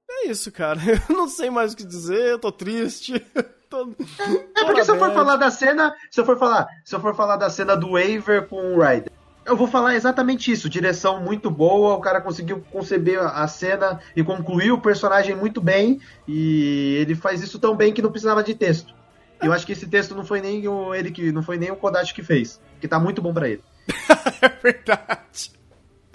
É 0.09 0.27
isso, 0.27 0.51
cara. 0.51 0.79
Eu 1.09 1.15
não 1.15 1.27
sei 1.27 1.49
mais 1.49 1.73
o 1.73 1.77
que 1.77 1.85
dizer, 1.85 2.31
eu 2.31 2.39
tô 2.39 2.51
triste. 2.51 3.13
Tô, 3.67 3.81
é, 3.89 4.61
é 4.61 4.65
porque 4.65 4.83
se 4.85 4.91
eu 4.91 4.99
for 4.99 5.11
falar 5.11 5.37
da 5.37 5.49
cena, 5.49 5.95
se 6.11 6.21
eu 6.21 6.23
for 6.23 6.37
falar, 6.37 6.67
se 6.85 6.93
eu 6.93 6.99
for 6.99 7.15
falar 7.15 7.35
da 7.35 7.49
cena 7.49 7.75
do 7.75 7.93
Waver 7.93 8.47
com 8.47 8.75
o 8.75 8.79
Ryder, 8.79 9.11
eu 9.43 9.57
vou 9.57 9.67
falar 9.67 9.95
exatamente 9.95 10.51
isso. 10.51 10.69
Direção 10.69 11.19
muito 11.19 11.49
boa, 11.49 11.95
o 11.95 11.99
cara 11.99 12.21
conseguiu 12.21 12.63
conceber 12.71 13.19
a 13.19 13.47
cena 13.47 13.99
e 14.15 14.23
concluir 14.23 14.71
o 14.71 14.79
personagem 14.79 15.35
muito 15.35 15.61
bem. 15.61 15.99
E 16.27 16.95
ele 16.99 17.15
faz 17.15 17.41
isso 17.41 17.57
tão 17.57 17.75
bem 17.75 17.91
que 17.91 18.03
não 18.03 18.11
precisava 18.11 18.43
de 18.43 18.53
texto. 18.53 18.93
Eu 19.41 19.51
acho 19.51 19.65
que 19.65 19.73
esse 19.73 19.87
texto 19.87 20.15
não 20.15 20.23
foi 20.23 20.41
nem 20.41 20.67
o 20.67 20.93
ele 20.93 21.11
que 21.11 21.31
não 21.31 21.43
foi 21.43 21.57
nem 21.57 21.71
o 21.71 21.75
Kodachi 21.75 22.13
que 22.13 22.23
fez, 22.23 22.61
que 22.79 22.87
tá 22.87 22.99
muito 22.99 23.21
bom 23.21 23.33
para 23.33 23.49
ele. 23.49 23.63
é 24.41 24.49
verdade. 24.49 25.54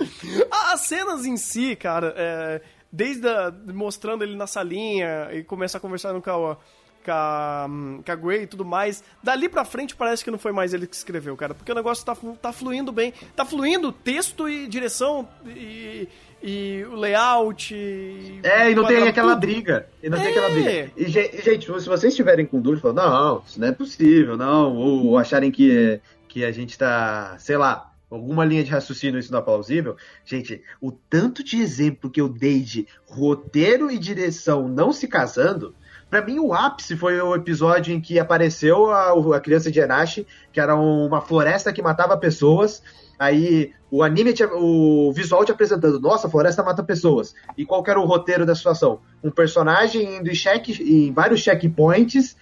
As 0.73 0.81
cenas 0.83 1.25
em 1.27 1.37
si, 1.37 1.77
cara, 1.77 2.15
é, 2.17 2.61
desde 2.91 3.27
a, 3.29 3.53
mostrando 3.73 4.23
ele 4.25 4.37
na 4.37 4.47
salinha 4.47 5.29
e 5.33 5.43
começar 5.45 5.79
a 5.79 5.81
conversar 5.81 6.13
no 6.13 6.23
Kawa 6.23 6.59
com 7.05 7.11
a, 7.13 7.67
com 8.05 8.13
a 8.13 8.15
Grey 8.15 8.43
e 8.43 8.47
tudo 8.47 8.65
mais. 8.65 9.03
Dali 9.23 9.49
pra 9.49 9.65
frente 9.65 9.97
parece 9.97 10.23
que 10.25 10.31
não 10.31 10.39
foi 10.39 10.53
mais 10.53 10.75
ele 10.75 10.87
que 10.87 10.95
escreveu, 10.97 11.37
cara. 11.37 11.55
Porque 11.55 11.73
o 11.73 11.75
negócio 11.75 12.05
tá, 12.05 12.17
tá 12.41 12.53
fluindo 12.53 12.93
bem. 12.93 13.13
Tá 13.35 13.45
fluindo 13.45 13.91
texto 13.91 14.49
e 14.49 14.67
direção 14.67 15.27
e, 15.47 16.07
e 16.43 16.85
o 16.91 16.95
layout. 16.97 17.75
E 17.75 18.41
é, 18.43 18.71
e 18.71 18.75
não 18.75 18.87
tem 18.87 19.09
aquela 19.09 19.33
tudo. 19.35 19.41
briga. 19.41 19.89
E 20.03 20.11
não 20.11 20.19
É. 20.19 20.21
tem 20.21 20.31
aquela 20.31 20.51
briga. 20.51 20.91
E, 20.97 21.09
ge- 21.09 21.31
gente, 21.43 21.65
se 21.67 21.89
vocês 21.89 22.05
estiverem 22.13 22.45
com 22.45 22.61
dúvida, 22.61 22.83
falando, 22.83 22.97
não, 22.99 23.43
isso 23.47 23.59
não 23.61 23.69
é 23.69 23.73
possível, 23.73 24.37
não, 24.37 24.77
ou, 24.77 25.07
ou 25.07 25.19
acharem 25.19 25.51
que, 25.51 26.01
que 26.29 26.45
a 26.45 26.53
gente 26.53 26.77
tá, 26.77 27.35
sei 27.39 27.57
lá, 27.57 27.90
alguma 28.11 28.45
linha 28.45 28.65
de 28.65 28.71
raciocínio 28.71 29.19
isso 29.21 29.33
não 29.33 29.39
é 29.39 29.43
plausível, 29.43 29.97
gente, 30.25 30.63
o 30.81 30.91
tanto 30.91 31.45
de 31.45 31.61
exemplo 31.61 32.11
que 32.11 32.21
eu 32.21 32.29
dei 32.29 32.61
de 32.61 32.87
roteiro 33.07 33.91
e 33.91 33.99
direção 33.99 34.69
não 34.69 34.93
se 34.93 35.07
casando, 35.07 35.75
pra 36.09 36.21
mim 36.25 36.39
o 36.39 36.53
ápice 36.53 36.97
foi 36.97 37.21
o 37.21 37.35
episódio 37.35 37.95
em 37.95 38.01
que 38.01 38.19
apareceu 38.19 38.91
a, 38.91 39.13
a 39.37 39.41
criança 39.41 39.71
de 39.71 39.79
Enashi, 39.81 40.27
que 40.53 40.61
era 40.61 40.75
uma 40.75 41.21
floresta 41.21 41.73
que 41.73 41.83
matava 41.83 42.17
pessoas, 42.17 42.83
Aí 43.21 43.75
o 43.91 44.03
anime, 44.03 44.33
te- 44.33 44.47
o 44.51 45.13
visual 45.13 45.45
te 45.45 45.53
apresentando, 45.53 46.01
nossa, 46.01 46.27
a 46.27 46.31
floresta 46.31 46.63
mata 46.63 46.83
pessoas. 46.83 47.35
E 47.55 47.67
qual 47.67 47.85
era 47.87 48.01
o 48.01 48.07
roteiro 48.07 48.47
da 48.47 48.55
situação? 48.55 49.03
Um 49.23 49.31
personagem 49.31 50.17
indo 50.17 50.31
em, 50.31 50.33
check, 50.33 50.71
em 50.81 51.13
vários 51.13 51.43
checkpoints, 51.43 52.35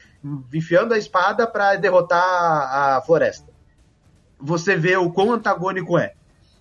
enfiando 0.54 0.94
a 0.94 0.98
espada 0.98 1.48
pra 1.48 1.74
derrotar 1.74 2.22
a 2.22 3.02
floresta. 3.04 3.57
Você 4.41 4.76
vê 4.76 4.97
o 4.97 5.11
quão 5.11 5.32
antagônico 5.32 5.99
é. 5.99 6.14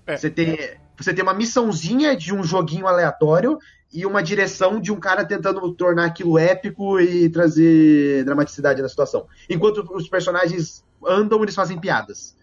É. 0.06 0.18
Você, 0.18 0.30
tem, 0.30 0.58
você 0.98 1.14
tem 1.14 1.24
uma 1.24 1.34
missãozinha 1.34 2.16
de 2.16 2.34
um 2.34 2.44
joguinho 2.44 2.88
aleatório 2.88 3.60
e 3.94 4.06
uma 4.06 4.22
direção 4.24 4.80
de 4.82 4.92
um 4.92 5.00
cara 5.00 5.24
tentando 5.26 5.72
tornar 5.74 6.06
aquilo 6.06 6.38
épico 6.38 7.00
e 7.00 7.30
trazer 7.30 8.24
dramaticidade 8.26 8.82
na 8.82 8.90
situação. 8.90 9.28
Enquanto 9.50 9.78
os 9.94 10.10
personagens 10.10 10.84
andam, 11.06 11.42
eles 11.44 11.56
fazem 11.56 11.80
piadas. 11.80 12.36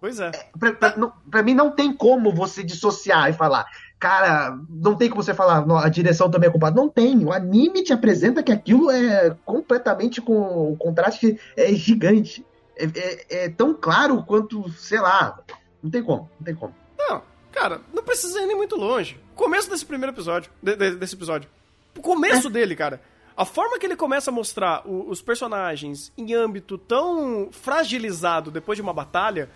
Pois 0.00 0.20
é. 0.20 0.30
Pra, 0.58 0.72
pra- 0.72 0.96
não- 0.96 1.12
pra 1.30 1.42
mim 1.42 1.54
não 1.54 1.70
tem 1.70 1.92
como 1.92 2.32
você 2.32 2.62
dissociar 2.62 3.30
e 3.30 3.32
falar, 3.32 3.64
cara, 3.98 4.58
não 4.68 4.94
tem 4.96 5.08
como 5.08 5.22
você 5.22 5.32
falar, 5.32 5.66
"Não, 5.66 5.78
a 5.78 5.88
direção 5.88 6.30
também 6.30 6.48
é 6.48 6.52
culpada. 6.52 6.76
Não 6.76 6.88
tem. 6.90 7.24
O 7.24 7.32
anime 7.32 7.82
te 7.82 7.92
apresenta 7.92 8.42
que 8.42 8.52
aquilo 8.52 8.90
é 8.90 9.34
completamente 9.46 10.20
com. 10.20 10.72
O 10.72 10.76
contraste 10.76 11.38
é 11.56 11.72
gigante. 11.74 12.44
É, 12.76 12.84
é- 12.84 13.44
é 13.44 13.48
tão 13.48 13.74
claro 13.74 14.22
quanto, 14.24 14.68
sei 14.72 15.00
lá. 15.00 15.38
Não 15.82 15.90
tem 15.90 16.02
como, 16.02 16.30
não 16.38 16.44
tem 16.44 16.54
como. 16.54 16.74
Não, 16.98 17.22
cara, 17.52 17.80
não 17.92 18.02
precisa 18.02 18.40
ir 18.40 18.46
nem 18.46 18.56
muito 18.56 18.76
longe. 18.76 19.18
Começo 19.34 19.68
desse 19.70 19.84
primeiro 19.84 20.12
episódio, 20.12 20.50
de- 20.62 20.76
de- 20.76 20.96
desse 20.96 21.14
episódio. 21.14 21.48
O 21.96 22.00
começo 22.00 22.48
dele, 22.50 22.74
cara. 22.74 23.00
A 23.36 23.44
forma 23.44 23.78
que 23.78 23.86
ele 23.86 23.96
começa 23.96 24.30
a 24.30 24.32
mostrar 24.32 24.82
o- 24.86 25.08
os 25.10 25.20
personagens 25.20 26.12
em 26.16 26.32
âmbito 26.34 26.78
tão 26.78 27.48
fragilizado 27.52 28.50
depois 28.50 28.76
de 28.76 28.82
uma 28.82 28.92
batalha 28.92 29.50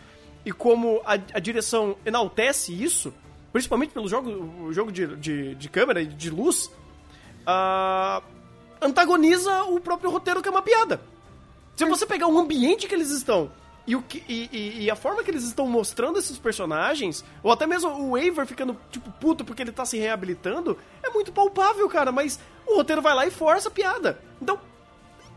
e 0.45 0.51
como 0.53 1.01
a, 1.05 1.13
a 1.15 1.39
direção 1.41 1.97
enaltece 2.05 2.73
isso, 2.73 3.13
principalmente 3.53 3.91
pelo 3.93 4.09
jogo, 4.09 4.31
o 4.65 4.73
jogo 4.73 4.91
de, 4.93 5.17
de, 5.17 5.55
de 5.55 5.69
câmera 5.69 6.01
e 6.03 6.07
de 6.07 6.29
luz, 6.31 6.71
ah, 7.47 8.23
antagoniza 8.81 9.65
o 9.65 9.81
próprio 9.81 10.11
roteiro 10.11 10.43
que 10.43 10.49
é 10.49 10.51
uma 10.51 10.63
piada. 10.63 11.01
Se 11.79 11.85
você 11.91 12.05
pegar 12.07 12.27
o 12.27 12.39
ambiente 12.39 12.87
que 12.89 12.95
eles 12.95 13.11
estão 13.11 13.51
e, 13.87 13.95
o 13.97 14.03
que, 14.03 14.23
e, 14.29 14.49
e- 14.53 14.85
e 14.85 14.91
a 14.91 14.97
forma 14.97 15.23
que 15.23 15.31
eles 15.31 15.45
estão 15.45 15.67
mostrando 15.67 16.19
esses 16.19 16.37
personagens, 16.37 17.25
ou 17.43 17.53
até 17.53 17.67
mesmo 17.67 17.89
o 17.91 18.11
Waver 18.19 18.47
ficando, 18.47 18.77
tipo, 18.91 19.11
puto 19.13 19.45
porque 19.45 19.63
ele 19.63 19.73
tá 19.73 19.85
se 19.85 19.97
reabilitando, 19.97 20.77
é 21.03 21.09
muito 21.11 21.33
palpável, 21.33 21.89
cara, 21.89 22.11
mas 22.13 22.39
o 22.67 22.77
roteiro 22.77 23.01
vai 23.01 23.15
lá 23.15 23.27
e 23.27 23.31
força 23.31 23.69
a 23.69 23.71
piada. 23.71 24.21
Então, 24.43 24.57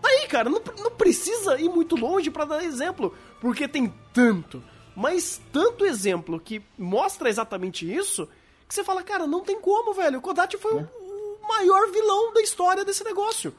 tá 0.01 0.09
aí, 0.09 0.27
cara, 0.27 0.49
não, 0.49 0.61
não 0.79 0.91
precisa 0.91 1.59
ir 1.61 1.69
muito 1.69 1.95
longe 1.95 2.29
pra 2.31 2.43
dar 2.43 2.63
exemplo, 2.63 3.15
porque 3.39 3.67
tem 3.67 3.93
tanto, 4.11 4.61
mas 4.95 5.39
tanto 5.53 5.85
exemplo 5.85 6.39
que 6.39 6.61
mostra 6.77 7.29
exatamente 7.29 7.89
isso, 7.89 8.27
que 8.67 8.73
você 8.73 8.83
fala, 8.83 9.03
cara, 9.03 9.27
não 9.27 9.41
tem 9.41 9.59
como, 9.61 9.93
velho. 9.93 10.17
O 10.19 10.21
Kodachi 10.21 10.57
foi 10.57 10.73
o, 10.73 10.79
o 10.79 11.47
maior 11.47 11.89
vilão 11.91 12.33
da 12.33 12.41
história 12.41 12.83
desse 12.83 13.03
negócio. 13.03 13.53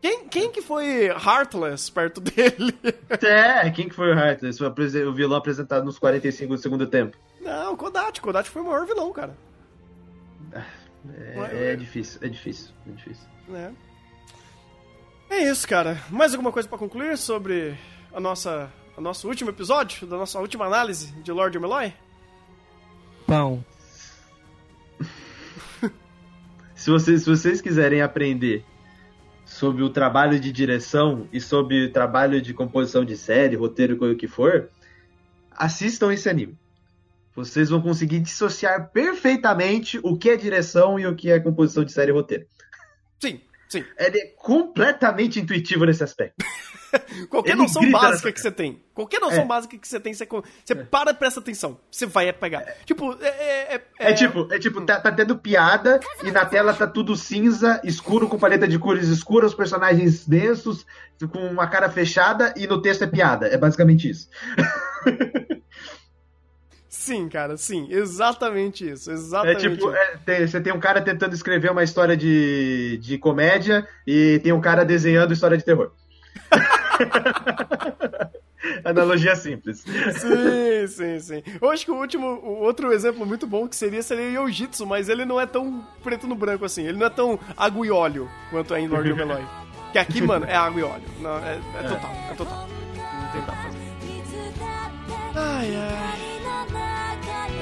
Quem, 0.00 0.28
quem 0.28 0.50
que 0.50 0.62
foi 0.62 1.06
Heartless 1.06 1.90
perto 1.90 2.20
dele? 2.22 2.76
É, 3.22 3.70
quem 3.70 3.88
que 3.88 3.94
foi 3.94 4.12
o 4.12 4.18
Heartless? 4.18 4.62
O 4.62 5.12
vilão 5.12 5.36
apresentado 5.36 5.84
nos 5.84 5.98
45 5.98 6.54
do 6.54 6.60
segundo 6.60 6.86
tempo. 6.86 7.16
Não, 7.40 7.74
o 7.74 7.76
Kodachi. 7.76 8.20
Kodachi 8.20 8.50
foi 8.50 8.62
o 8.62 8.66
maior 8.66 8.86
vilão, 8.86 9.12
cara. 9.12 9.36
É, 10.52 11.72
é 11.72 11.76
difícil, 11.76 12.18
é 12.22 12.28
difícil, 12.28 12.72
é 12.86 12.90
difícil. 12.92 13.26
É. 13.54 13.70
É 15.30 15.50
isso, 15.50 15.68
cara. 15.68 16.00
Mais 16.10 16.32
alguma 16.32 16.50
coisa 16.52 16.68
pra 16.68 16.78
concluir 16.78 17.16
sobre 17.18 17.76
a 18.12 18.20
nossa, 18.20 18.72
o 18.96 19.00
nosso 19.00 19.28
último 19.28 19.50
episódio, 19.50 20.06
da 20.06 20.16
nossa 20.16 20.38
última 20.38 20.64
análise 20.66 21.12
de 21.22 21.30
Lord 21.30 21.58
Meloy? 21.58 21.92
Pão. 23.26 23.64
Se 26.74 26.90
vocês, 26.90 27.22
se 27.24 27.28
vocês 27.28 27.60
quiserem 27.60 28.00
aprender 28.02 28.64
sobre 29.58 29.82
o 29.82 29.90
trabalho 29.90 30.38
de 30.38 30.52
direção 30.52 31.28
e 31.32 31.40
sobre 31.40 31.86
o 31.86 31.92
trabalho 31.92 32.40
de 32.40 32.54
composição 32.54 33.04
de 33.04 33.16
série, 33.16 33.56
roteiro, 33.56 33.96
coisa 33.96 34.14
que 34.14 34.28
for, 34.28 34.70
assistam 35.50 36.12
esse 36.12 36.28
anime. 36.28 36.56
Vocês 37.34 37.68
vão 37.68 37.82
conseguir 37.82 38.20
dissociar 38.20 38.90
perfeitamente 38.92 39.98
o 40.04 40.16
que 40.16 40.30
é 40.30 40.36
direção 40.36 40.98
e 40.98 41.06
o 41.08 41.14
que 41.16 41.28
é 41.28 41.40
composição 41.40 41.84
de 41.84 41.90
série 41.90 42.12
e 42.12 42.14
roteiro. 42.14 42.46
Sim, 43.20 43.40
sim. 43.68 43.84
Ele 43.98 44.18
é 44.18 44.26
completamente 44.36 45.40
intuitivo 45.40 45.84
nesse 45.84 46.04
aspecto. 46.04 46.36
Qualquer 47.28 47.50
Ele 47.52 47.60
noção 47.62 47.90
básica 47.90 48.32
que 48.32 48.40
você 48.40 48.50
tem. 48.50 48.82
Qualquer 48.94 49.20
noção 49.20 49.42
É. 49.42 49.46
básica 49.46 49.76
que 49.78 49.86
você 49.86 50.00
tem, 50.00 50.14
você, 50.14 50.26
você 50.64 50.74
para 50.74 51.10
e 51.10 51.14
presta 51.14 51.40
atenção. 51.40 51.78
Você 51.90 52.06
vai 52.06 52.32
pegar. 52.32 52.64
Tipo, 52.84 53.16
é. 53.22 53.26
é, 53.28 53.74
é- 53.76 53.82
É, 54.10 54.12
tipo, 54.12 54.48
é 54.52 54.58
tipo, 54.58 54.80
tá, 54.82 55.00
tá 55.00 55.12
tendo 55.12 55.36
piada 55.38 56.00
e 56.24 56.30
na 56.30 56.44
tela 56.46 56.72
tá 56.72 56.86
tudo 56.86 57.14
cinza, 57.16 57.80
escuro, 57.84 58.28
com 58.28 58.38
paleta 58.38 58.66
de 58.66 58.78
cores 58.78 59.08
escuras, 59.08 59.50
os 59.50 59.56
personagens 59.56 60.26
densos, 60.26 60.86
com 61.32 61.38
uma 61.46 61.66
cara 61.66 61.90
fechada 61.90 62.54
e 62.56 62.66
no 62.66 62.80
texto 62.80 63.04
é 63.04 63.06
piada. 63.06 63.46
É 63.48 63.56
basicamente 63.58 64.08
isso. 64.08 64.28
Sim, 66.88 67.28
cara, 67.28 67.56
sim. 67.56 67.86
Exatamente 67.90 68.88
isso. 68.90 69.10
É 69.10 69.14
Exatamente 69.14 69.60
tipo, 69.60 69.76
isso. 69.88 69.94
é, 69.96 70.16
tem- 70.24 70.46
você 70.46 70.60
tem 70.60 70.72
um 70.72 70.80
cara 70.80 71.00
tentando 71.00 71.34
escrever 71.34 71.70
uma 71.70 71.82
história 71.84 72.16
de, 72.16 72.98
de 73.00 73.16
comédia 73.18 73.86
e 74.06 74.40
tem 74.42 74.52
um 74.52 74.60
cara 74.60 74.84
desenhando 74.84 75.32
história 75.32 75.56
de 75.56 75.64
terror. 75.64 75.92
Analogia 78.84 79.36
simples. 79.36 79.80
Sim, 79.80 80.86
sim, 80.88 81.20
sim. 81.20 81.42
Eu 81.60 81.70
acho 81.70 81.84
que 81.84 81.90
o 81.90 81.96
último, 81.96 82.26
o 82.26 82.60
outro 82.60 82.92
exemplo 82.92 83.24
muito 83.24 83.46
bom 83.46 83.68
que 83.68 83.76
seria 83.76 84.02
seria 84.02 84.40
o 84.40 84.48
Yojitsu, 84.48 84.86
mas 84.86 85.08
ele 85.08 85.24
não 85.24 85.40
é 85.40 85.46
tão 85.46 85.86
preto 86.02 86.26
no 86.26 86.34
branco 86.34 86.64
assim. 86.64 86.82
Ele 86.82 86.98
não 86.98 87.06
é 87.06 87.10
tão 87.10 87.38
água 87.56 87.86
e 87.86 87.90
óleo 87.90 88.28
quanto 88.50 88.74
é 88.74 88.80
em 88.80 88.88
Lord 88.88 89.12
of 89.12 89.20
Eloy. 89.20 89.42
Que 89.90 89.98
aqui, 89.98 90.20
mano, 90.20 90.44
é 90.44 90.54
água 90.54 90.80
e 90.80 90.84
óleo. 90.84 91.02
Não, 91.18 91.38
é, 91.38 91.58
é 91.78 91.82
total, 91.82 92.10
é 92.30 92.34
total. 92.34 92.68
Não 92.68 93.32
tem 93.32 93.40
o 93.40 93.44
que 93.44 93.50
fazer. 93.50 93.78
Ai, 95.34 95.76
ai. 95.76 96.28